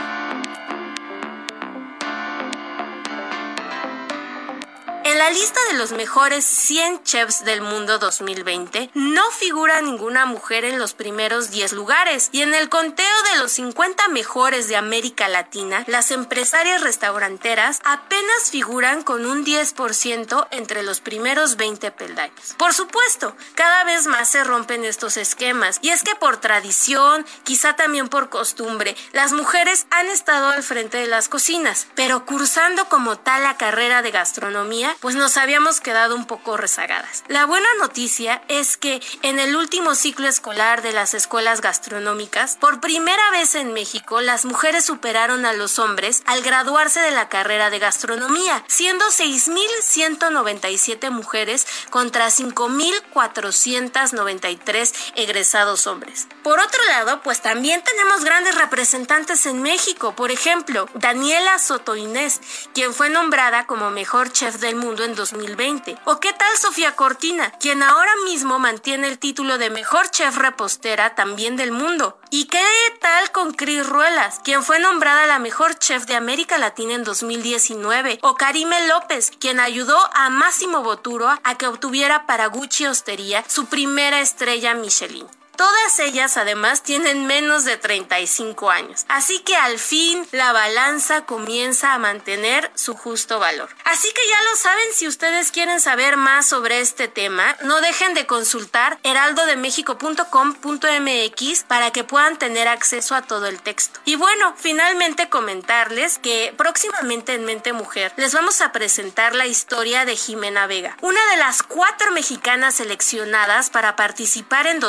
En 5.09 5.17
la 5.17 5.29
lista 5.29 5.57
de 5.71 5.77
los 5.77 5.93
mejores 5.93 6.43
100 6.43 7.03
chefs 7.03 7.45
del 7.45 7.61
mundo 7.61 7.97
2020 7.97 8.89
no 8.93 9.31
figura 9.31 9.81
ninguna 9.81 10.25
mujer 10.25 10.65
en 10.65 10.79
los 10.79 10.93
primeros 10.93 11.49
10 11.49 11.71
lugares 11.71 12.27
y 12.33 12.41
en 12.41 12.53
el 12.53 12.67
conteo 12.67 13.23
de 13.31 13.39
los 13.39 13.53
50 13.53 14.09
mejores 14.09 14.67
de 14.67 14.75
América 14.75 15.29
Latina, 15.29 15.85
las 15.87 16.11
empresarias 16.11 16.81
restauranteras 16.81 17.79
apenas 17.85 18.51
figuran 18.51 19.01
con 19.01 19.25
un 19.25 19.45
10% 19.45 20.47
entre 20.51 20.83
los 20.83 20.99
primeros 20.99 21.55
20 21.55 21.89
peldaños. 21.91 22.55
Por 22.57 22.73
supuesto, 22.73 23.33
cada 23.55 23.85
vez 23.85 24.07
más 24.07 24.27
se 24.27 24.43
rompen 24.43 24.83
estos 24.83 25.15
esquemas 25.15 25.79
y 25.81 25.91
es 25.91 26.03
que 26.03 26.15
por 26.15 26.35
tradición, 26.35 27.25
quizá 27.45 27.77
también 27.77 28.09
por 28.09 28.27
costumbre, 28.27 28.93
las 29.13 29.31
mujeres 29.31 29.87
han 29.89 30.07
estado 30.07 30.49
al 30.49 30.63
frente 30.63 30.97
de 30.97 31.07
las 31.07 31.29
cocinas, 31.29 31.87
pero 31.95 32.25
cursando 32.25 32.89
como 32.89 33.17
tal 33.17 33.43
la 33.43 33.55
carrera 33.55 34.01
de 34.01 34.11
gastronomía, 34.11 34.96
pues 34.99 35.15
nos 35.15 35.37
habíamos 35.37 35.79
quedado 35.79 36.15
un 36.15 36.25
poco 36.25 36.57
rezagadas. 36.57 37.23
La 37.27 37.45
buena 37.45 37.67
noticia 37.79 38.41
es 38.47 38.77
que 38.77 38.99
en 39.21 39.37
el 39.39 39.55
último 39.55 39.93
ciclo 39.95 40.27
escolar 40.27 40.81
de 40.81 40.93
las 40.93 41.13
escuelas 41.13 41.61
gastronómicas, 41.61 42.57
por 42.57 42.79
primera 42.79 43.29
vez 43.31 43.53
en 43.55 43.73
México, 43.73 44.21
las 44.21 44.45
mujeres 44.45 44.85
superaron 44.85 45.45
a 45.45 45.51
los 45.53 45.79
hombres 45.79 46.21
al 46.25 46.41
graduarse 46.41 46.99
de 46.99 47.11
la 47.11 47.29
carrera 47.29 47.69
de 47.69 47.79
gastronomía, 47.79 48.63
siendo 48.67 49.05
6.197 49.05 51.11
mujeres 51.11 51.65
contra 51.89 52.27
5.493 52.27 54.93
egresados 55.15 55.87
hombres. 55.87 56.27
Por 56.43 56.59
otro 56.59 56.83
lado, 56.85 57.21
pues 57.21 57.41
también 57.41 57.83
tenemos 57.83 58.23
grandes 58.23 58.55
representantes 58.55 59.45
en 59.45 59.61
México, 59.61 60.15
por 60.15 60.31
ejemplo, 60.31 60.87
Daniela 60.95 61.59
Soto 61.59 61.95
Inés, 61.95 62.41
quien 62.73 62.93
fue 62.93 63.09
nombrada 63.09 63.67
como 63.67 63.91
mejor 63.91 64.31
chef 64.31 64.55
del 64.55 64.75
mundo 64.75 64.86
mundo 64.87 65.03
en 65.03 65.15
2020. 65.15 65.97
¿O 66.05 66.19
qué 66.21 66.31
tal 66.31 66.55
Sofía 66.57 66.95
Cortina, 66.95 67.51
quien 67.59 67.83
ahora 67.83 68.13
mismo 68.23 68.57
mantiene 68.57 69.07
el 69.07 69.19
título 69.19 69.57
de 69.57 69.69
mejor 69.69 70.09
chef 70.09 70.37
repostera 70.37 71.13
también 71.13 71.57
del 71.57 71.71
mundo? 71.71 72.19
¿Y 72.29 72.45
qué 72.45 72.63
tal 73.01 73.31
con 73.31 73.53
Cris 73.53 73.85
Ruelas, 73.85 74.39
quien 74.45 74.63
fue 74.63 74.79
nombrada 74.79 75.27
la 75.27 75.39
mejor 75.39 75.77
chef 75.77 76.05
de 76.05 76.15
América 76.15 76.57
Latina 76.57 76.93
en 76.93 77.03
2019? 77.03 78.19
¿O 78.21 78.35
Karime 78.35 78.87
López, 78.87 79.31
quien 79.37 79.59
ayudó 79.59 79.97
a 80.13 80.29
Máximo 80.29 80.83
Boturo 80.83 81.27
a 81.27 81.57
que 81.57 81.67
obtuviera 81.67 82.25
para 82.25 82.47
Gucci 82.47 82.87
Hostería 82.87 83.43
su 83.47 83.65
primera 83.65 84.21
estrella 84.21 84.73
Michelin? 84.73 85.27
Todas 85.57 85.99
ellas 85.99 86.37
además 86.37 86.83
tienen 86.83 87.25
menos 87.25 87.65
de 87.65 87.77
35 87.77 88.69
años. 88.69 89.05
Así 89.07 89.39
que 89.39 89.55
al 89.55 89.79
fin 89.79 90.27
la 90.31 90.53
balanza 90.53 91.25
comienza 91.25 91.93
a 91.93 91.97
mantener 91.97 92.69
su 92.75 92.93
justo 92.93 93.39
valor. 93.39 93.69
Así 93.83 94.07
que 94.13 94.21
ya 94.29 94.39
lo 94.43 94.55
saben, 94.55 94.85
si 94.93 95.07
ustedes 95.07 95.51
quieren 95.51 95.81
saber 95.81 96.15
más 96.15 96.47
sobre 96.47 96.79
este 96.79 97.07
tema, 97.07 97.57
no 97.63 97.81
dejen 97.81 98.13
de 98.13 98.27
consultar 98.27 98.99
heraldodemexico.com.mx 99.01 101.63
para 101.63 101.89
que 101.91 102.03
puedan 102.03 102.37
tener 102.37 102.67
acceso 102.67 103.15
a 103.15 103.23
todo 103.23 103.47
el 103.47 103.59
texto. 103.59 103.99
Y 104.05 104.13
bueno, 104.15 104.53
finalmente 104.57 105.29
comentarles 105.29 106.19
que 106.19 106.53
próximamente 106.55 107.33
en 107.33 107.45
Mente 107.45 107.73
Mujer 107.73 108.13
les 108.15 108.31
vamos 108.33 108.61
a 108.61 108.71
presentar 108.71 109.33
la 109.33 109.47
historia 109.47 110.05
de 110.05 110.15
Jimena 110.15 110.67
Vega, 110.67 110.95
una 111.01 111.25
de 111.31 111.37
las 111.37 111.63
cuatro 111.63 112.11
mexicanas 112.11 112.75
seleccionadas 112.75 113.71
para 113.71 113.95
participar 113.95 114.67
en 114.67 114.79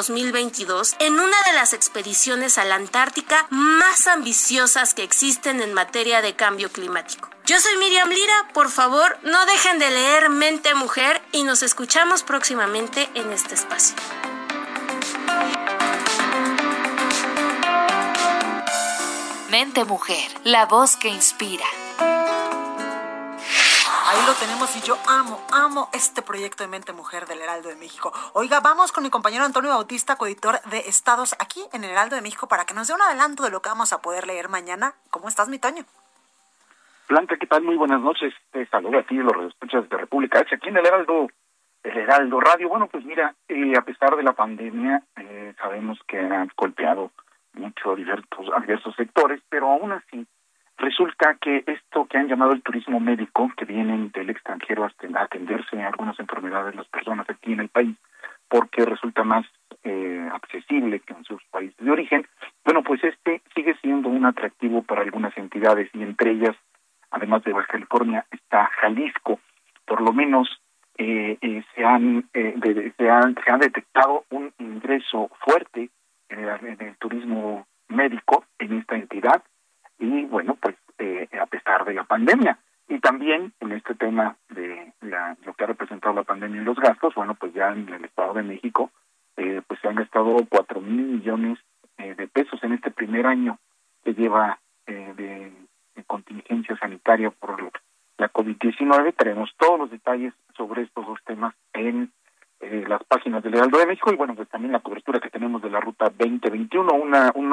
2021 0.64 0.98
en 1.00 1.14
una 1.14 1.42
de 1.46 1.52
las 1.54 1.72
expediciones 1.72 2.58
a 2.58 2.64
la 2.64 2.76
Antártica 2.76 3.46
más 3.50 4.06
ambiciosas 4.06 4.94
que 4.94 5.02
existen 5.02 5.60
en 5.60 5.74
materia 5.74 6.22
de 6.22 6.34
cambio 6.34 6.70
climático. 6.70 7.28
Yo 7.44 7.58
soy 7.60 7.76
Miriam 7.78 8.08
Lira, 8.08 8.48
por 8.52 8.70
favor 8.70 9.18
no 9.22 9.46
dejen 9.46 9.78
de 9.78 9.90
leer 9.90 10.28
Mente 10.30 10.74
Mujer 10.74 11.22
y 11.32 11.44
nos 11.44 11.62
escuchamos 11.62 12.22
próximamente 12.22 13.08
en 13.14 13.32
este 13.32 13.54
espacio. 13.54 13.96
Mente 19.50 19.84
Mujer, 19.84 20.30
la 20.44 20.66
voz 20.66 20.96
que 20.96 21.08
inspira. 21.08 21.64
Ahí 24.10 24.24
lo 24.26 24.32
tenemos 24.40 24.74
y 24.74 24.80
yo 24.80 24.96
amo, 25.06 25.38
amo 25.52 25.90
este 25.92 26.22
proyecto 26.22 26.64
de 26.64 26.70
Mente 26.70 26.94
Mujer 26.94 27.26
del 27.26 27.42
Heraldo 27.42 27.68
de 27.68 27.76
México. 27.76 28.10
Oiga, 28.32 28.60
vamos 28.60 28.90
con 28.90 29.04
mi 29.04 29.10
compañero 29.10 29.44
Antonio 29.44 29.68
Bautista, 29.68 30.16
coeditor 30.16 30.62
de 30.70 30.78
Estados 30.78 31.36
aquí 31.38 31.60
en 31.74 31.84
el 31.84 31.90
Heraldo 31.90 32.16
de 32.16 32.22
México, 32.22 32.48
para 32.48 32.64
que 32.64 32.72
nos 32.72 32.88
dé 32.88 32.94
un 32.94 33.02
adelanto 33.02 33.42
de 33.42 33.50
lo 33.50 33.60
que 33.60 33.68
vamos 33.68 33.92
a 33.92 34.00
poder 34.00 34.26
leer 34.26 34.48
mañana. 34.48 34.94
¿Cómo 35.10 35.28
estás, 35.28 35.50
mi 35.50 35.58
Toño? 35.58 35.84
Blanca, 37.06 37.36
¿qué 37.36 37.46
tal? 37.46 37.62
Muy 37.64 37.76
buenas 37.76 38.00
noches. 38.00 38.32
Te 38.50 38.64
saludo 38.68 38.98
a 38.98 39.02
ti, 39.02 39.14
los 39.16 39.52
escuchas 39.52 39.86
de 39.90 39.98
República 39.98 40.38
aquí 40.38 40.68
en 40.70 40.78
el 40.78 40.86
Heraldo, 40.86 41.28
el 41.82 41.98
Heraldo 41.98 42.40
Radio. 42.40 42.70
Bueno, 42.70 42.86
pues 42.86 43.04
mira, 43.04 43.34
eh, 43.46 43.74
a 43.76 43.82
pesar 43.82 44.16
de 44.16 44.22
la 44.22 44.32
pandemia, 44.32 45.02
eh, 45.16 45.52
sabemos 45.58 45.98
que 46.08 46.18
han 46.18 46.50
golpeado 46.56 47.10
mucho 47.52 47.94
diversos, 47.94 48.46
a 48.56 48.60
diversos 48.60 48.94
sectores, 48.96 49.42
pero 49.50 49.66
aún 49.66 49.92
así 49.92 50.26
Resulta 50.78 51.36
que 51.40 51.64
esto 51.66 52.06
que 52.06 52.18
han 52.18 52.28
llamado 52.28 52.52
el 52.52 52.62
turismo 52.62 53.00
médico, 53.00 53.50
que 53.56 53.64
vienen 53.64 54.12
del 54.12 54.30
extranjero 54.30 54.84
a 54.84 55.22
atenderse 55.22 55.82
a 55.82 55.88
algunas 55.88 56.18
enfermedades 56.20 56.76
las 56.76 56.86
personas 56.86 57.28
aquí 57.28 57.52
en 57.52 57.60
el 57.60 57.68
país, 57.68 57.96
porque 58.48 58.84
resulta 58.84 59.24
más 59.24 59.44
eh, 59.82 60.28
accesible 60.32 61.00
que 61.00 61.14
en 61.14 61.24
sus 61.24 61.42
países 61.50 61.76
de 61.84 61.90
origen, 61.90 62.26
bueno, 62.64 62.84
pues 62.84 63.02
este 63.02 63.42
sigue 63.56 63.74
siendo 63.82 64.08
un 64.08 64.24
atractivo 64.24 64.82
para 64.82 65.02
algunas 65.02 65.36
entidades 65.36 65.90
y 65.94 66.02
entre 66.02 66.30
ellas, 66.30 66.54
además 67.10 67.42
de 67.42 67.52
Baja 67.52 67.66
California, 67.66 68.24
está 68.30 68.70
Jalisco. 68.80 69.40
Por 69.84 70.00
lo 70.00 70.12
menos 70.12 70.48
eh, 70.96 71.38
eh, 71.40 71.64
se, 71.74 71.84
han, 71.84 72.28
se, 72.32 73.10
han, 73.10 73.34
se 73.34 73.50
ha 73.50 73.58
detectado 73.58 74.24
un 74.30 74.52
ingreso 74.58 75.28
fuerte 75.44 75.90
en 76.28 76.76
el 76.80 76.96
turismo 76.98 77.66
médico 77.88 78.44
en 78.60 78.78
esta 78.78 78.94
entidad 78.94 79.42
y 79.98 80.24
bueno, 80.24 80.56
pues 80.60 80.76
eh, 80.98 81.28
a 81.40 81.46
pesar 81.46 81.84
de 81.84 81.94
la 81.94 82.04
pandemia. 82.04 82.58
Y 82.88 83.00
también 83.00 83.52
en 83.60 83.72
este 83.72 83.94
tema 83.94 84.36
de 84.48 84.92
la, 85.02 85.36
lo 85.44 85.54
que 85.54 85.64
ha 85.64 85.66
representado 85.66 86.14
la 86.14 86.22
pandemia 86.22 86.58
en 86.58 86.64
los 86.64 86.78
gastos, 86.78 87.14
bueno, 87.14 87.34
pues 87.34 87.52
ya 87.52 87.70
en 87.70 87.88
el 87.88 88.04
Estado 88.04 88.34
de 88.34 88.42
México, 88.42 88.90
eh, 89.36 89.60
pues 89.66 89.78
se 89.80 89.88
han 89.88 89.96
gastado 89.96 90.36
cuatro 90.48 90.80
mil 90.80 91.04
millones 91.04 91.58
eh, 91.98 92.14
de 92.14 92.28
pesos 92.28 92.62
en 92.62 92.72
este 92.72 92.90
primer 92.90 93.26
año 93.26 93.58
que 94.04 94.14
lleva 94.14 94.58
de, 94.86 95.12
de, 95.14 95.52
contingencia 96.06 96.74
sanitaria 96.78 97.30
por 97.30 97.70
la 98.16 98.32
COVID-19. 98.32 99.14
Tenemos 99.14 99.52
todos 99.58 99.78
los 99.78 99.90
detalles 99.90 100.32
sobre 100.56 100.82
estos 100.82 101.06
dos 101.06 101.18
temas 101.26 101.54
en 101.74 102.10
las 102.60 103.04
páginas 103.04 103.42
del 103.42 103.54
Heraldo 103.54 103.78
de 103.78 103.86
México 103.86 104.12
y 104.12 104.16
bueno, 104.16 104.34
pues 104.34 104.48
también 104.48 104.72
la 104.72 104.80
cobertura 104.80 105.20
que 105.20 105.30
tenemos 105.30 105.62
de 105.62 105.70
la 105.70 105.80
ruta 105.80 106.10
2021, 106.10 106.92
una, 106.92 107.32
un, 107.34 107.52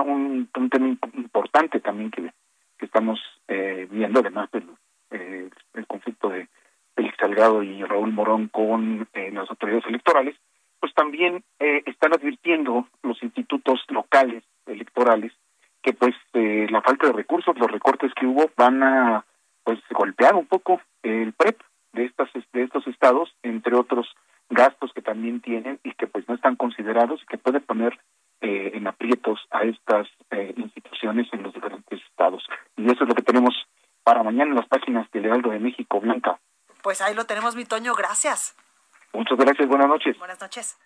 un, 0.56 0.70
tema 0.70 0.88
importante 0.88 1.80
también 1.80 2.10
que, 2.10 2.32
que 2.78 2.86
estamos 2.86 3.20
eh, 3.48 3.88
viendo, 3.90 4.20
además 4.20 4.50
del 4.52 4.68
eh, 5.12 5.50
el 5.76 5.88
conflicto 5.88 6.30
de 6.30 6.48
Félix 6.96 7.18
Salgado 7.18 7.62
y 7.62 7.84
Raúl 7.84 8.12
Morón 8.12 8.48
con 8.48 9.08
eh, 9.14 9.32
las 9.32 9.50
autoridades 9.50 9.86
electorales, 9.86 10.36
pues 10.80 10.94
también 10.94 11.44
están 11.58 12.14
advirtiendo 12.14 12.88
los 13.02 13.22
institutos 13.24 13.84
locales 13.90 14.44
electorales 14.68 15.32
que 15.82 15.94
pues 15.94 16.14
la 16.34 16.82
falta 16.82 17.08
de 17.08 17.14
recursos, 17.14 17.58
los 17.58 17.72
recortes 17.72 18.14
que 18.14 18.28
hubo 18.28 18.52
van 18.56 18.84
a 18.84 19.26
pues 19.64 19.80
golpear 19.90 20.36
un 20.36 20.46
poco 20.46 20.80
el 21.02 21.34
PREP 21.34 21.60
de 21.94 22.06
estas 22.06 22.30
de 22.54 22.64
estos 22.64 22.86
estados, 22.86 23.34
entre 23.42 23.74
otros 23.74 24.08
gastos 24.56 24.92
que 24.94 25.04
también 25.04 25.42
tienen 25.42 25.80
y 25.84 25.92
que 25.94 26.08
pues 26.08 26.28
no 26.28 26.34
están 26.34 26.56
considerados 26.56 27.22
y 27.22 27.26
que 27.28 27.38
puede 27.38 27.60
poner 27.60 28.00
eh, 28.42 28.72
en 28.74 28.88
aprietos 28.88 29.40
a 29.52 29.64
estas 29.64 30.08
eh, 30.32 30.54
instituciones 30.58 31.28
en 31.32 31.44
los 31.44 31.54
diferentes 31.54 32.02
estados. 32.10 32.44
Y 32.76 32.86
eso 32.86 33.04
es 33.04 33.10
lo 33.10 33.16
que 33.16 33.22
tenemos 33.22 33.54
para 34.04 34.24
mañana 34.24 34.52
en 34.52 34.56
las 34.56 34.68
páginas 34.68 35.10
del 35.12 35.26
Heraldo 35.26 35.52
de 35.52 35.60
México, 35.60 36.00
Blanca. 36.00 36.40
Pues 36.82 37.02
ahí 37.02 37.14
lo 37.14 37.26
tenemos, 37.26 37.56
mi 37.56 37.66
Toño, 37.66 37.94
gracias. 37.94 38.56
Muchas 39.14 39.38
gracias, 39.38 39.68
buenas 39.68 39.88
noches. 39.88 40.18
Buenas 40.18 40.40
noches. 40.42 40.78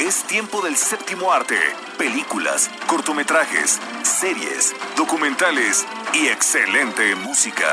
Es 0.00 0.24
tiempo 0.26 0.62
del 0.62 0.76
séptimo 0.76 1.32
arte, 1.32 1.58
películas, 1.98 2.70
cortometrajes, 2.86 3.80
series, 4.02 4.74
documentales 4.96 5.86
y 6.14 6.28
excelente 6.28 7.16
música 7.16 7.66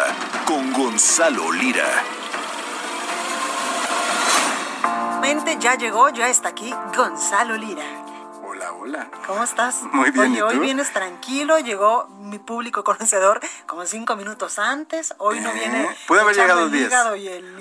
con 0.45 0.73
Gonzalo 0.73 1.51
Lira. 1.51 1.85
Ya 5.59 5.75
llegó, 5.75 6.09
ya 6.09 6.29
está 6.29 6.49
aquí 6.49 6.73
Gonzalo 6.95 7.57
Lira. 7.57 7.83
Hola, 8.43 8.71
hola. 8.73 9.11
¿Cómo 9.27 9.43
estás? 9.43 9.81
Muy 9.91 10.11
bien. 10.11 10.31
Oye, 10.31 10.43
hoy 10.43 10.59
vienes 10.59 10.91
tranquilo, 10.93 11.59
llegó 11.59 12.07
mi 12.19 12.39
público 12.39 12.83
conocedor 12.83 13.41
como 13.65 13.85
cinco 13.85 14.15
minutos 14.15 14.59
antes. 14.59 15.13
Hoy 15.17 15.39
no 15.41 15.51
viene. 15.51 15.83
Eh, 15.83 15.97
puede 16.07 16.21
haber 16.21 16.35
llegado 16.35 16.69
diez. 16.69 16.93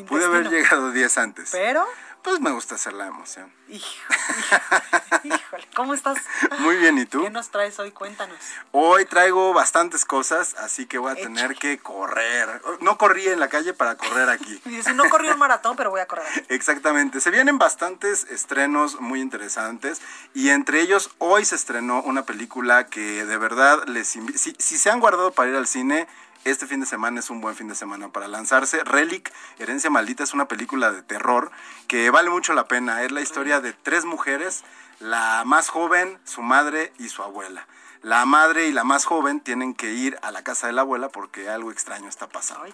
Puede 0.09 0.25
haber 0.25 0.49
llegado 0.49 0.93
diez 0.93 1.19
antes. 1.19 1.51
Pero. 1.53 1.85
Pues 2.25 2.41
me 2.41 2.51
gusta 2.53 2.77
hacer 2.77 2.95
la 2.95 3.07
emoción. 3.07 3.53
híjole, 3.69 5.69
¿cómo 5.77 5.93
estás? 5.93 6.17
Muy 6.61 6.77
bien, 6.77 6.97
¿y 6.97 7.05
tú? 7.05 7.23
¿Qué 7.23 7.29
nos 7.29 7.51
traes 7.51 7.79
hoy? 7.79 7.91
Cuéntanos. 7.91 8.39
Hoy 8.73 9.05
traigo 9.05 9.53
bastantes 9.53 10.07
cosas, 10.07 10.57
así 10.59 10.87
que 10.87 10.97
voy 10.97 11.13
a 11.13 11.17
tener 11.17 11.55
que 11.57 11.79
correr. 11.79 12.63
No 12.81 12.97
corrí 12.97 13.29
en 13.29 13.41
la 13.41 13.49
calle 13.49 13.75
para 13.75 13.99
correr 13.99 14.31
aquí. 14.31 14.59
no 14.95 15.11
corrí 15.11 15.29
un 15.29 15.39
maratón, 15.39 15.77
pero 15.77 15.91
voy 15.91 16.01
a 16.01 16.07
correr. 16.07 16.25
Exactamente. 16.49 17.21
Se 17.21 17.31
vienen 17.31 17.59
bastantes 17.59 18.25
estrenos 18.31 18.99
muy 19.03 19.21
interesantes 19.21 20.01
y 20.33 20.49
entre 20.49 20.81
ellos 20.81 21.11
hoy 21.19 21.45
se 21.45 21.57
estrenó 21.57 22.01
una 22.01 22.25
película 22.25 22.87
que 22.87 23.27
de 23.27 23.37
verdad 23.37 23.85
les. 23.87 24.09
Si, 24.09 24.55
si 24.59 24.79
se 24.79 24.91
han 24.91 25.01
guardado 25.01 25.33
para 25.33 25.51
ir 25.51 25.57
al 25.57 25.67
cine, 25.67 26.09
este 26.45 26.67
fin 26.67 26.81
de 26.81 26.87
semana 26.87 27.21
es 27.21 27.31
un 27.31 27.41
buen 27.41 27.55
fin 27.55 27.69
de 27.69 27.75
semana 27.75 28.11
para 28.11 28.29
lanzarse. 28.29 28.85
Relic, 28.85 29.33
Herencia 29.59 29.91
Maldita, 29.91 30.25
es 30.25 30.35
una 30.35 30.47
película 30.47 30.93
de 30.93 31.03
terror 31.03 31.51
que 31.89 32.11
vale 32.11 32.31
mucho 32.31 32.53
la 32.53 32.69
pena. 32.69 33.03
Es 33.03 33.13
la 33.13 33.23
historia 33.23 33.61
de 33.61 33.73
tres 33.73 34.05
mujeres, 34.05 34.63
la 35.01 35.43
más 35.47 35.71
joven, 35.71 36.19
su 36.25 36.43
madre 36.43 36.93
y 36.99 37.09
su 37.09 37.23
abuela. 37.23 37.67
La 38.05 38.25
madre 38.27 38.69
y 38.69 38.73
la 38.73 38.85
más 38.85 39.05
joven 39.07 39.41
tienen 39.41 39.75
que 39.75 39.93
ir 39.93 40.19
a 40.23 40.31
la 40.31 40.45
casa 40.45 40.67
de 40.67 40.73
la 40.73 40.83
abuela 40.83 41.09
porque 41.09 41.49
algo 41.49 41.73
extraño 41.73 42.09
está 42.09 42.29
pasando. 42.29 42.67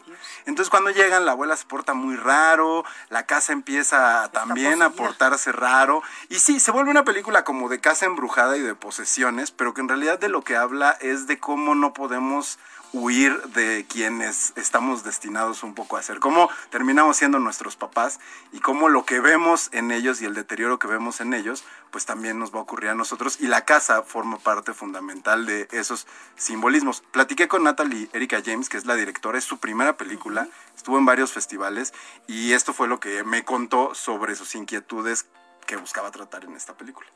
Entonces 0.45 0.71
cuando 0.71 0.91
llegan 0.91 1.25
la 1.25 1.33
abuela 1.33 1.57
se 1.57 1.65
porta 1.65 1.95
muy 1.95 2.17
raro, 2.17 2.85
la 3.09 3.27
casa 3.27 3.53
empieza 3.53 4.29
también 4.33 4.83
a 4.83 4.91
portarse 4.91 5.53
raro. 5.53 6.03
Y 6.29 6.41
sí, 6.41 6.61
se 6.61 6.73
vuelve 6.73 6.91
una 6.91 7.05
película 7.05 7.45
como 7.45 7.69
de 7.69 7.81
casa 7.81 8.07
embrujada 8.07 8.57
y 8.57 8.61
de 8.61 8.75
posesiones, 8.75 9.51
pero 9.53 9.73
que 9.73 9.81
en 9.81 9.89
realidad 9.89 10.19
de 10.19 10.29
lo 10.29 10.43
que 10.43 10.57
habla 10.57 10.97
es 11.01 11.27
de 11.27 11.39
cómo 11.39 11.75
no 11.75 11.95
podemos 11.95 12.59
huir 12.93 13.41
de 13.55 13.87
quienes 13.89 14.53
estamos 14.57 15.05
destinados 15.05 15.63
un 15.63 15.75
poco 15.75 15.97
a 15.97 16.03
ser, 16.03 16.19
cómo 16.19 16.51
terminamos 16.71 17.19
siendo 17.19 17.39
nuestros 17.39 17.77
papás 17.77 18.19
y 18.51 18.59
cómo 18.59 18.89
lo 18.89 19.05
que 19.05 19.21
vemos 19.21 19.69
en 19.71 19.93
ellos 19.93 20.21
y 20.21 20.25
el 20.25 20.35
deterioro 20.35 20.81
que 20.81 20.89
vemos 20.89 21.21
en 21.21 21.33
ellos, 21.33 21.63
pues 21.93 22.05
también 22.05 22.21
también 22.21 22.39
nos 22.39 22.53
va 22.53 22.59
a 22.59 22.63
ocurrir 22.63 22.91
a 22.91 22.95
nosotros 22.95 23.39
y 23.41 23.47
la 23.47 23.65
casa 23.65 24.03
forma 24.03 24.37
parte 24.37 24.75
fundamental 24.75 25.20
de 25.23 25.69
esos 25.73 26.07
simbolismos. 26.37 27.03
Platiqué 27.13 27.47
con 27.47 27.63
Natalie 27.63 28.09
Erika 28.13 28.41
James, 28.45 28.69
que 28.69 28.77
es 28.77 28.87
la 28.87 28.95
directora, 28.95 29.39
es 29.39 29.45
su 29.45 29.59
primera 29.59 29.97
película, 29.97 30.49
estuvo 30.75 30.99
en 30.99 31.05
varios 31.05 31.33
festivales 31.33 31.93
y 32.27 32.53
esto 32.55 32.73
fue 32.73 32.89
lo 32.89 33.01
que 33.01 33.23
me 33.23 33.45
contó 33.45 33.95
sobre 33.95 34.35
sus 34.35 34.55
inquietudes 34.55 35.27
que 35.67 35.77
buscaba 35.77 36.11
tratar 36.11 36.45
en 36.45 36.57
esta 36.57 36.75
película. 36.75 37.09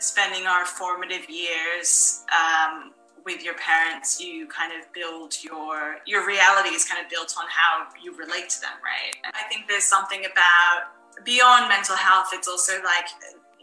Spending 0.00 0.46
our 0.46 0.64
formative 0.64 1.26
years 1.28 2.24
um, 2.30 2.92
with 3.26 3.42
your 3.42 3.56
parents, 3.56 4.20
you 4.20 4.46
kind 4.46 4.72
of 4.72 4.86
build 4.92 5.34
your 5.42 6.00
your 6.06 6.24
reality 6.24 6.74
is 6.74 6.84
kind 6.84 7.02
of 7.02 7.10
built 7.10 7.34
on 7.36 7.46
how 7.50 7.88
you 8.00 8.14
relate 8.16 8.48
to 8.48 8.60
them, 8.60 8.78
right? 8.80 9.18
And 9.24 9.34
I 9.34 9.48
think 9.48 9.66
there's 9.66 9.88
something 9.88 10.24
about 10.24 10.94
beyond 11.24 11.68
mental 11.68 11.96
health. 11.96 12.30
It's 12.32 12.46
also 12.46 12.74
like 12.84 13.10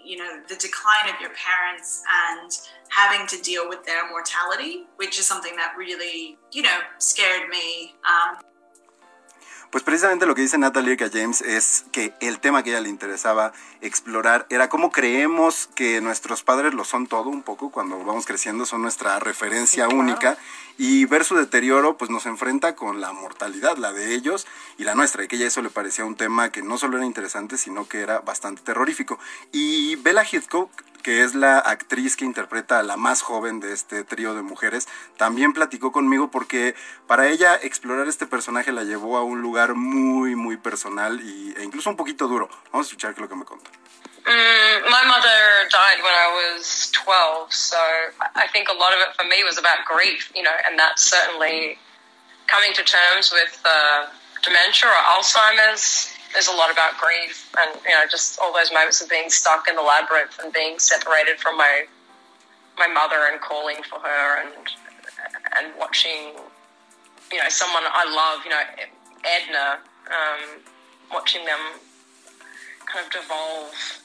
you 0.06 0.18
know 0.18 0.42
the 0.48 0.56
decline 0.56 1.08
of 1.14 1.20
your 1.20 1.32
parents 1.34 2.04
and 2.28 2.52
having 2.90 3.28
to 3.28 3.38
deal 3.42 3.68
with 3.68 3.84
their 3.86 4.10
mortality, 4.10 4.86
which 4.98 5.20
is 5.20 5.26
something 5.26 5.56
that 5.56 5.74
really 5.78 6.38
you 6.52 6.62
know 6.62 6.80
scared 7.00 7.50
me. 7.50 7.96
Um, 8.06 8.38
Pues 9.76 9.84
precisamente 9.84 10.26
lo 10.26 10.36
que 10.36 10.42
dice 10.42 10.58
Natalie 10.58 10.96
James 11.12 11.42
es 11.42 11.84
que 11.92 12.14
el 12.22 12.40
tema 12.40 12.64
que 12.64 12.70
a 12.70 12.74
ella 12.74 12.84
le 12.84 12.88
interesaba 12.88 13.52
explorar 13.82 14.48
era 14.50 14.70
cómo 14.70 14.90
creemos 14.90 15.68
que 15.76 16.00
nuestros 16.00 16.44
padres 16.44 16.74
lo 16.74 16.86
son 16.86 17.08
todo 17.08 17.30
un 17.30 17.44
poco 17.44 17.72
cuando 17.72 17.98
vamos 17.98 18.26
creciendo, 18.26 18.66
son 18.66 18.84
nuestra 18.84 19.20
referencia 19.20 19.90
única 19.90 20.38
y 20.78 21.06
ver 21.06 21.24
su 21.24 21.36
deterioro 21.36 21.98
pues 21.98 22.12
nos 22.12 22.26
enfrenta 22.26 22.76
con 22.76 23.02
la 23.02 23.14
mortalidad, 23.14 23.78
la 23.78 23.94
de 23.94 24.14
ellos 24.14 24.46
y 24.78 24.84
la 24.84 24.96
nuestra, 24.96 25.24
y 25.24 25.28
que 25.28 25.36
ella 25.38 25.48
eso 25.48 25.62
le 25.62 25.70
parecía 25.70 26.06
un 26.06 26.16
tema 26.16 26.52
que 26.52 26.62
no 26.62 26.78
solo 26.78 26.98
era 26.98 27.06
interesante, 27.06 27.58
sino 27.58 27.88
que 27.88 28.02
era 28.02 28.20
bastante 28.20 28.62
terrorífico. 28.62 29.20
Y 29.52 29.96
Bella 29.98 30.26
Hitchcock 30.30 30.70
que 31.06 31.22
es 31.22 31.36
la 31.36 31.60
actriz 31.60 32.16
que 32.16 32.26
interpreta 32.26 32.80
a 32.80 32.84
la 32.84 32.98
más 32.98 33.22
joven 33.22 33.60
de 33.60 33.74
este 33.74 34.04
trío 34.04 34.34
de 34.34 34.42
mujeres, 34.42 34.88
también 35.18 35.54
platicó 35.54 35.92
conmigo 35.92 36.32
porque 36.32 36.74
para 37.06 37.30
ella 37.30 37.56
explorar 37.62 38.08
este 38.08 38.26
personaje 38.26 38.72
la 38.72 38.84
llevó 38.84 39.18
a 39.18 39.24
un 39.24 39.44
lugar 39.44 39.76
muy, 39.76 40.36
muy 40.36 40.58
personal 40.58 41.22
y, 41.22 41.54
e 41.58 41.64
incluso 41.64 41.92
un 41.92 41.96
poquito 41.96 42.28
duro. 42.28 42.50
Vamos 42.72 42.88
a 42.88 42.90
escuchar 42.90 43.14
qué 43.14 43.20
es 43.20 43.22
lo 43.22 43.30
que 43.30 43.36
me 43.36 43.46
contó. 43.46 43.70
Mm, 44.26 44.90
my 44.90 45.04
mother 45.06 45.70
died 45.70 46.02
when 46.02 46.14
I 46.14 46.58
was 46.58 46.90
12, 46.94 47.54
so 47.54 47.78
I 48.34 48.48
think 48.48 48.70
a 48.70 48.74
lot 48.74 48.92
of 48.92 48.98
it 49.00 49.16
for 49.16 49.24
me 49.24 49.44
was 49.46 49.60
about 49.60 49.86
grief, 49.86 50.32
you 50.36 50.42
know, 50.42 50.56
and 50.68 50.80
that's 50.80 51.04
certainly 51.04 51.78
coming 52.48 52.74
to 52.74 52.84
terms 52.84 53.32
with 53.32 53.62
uh, 53.66 54.08
dementia 54.44 54.90
or 54.90 54.98
Alzheimer's. 55.14 56.10
There's 56.34 56.48
a 56.48 56.56
lot 56.56 56.72
about 56.72 56.98
grief 56.98 57.54
and 57.58 57.80
you 57.86 57.92
know 57.92 58.04
just 58.10 58.40
all 58.42 58.52
those 58.52 58.72
moments 58.74 59.00
of 59.02 59.08
being 59.10 59.30
stuck 59.30 59.70
in 59.70 59.76
the 59.76 59.82
labyrinth 59.82 60.38
and 60.44 60.52
being 60.52 60.80
separated 60.80 61.40
from 61.40 61.56
my 61.56 61.86
my 62.78 62.88
mother 62.88 63.32
and 63.32 63.40
calling 63.40 63.78
for 63.90 64.00
her 64.00 64.42
and 64.44 64.52
and 65.56 65.74
watching 65.80 66.36
you 67.32 67.38
know 67.38 67.48
someone 67.48 67.84
I 67.88 68.04
love 68.04 68.44
you 68.44 68.52
know 68.52 68.62
Edna 69.24 69.80
um, 70.12 70.60
watching 71.10 71.46
them 71.46 71.80
kind 72.86 73.06
of 73.06 73.12
devolve 73.14 74.02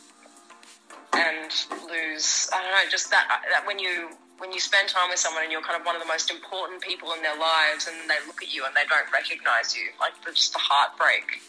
and 1.13 1.51
lose 1.89 2.49
I 2.53 2.63
don't 2.63 2.71
know 2.71 2.91
just 2.91 3.11
that 3.11 3.27
that 3.51 3.67
when 3.67 3.79
you 3.79 4.11
when 4.39 4.53
you 4.53 4.61
spend 4.61 4.89
time 4.89 5.11
with 5.11 5.19
someone 5.19 5.43
and 5.43 5.53
you're 5.53 5.63
kind 5.63 5.79
of 5.79 5.85
one 5.85 5.95
of 5.95 6.03
the 6.03 6.09
most 6.09 6.31
important 6.31 6.81
people 6.81 7.13
in 7.13 7.23
their 7.23 7.37
lives 7.37 7.89
and 7.89 8.09
they 8.09 8.17
look 8.27 8.43
at 8.43 8.53
you 8.55 8.65
and 8.65 8.75
they 8.75 8.87
don't 8.89 9.11
recognize 9.13 9.77
you 9.77 9.93
like 10.01 10.15
just 10.35 10.53
the 10.53 10.59
heartbreak 10.59 11.41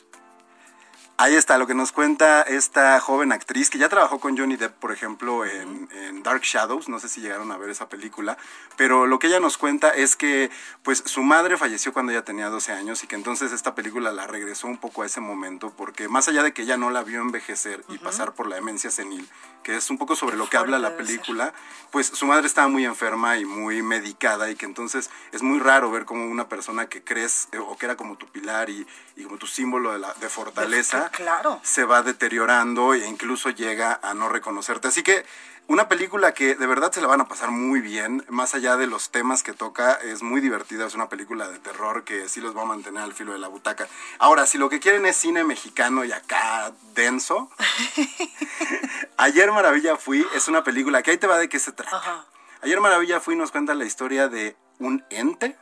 Ahí 1.21 1.35
está 1.35 1.59
lo 1.59 1.67
que 1.67 1.75
nos 1.75 1.91
cuenta 1.91 2.41
esta 2.41 2.99
joven 2.99 3.31
actriz 3.31 3.69
que 3.69 3.77
ya 3.77 3.89
trabajó 3.89 4.19
con 4.19 4.35
Johnny 4.35 4.55
Depp, 4.55 4.73
por 4.79 4.91
ejemplo, 4.91 5.45
en, 5.45 5.87
Dark 6.23 6.41
Shadows. 6.41 6.89
No 6.89 6.99
sé 6.99 7.09
si 7.09 7.21
llegaron 7.21 7.51
a 7.51 7.57
ver 7.57 7.69
esa 7.69 7.89
película, 7.89 8.39
pero 8.75 9.05
lo 9.05 9.19
que 9.19 9.27
ella 9.27 9.39
nos 9.39 9.59
cuenta 9.59 9.91
es 9.91 10.15
que, 10.15 10.49
pues, 10.81 11.03
su 11.05 11.21
madre 11.21 11.57
falleció 11.57 11.93
cuando 11.93 12.11
ella 12.11 12.25
tenía 12.25 12.49
12 12.49 12.71
años 12.71 13.03
y 13.03 13.07
que 13.07 13.13
entonces 13.13 13.51
esta 13.51 13.75
película 13.75 14.11
la 14.11 14.25
regresó 14.25 14.65
un 14.65 14.79
poco 14.79 15.03
a 15.03 15.05
ese 15.05 15.19
momento, 15.19 15.71
porque 15.77 16.07
más 16.07 16.27
allá 16.27 16.41
de 16.41 16.53
que 16.53 16.63
ella 16.63 16.77
no 16.77 16.89
la 16.89 17.03
vio 17.03 17.21
envejecer 17.21 17.83
y 17.89 17.99
pasar 17.99 18.33
por 18.33 18.47
la 18.47 18.55
demencia 18.55 18.89
senil, 18.89 19.29
que 19.63 19.75
es 19.75 19.89
un 19.89 19.97
poco 19.97 20.15
sobre 20.15 20.37
lo 20.37 20.49
que 20.49 20.57
habla 20.57 20.79
la 20.79 20.97
película, 20.97 21.53
pues 21.91 22.07
su 22.07 22.25
madre 22.25 22.47
estaba 22.47 22.67
muy 22.67 22.85
enferma 22.85 23.37
y 23.37 23.45
muy 23.45 23.81
medicada 23.81 24.49
y 24.49 24.55
que 24.55 24.65
entonces 24.65 25.09
es 25.31 25.41
muy 25.41 25.59
raro 25.59 25.91
ver 25.91 26.05
como 26.05 26.25
una 26.25 26.47
persona 26.47 26.87
que 26.87 27.03
crees 27.03 27.49
eh, 27.51 27.57
o 27.57 27.77
que 27.77 27.85
era 27.85 27.97
como 27.97 28.17
tu 28.17 28.27
pilar 28.27 28.69
y, 28.69 28.87
como 29.23 29.37
tu 29.37 29.47
símbolo 29.47 29.93
de, 29.93 29.99
la, 29.99 30.13
de 30.13 30.29
fortaleza 30.29 31.09
claro. 31.11 31.59
se 31.63 31.83
va 31.83 32.01
deteriorando 32.01 32.93
e 32.93 33.07
incluso 33.07 33.49
llega 33.49 33.99
a 34.01 34.13
no 34.13 34.29
reconocerte. 34.29 34.87
Así 34.87 35.03
que 35.03 35.25
una 35.67 35.87
película 35.87 36.33
que 36.33 36.55
de 36.55 36.67
verdad 36.67 36.91
se 36.91 37.01
la 37.01 37.07
van 37.07 37.21
a 37.21 37.27
pasar 37.27 37.51
muy 37.51 37.79
bien, 37.81 38.25
más 38.29 38.55
allá 38.55 38.75
de 38.77 38.87
los 38.87 39.09
temas 39.09 39.41
que 39.43 39.53
toca, 39.53 39.93
es 39.93 40.21
muy 40.21 40.41
divertida, 40.41 40.85
es 40.85 40.95
una 40.95 41.07
película 41.07 41.47
de 41.47 41.59
terror 41.59 42.03
que 42.03 42.27
sí 42.27 42.41
los 42.41 42.55
va 42.55 42.63
a 42.63 42.65
mantener 42.65 43.01
al 43.03 43.13
filo 43.13 43.33
de 43.33 43.39
la 43.39 43.47
butaca. 43.47 43.87
Ahora, 44.19 44.45
si 44.45 44.57
lo 44.57 44.69
que 44.69 44.79
quieren 44.79 45.05
es 45.05 45.15
cine 45.15 45.43
mexicano 45.43 46.03
y 46.03 46.11
acá 46.11 46.73
denso, 46.93 47.49
Ayer 49.17 49.51
Maravilla 49.51 49.97
Fui 49.97 50.25
es 50.35 50.47
una 50.47 50.63
película 50.63 51.03
que 51.03 51.11
ahí 51.11 51.17
te 51.17 51.27
va 51.27 51.37
de 51.37 51.47
qué 51.47 51.59
se 51.59 51.71
trata. 51.71 52.25
Ayer 52.61 52.79
Maravilla 52.81 53.19
Fui 53.19 53.35
nos 53.35 53.51
cuenta 53.51 53.73
la 53.73 53.85
historia 53.85 54.27
de 54.27 54.55
un 54.79 55.05
ente 55.09 55.57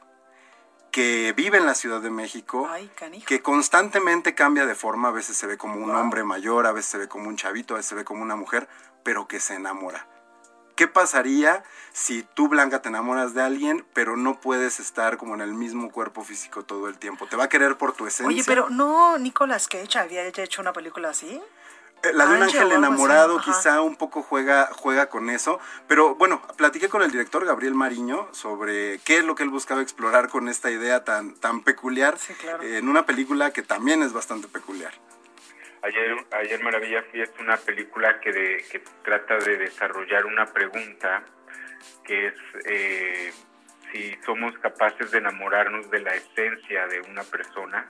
que 0.92 1.34
vive 1.36 1.58
en 1.58 1.66
la 1.66 1.76
Ciudad 1.76 2.02
de 2.02 2.10
México, 2.10 2.68
que 3.28 3.42
constantemente 3.42 4.34
cambia 4.34 4.66
de 4.66 4.76
forma, 4.76 5.10
a 5.10 5.12
veces 5.12 5.38
se 5.38 5.46
ve 5.46 5.58
como 5.58 5.76
un 5.76 5.96
hombre 5.96 6.24
mayor, 6.24 6.66
a 6.66 6.72
veces 6.72 6.92
se 6.92 6.98
ve 6.98 7.08
como 7.08 7.28
un 7.28 7.36
chavito, 7.36 7.74
a 7.76 7.78
veces 7.78 7.90
se 7.90 7.96
ve 7.96 8.04
como 8.04 8.24
una 8.24 8.36
mujer, 8.36 8.68
pero 9.04 9.28
que 9.28 9.40
se 9.40 9.56
enamora. 9.56 10.08
¿Qué 10.76 10.88
pasaría 10.88 11.64
si 11.92 12.24
tú, 12.24 12.48
Blanca, 12.48 12.82
te 12.82 12.88
enamoras 12.88 13.34
de 13.34 13.42
alguien, 13.42 13.86
pero 13.94 14.16
no 14.16 14.40
puedes 14.40 14.80
estar 14.80 15.18
como 15.18 15.36
en 15.36 15.42
el 15.42 15.54
mismo 15.54 15.92
cuerpo 15.92 16.24
físico 16.24 16.64
todo 16.64 16.88
el 16.88 16.98
tiempo? 16.98 17.28
¿Te 17.28 17.36
va 17.36 17.44
a 17.44 17.50
querer 17.50 17.78
por 17.78 17.92
tu 17.92 18.08
esencia? 18.08 18.28
Oye, 18.28 18.44
pero 18.46 18.70
no, 18.70 19.18
Nicolas 19.18 19.68
Cage 19.68 20.00
había 20.00 20.26
hecho 20.26 20.62
una 20.62 20.72
película 20.72 21.10
así. 21.10 21.42
Eh, 22.04 22.14
la 22.14 22.26
de 22.28 22.38
un 22.38 22.44
ángel 22.44 22.72
enamorado 22.72 23.42
quizá 23.42 23.82
un 23.82 23.98
poco 23.98 24.22
juega, 24.22 24.70
juega 24.74 25.10
con 25.10 25.30
eso, 25.30 25.60
pero 25.88 26.16
bueno, 26.16 26.42
platiqué 26.56 26.88
con 26.88 27.02
el 27.02 27.12
director 27.12 27.46
Gabriel 27.46 27.76
Mariño 27.76 28.30
sobre 28.32 29.00
qué 29.00 29.18
es 29.18 29.26
lo 29.26 29.36
que 29.36 29.44
él 29.44 29.50
buscaba 29.50 29.82
explorar 29.82 30.30
con 30.30 30.48
esta 30.48 30.72
idea 30.72 31.04
tan, 31.04 31.36
tan 31.36 31.62
peculiar 31.62 32.18
en 32.62 32.88
una 32.88 33.06
película 33.06 33.52
que 33.52 33.64
también 33.64 34.02
es 34.02 34.14
bastante 34.14 34.48
peculiar. 34.48 34.94
Ayer, 35.82 36.16
Ayer 36.32 36.64
Maravilla 36.64 37.04
es 37.14 37.32
una 37.40 37.58
película 37.58 38.20
que, 38.20 38.32
que 38.72 38.82
trata 39.04 39.38
de 39.38 39.58
desarrollar 39.58 40.26
una 40.26 40.46
pregunta 40.46 41.24
que 42.04 42.28
es 42.28 42.34
eh, 42.66 43.32
si 43.92 44.16
somos 44.26 44.58
capaces 44.60 45.12
de 45.12 45.20
enamorarnos 45.20 45.90
de 45.90 46.00
la 46.02 46.16
esencia 46.16 46.88
de 46.88 47.02
una 47.02 47.24
persona 47.24 47.90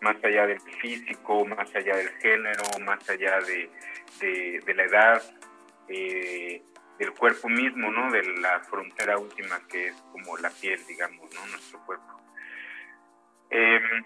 más 0.00 0.16
allá 0.22 0.46
del 0.46 0.60
físico, 0.60 1.44
más 1.44 1.74
allá 1.74 1.96
del 1.96 2.08
género, 2.20 2.64
más 2.84 3.08
allá 3.08 3.40
de, 3.40 3.70
de, 4.64 4.74
la 4.74 4.84
edad, 4.84 5.22
eh, 5.88 6.62
del 6.98 7.12
cuerpo 7.12 7.48
mismo, 7.48 7.90
¿no? 7.90 8.10
De 8.10 8.22
la 8.40 8.60
frontera 8.60 9.18
última 9.18 9.66
que 9.68 9.88
es 9.88 9.96
como 10.12 10.36
la 10.38 10.50
piel, 10.50 10.80
digamos, 10.86 11.32
¿no? 11.34 11.46
Nuestro 11.46 11.80
cuerpo. 11.84 12.20
Em, 13.50 14.04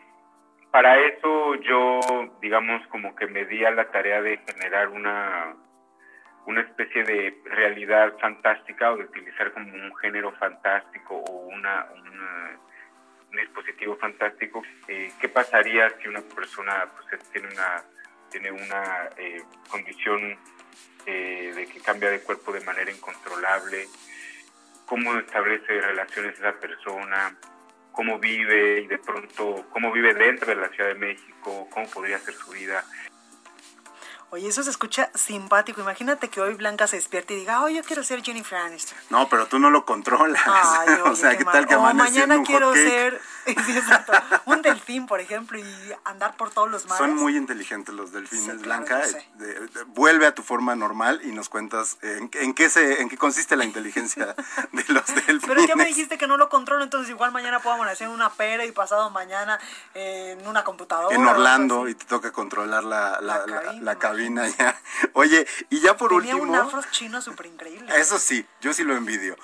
para 0.70 0.98
eso 1.06 1.54
yo, 1.56 2.00
digamos, 2.40 2.86
como 2.88 3.14
que 3.14 3.26
me 3.26 3.44
di 3.46 3.64
a 3.64 3.70
la 3.70 3.90
tarea 3.90 4.20
de 4.22 4.38
generar 4.38 4.88
una, 4.88 5.54
una 6.46 6.60
especie 6.60 7.04
de 7.04 7.40
realidad 7.44 8.14
fantástica 8.20 8.92
o 8.92 8.96
de 8.96 9.04
utilizar 9.04 9.52
como 9.52 9.72
un 9.72 9.94
género 9.96 10.32
fantástico 10.32 11.16
o 11.16 11.32
una, 11.48 11.86
un 13.30 13.36
dispositivo 13.36 13.96
fantástico. 13.96 14.62
Eh, 14.88 15.12
¿Qué 15.20 15.28
pasaría 15.28 15.90
si 16.00 16.08
una 16.08 16.22
persona 16.22 16.86
pues, 16.96 17.22
tiene 17.30 17.48
una, 17.48 17.82
tiene 18.30 18.50
una 18.50 19.10
eh, 19.16 19.42
condición 19.68 20.38
eh, 21.06 21.52
de 21.54 21.66
que 21.66 21.80
cambia 21.80 22.10
de 22.10 22.20
cuerpo 22.20 22.52
de 22.52 22.60
manera 22.60 22.90
incontrolable? 22.90 23.86
¿Cómo 24.86 25.14
establece 25.18 25.80
relaciones 25.80 26.38
esa 26.38 26.52
persona? 26.58 27.36
¿Cómo 27.98 28.20
vive 28.20 28.82
y 28.82 28.86
de 28.86 28.98
pronto, 28.98 29.66
cómo 29.72 29.90
vive 29.90 30.14
dentro 30.14 30.46
de 30.46 30.54
la 30.54 30.68
Ciudad 30.68 30.90
de 30.90 30.94
México? 30.94 31.66
¿Cómo 31.68 31.90
podría 31.90 32.16
ser 32.20 32.32
su 32.32 32.52
vida? 32.52 32.84
Oye, 34.30 34.46
eso 34.46 34.62
se 34.62 34.70
escucha 34.70 35.10
simpático. 35.16 35.80
Imagínate 35.80 36.28
que 36.28 36.40
hoy 36.40 36.54
Blanca 36.54 36.86
se 36.86 36.94
despierte 36.94 37.34
y 37.34 37.38
diga, 37.38 37.64
oh, 37.64 37.68
yo 37.68 37.82
quiero 37.82 38.04
ser 38.04 38.22
Jennifer 38.22 38.56
Aniston. 38.56 38.96
No, 39.10 39.28
pero 39.28 39.46
tú 39.46 39.58
no 39.58 39.70
lo 39.70 39.84
controlas. 39.84 40.40
o 41.06 41.16
sea, 41.16 41.36
¿qué, 41.36 41.44
tal 41.44 41.66
que 41.66 41.74
O 41.74 41.92
mañana 41.92 42.40
quiero 42.44 42.72
ser 42.72 43.20
un 44.46 44.62
delfín, 44.62 45.06
por 45.06 45.20
ejemplo, 45.20 45.58
y 45.58 45.64
andar 46.04 46.36
por 46.36 46.50
todos 46.50 46.70
los 46.70 46.86
mares. 46.86 46.98
Son 46.98 47.16
muy 47.16 47.36
inteligentes 47.36 47.94
los 47.94 48.12
delfines, 48.12 48.62
Blanca. 48.62 49.02
vuelve 49.88 50.26
a 50.26 50.34
tu 50.34 50.42
forma 50.42 50.74
normal 50.76 51.20
y 51.24 51.32
nos 51.32 51.48
cuentas 51.48 51.98
en, 52.02 52.28
qué 52.54 52.70
se, 52.70 53.00
en 53.00 53.08
qué 53.08 53.16
consiste 53.16 53.56
la 53.56 53.64
inteligencia 53.64 54.34
de 54.72 54.84
los 54.88 55.06
delfines. 55.06 55.44
Pero 55.46 55.64
ya 55.64 55.76
me 55.76 55.84
dijiste 55.84 56.18
que 56.18 56.26
no 56.26 56.36
lo 56.36 56.48
controlo, 56.48 56.84
entonces 56.84 57.10
igual 57.10 57.32
mañana 57.32 57.60
puedo 57.60 57.76
amanecer 57.76 58.06
en 58.06 58.12
una 58.12 58.30
pera 58.30 58.64
y 58.64 58.72
pasado 58.72 59.10
mañana 59.10 59.58
en 59.94 60.46
una 60.46 60.64
computadora. 60.64 61.14
En 61.14 61.26
Orlando 61.26 61.88
y 61.88 61.94
te 61.94 62.04
toca 62.04 62.32
controlar 62.32 62.84
la, 62.84 63.20
la, 63.20 63.98
cabina, 63.98 64.46
ya. 64.48 64.80
Oye, 65.14 65.46
y 65.70 65.80
ya 65.80 65.96
por 65.96 66.12
último... 66.12 66.38
Tenía 66.38 66.60
un 66.60 66.66
afro 66.66 66.82
chino 66.90 67.20
súper 67.20 67.46
increíble. 67.46 67.92
Eso 67.98 68.18
sí, 68.18 68.46
yo 68.60 68.72
sí 68.72 68.84
lo 68.84 68.96
envidio. 68.96 69.36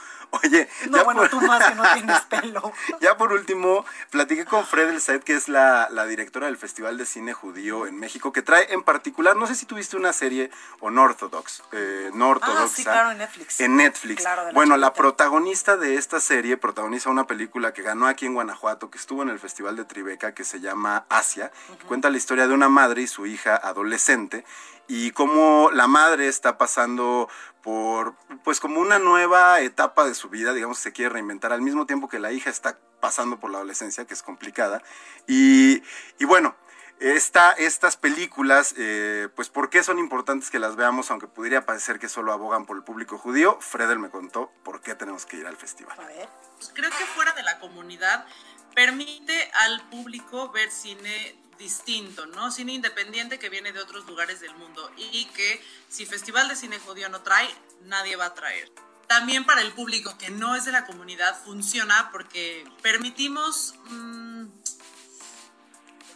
Oye, 0.43 0.69
no, 0.91 1.05
bueno, 1.05 1.29
tú 1.29 1.41
más 1.41 1.65
que 1.65 1.75
no 1.75 1.83
tienes 1.95 2.21
pelo. 2.23 2.73
ya 3.01 3.17
por 3.17 3.33
último, 3.33 3.85
platiqué 4.11 4.45
con 4.45 4.66
Fred 4.66 4.90
El 4.90 5.20
que 5.20 5.34
es 5.34 5.49
la, 5.49 5.88
la, 5.90 6.07
directora 6.07 6.47
del 6.47 6.57
Festival 6.57 6.97
de 6.99 7.07
Cine 7.07 7.32
Judío 7.32 7.86
en 7.86 7.99
México, 7.99 8.32
que 8.32 8.42
trae 8.42 8.72
en 8.72 8.82
particular, 8.82 9.36
no 9.36 9.47
sé 9.47 9.55
si 9.55 9.66
tuviste 9.66 9.97
una 9.97 10.12
serie 10.12 10.51
Unorthodox, 10.80 11.62
eh, 11.72 12.11
no 12.14 12.28
ortodoxa. 12.28 12.64
Ah, 12.64 12.68
sí, 12.68 12.82
claro, 12.82 13.11
en 13.12 13.18
Netflix. 13.18 13.61
En 13.61 13.76
Netflix. 13.76 14.24
bueno, 14.53 14.76
la 14.76 14.92
protagonista 14.92 15.76
de 15.76 15.97
esta 15.97 16.20
serie 16.20 16.57
protagoniza 16.57 17.11
una 17.11 17.26
película 17.26 17.72
que 17.72 17.82
ganó 17.82 18.07
aquí 18.07 18.26
en 18.26 18.34
Guanajuato, 18.34 18.90
que 18.90 18.99
estuvo 18.99 19.22
en 19.22 19.28
el 19.28 19.38
Festival 19.38 19.76
de 19.76 19.84
Tribeca, 19.84 20.34
que 20.34 20.45
se 20.45 20.61
llama 20.61 21.05
Asia, 21.09 21.51
que 21.78 21.86
cuenta 21.86 22.11
la 22.11 22.16
historia 22.16 22.47
de 22.47 22.55
una 22.55 22.68
madre 22.68 23.03
y 23.03 23.07
su 23.07 23.26
hija 23.26 23.57
adolescente 23.57 24.45
y 24.89 25.12
cómo 25.12 25.70
la 25.72 25.87
madre 25.87 26.28
está 26.28 26.59
pasando 26.59 27.28
por, 27.62 28.14
pues 28.43 28.61
como 28.61 28.80
una 28.80 28.99
nueva 28.99 29.61
etapa 29.61 30.05
de 30.05 30.14
su 30.14 30.28
vida, 30.28 30.53
digamos, 30.53 30.78
se 30.78 30.93
quiere 30.93 31.11
reinventar 31.11 31.53
al 31.53 31.62
mismo 31.62 31.87
tiempo 31.87 32.09
que 32.09 32.18
la 32.18 32.32
hija 32.32 32.51
está 32.51 32.78
pasando 33.01 33.41
por 33.41 33.51
la 33.51 33.59
adolescencia, 33.59 34.07
que 34.07 34.14
es 34.14 34.22
complicada. 34.22 34.82
Y, 35.26 35.82
y 36.18 36.24
bueno, 36.26 36.55
esta, 37.01 37.53
estas 37.53 37.97
películas, 37.97 38.74
eh, 38.78 39.28
pues 39.35 39.49
¿por 39.49 39.68
qué 39.68 39.82
son 39.82 39.99
importantes 39.99 40.51
que 40.51 40.59
las 40.59 40.76
veamos, 40.76 41.11
aunque 41.11 41.26
pudiera 41.26 41.66
parecer 41.66 41.99
que 41.99 42.09
solo 42.09 42.32
abogan 42.32 42.66
por 42.66 42.76
el 42.76 42.85
público 42.85 43.18
judío? 43.18 43.59
Fredel 43.61 43.99
me 43.99 44.11
contó 44.11 44.53
por 44.62 44.80
qué 44.80 44.95
tenemos 44.95 45.26
que 45.26 45.37
ir 45.37 45.47
al 45.47 45.57
festival. 45.57 45.99
A 45.99 46.07
ver. 46.07 46.28
Pues 46.57 46.70
creo 46.74 46.91
que 46.91 47.05
fuera 47.07 47.32
de 47.32 47.43
la 47.43 47.59
comunidad 47.59 48.26
permite 48.74 49.51
al 49.55 49.89
público 49.89 50.51
ver 50.51 50.70
cine 50.70 51.37
distinto, 51.59 52.27
¿no? 52.27 52.51
Cine 52.51 52.73
independiente 52.73 53.39
que 53.39 53.49
viene 53.49 53.73
de 53.73 53.81
otros 53.81 54.07
lugares 54.07 54.41
del 54.41 54.55
mundo 54.55 54.91
y 54.97 55.27
que 55.27 55.63
si 55.89 56.07
Festival 56.07 56.49
de 56.49 56.57
Cine 56.57 56.79
Judío 56.79 57.09
no 57.09 57.23
trae, 57.23 57.49
nadie 57.83 58.17
va 58.17 58.27
a 58.27 58.35
traer. 58.35 58.71
También 59.07 59.45
para 59.45 59.61
el 59.61 59.73
público 59.73 60.17
que 60.19 60.31
no 60.31 60.57
es 60.57 60.65
de 60.65 60.73
la 60.73 60.87
comunidad 60.87 61.39
funciona 61.45 62.11
porque 62.11 62.65
permitimos 62.83 63.75
mm, 63.87 64.47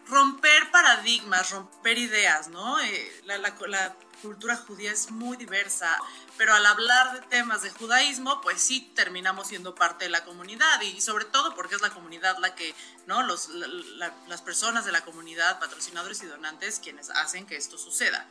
romper 0.08 0.70
paradigmas, 0.70 1.50
romper 1.50 1.98
ideas, 1.98 2.48
¿no? 2.48 2.80
Eh, 2.80 3.22
la, 3.24 3.38
la, 3.38 3.54
la 3.68 3.94
cultura 4.22 4.56
judía 4.56 4.92
es 4.92 5.10
muy 5.10 5.36
diversa, 5.36 5.96
pero 6.36 6.54
al 6.54 6.64
hablar 6.66 7.12
de 7.14 7.26
temas 7.28 7.62
de 7.62 7.70
judaísmo, 7.70 8.40
pues 8.40 8.60
sí 8.60 8.92
terminamos 8.94 9.48
siendo 9.48 9.74
parte 9.74 10.04
de 10.04 10.10
la 10.10 10.24
comunidad 10.24 10.80
y 10.82 11.00
sobre 11.00 11.24
todo 11.24 11.54
porque 11.54 11.74
es 11.74 11.82
la 11.82 11.90
comunidad 11.90 12.38
la 12.38 12.54
que, 12.54 12.74
¿no? 13.06 13.22
Los, 13.22 13.48
las 13.48 14.42
personas 14.42 14.84
de 14.84 14.92
la 14.92 15.04
comunidad, 15.04 15.58
patrocinadores 15.58 16.22
y 16.22 16.26
donantes, 16.26 16.80
quienes 16.80 17.10
hacen 17.10 17.46
que 17.46 17.56
esto 17.56 17.78
suceda 17.78 18.28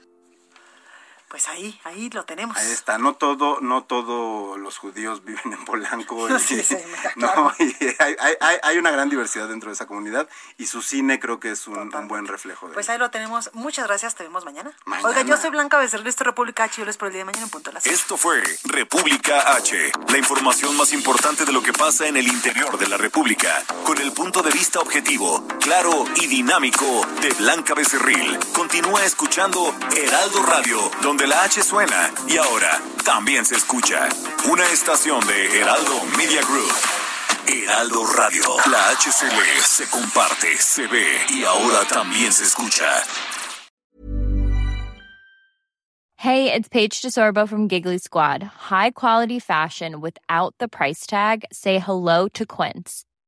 pues 1.29 1.47
ahí, 1.49 1.79
ahí 1.83 2.09
lo 2.11 2.23
tenemos. 2.23 2.55
Ahí 2.55 2.71
está, 2.71 2.97
no 2.97 3.15
todo, 3.15 3.59
no 3.59 3.83
todos 3.83 4.57
los 4.57 4.77
judíos 4.77 5.25
viven 5.25 5.53
en 5.53 5.65
Polanco. 5.65 6.27
sí, 6.39 6.63
sí, 6.63 6.77
no, 7.15 7.53
hay, 7.59 7.75
hay, 7.99 8.57
hay, 8.63 8.77
una 8.77 8.91
gran 8.91 9.09
diversidad 9.09 9.49
dentro 9.49 9.69
de 9.69 9.73
esa 9.73 9.87
comunidad 9.87 10.29
y 10.57 10.67
su 10.67 10.81
cine 10.81 11.19
creo 11.19 11.39
que 11.39 11.51
es 11.51 11.67
un, 11.67 11.91
buen 12.07 12.27
reflejo 12.27 12.67
de 12.67 12.73
Pues 12.73 12.89
ahí 12.89 12.97
lo 12.97 13.11
tenemos. 13.11 13.49
Muchas 13.53 13.87
gracias, 13.87 14.15
te 14.15 14.23
vemos 14.23 14.45
mañana. 14.45 14.71
Oiga, 15.03 15.23
yo 15.23 15.35
soy 15.35 15.49
Blanca 15.49 15.77
Becerril, 15.77 16.07
esto 16.07 16.23
República 16.23 16.63
H, 16.63 16.79
yo 16.79 16.85
les 16.85 16.97
por 16.97 17.07
el 17.07 17.13
día 17.13 17.21
de 17.21 17.25
mañana 17.25 17.43
en 17.43 17.49
punto 17.49 17.71
a 17.71 17.73
las 17.73 17.85
Esto 17.85 18.17
fue 18.17 18.41
República 18.63 19.53
H, 19.53 19.91
la 20.09 20.17
información 20.17 20.75
más 20.77 20.93
importante 20.93 21.43
de 21.43 21.51
lo 21.51 21.61
que 21.61 21.73
pasa 21.73 22.07
en 22.07 22.15
el 22.15 22.27
interior 22.27 22.77
de 22.77 22.87
la 22.87 22.97
República, 22.97 23.63
con 23.83 23.97
el 23.97 24.11
punto 24.13 24.41
de 24.41 24.51
vista 24.51 24.79
objetivo, 24.79 25.45
claro 25.59 26.05
y 26.15 26.27
dinámico 26.27 27.05
de 27.21 27.29
Blanca 27.31 27.73
Becerril. 27.73 28.39
Continúa 28.53 29.03
escuchando 29.03 29.75
Heraldo 29.95 30.43
Radio, 30.43 30.91
donde 31.01 31.16
donde 31.17 31.33
la 31.33 31.43
H 31.45 31.63
suena 31.63 32.11
y 32.27 32.37
ahora 32.37 32.79
también 33.03 33.43
se 33.43 33.55
escucha. 33.55 34.07
Una 34.51 34.63
estación 34.71 35.25
de 35.25 35.59
Heraldo 35.59 36.03
Media 36.15 36.41
Group. 36.43 36.71
Heraldo 37.47 38.05
Radio. 38.15 38.43
La 38.69 38.89
H 38.89 39.11
se 39.11 39.25
lee, 39.25 39.59
se 39.61 39.89
comparte, 39.89 40.55
se 40.57 40.85
ve 40.85 41.07
y 41.29 41.43
ahora 41.43 41.85
también 41.89 42.31
se 42.31 42.43
escucha. 42.43 42.85
Hey, 46.17 46.51
it's 46.51 46.67
Paige 46.67 47.01
DeSorbo 47.01 47.47
from 47.47 47.67
Giggly 47.67 47.97
Squad. 47.97 48.43
High 48.69 48.91
quality 48.91 49.39
fashion 49.39 50.01
without 50.01 50.53
the 50.59 50.67
price 50.67 51.07
tag. 51.07 51.45
Say 51.51 51.79
hello 51.79 52.27
to 52.29 52.45
Quince. 52.45 53.06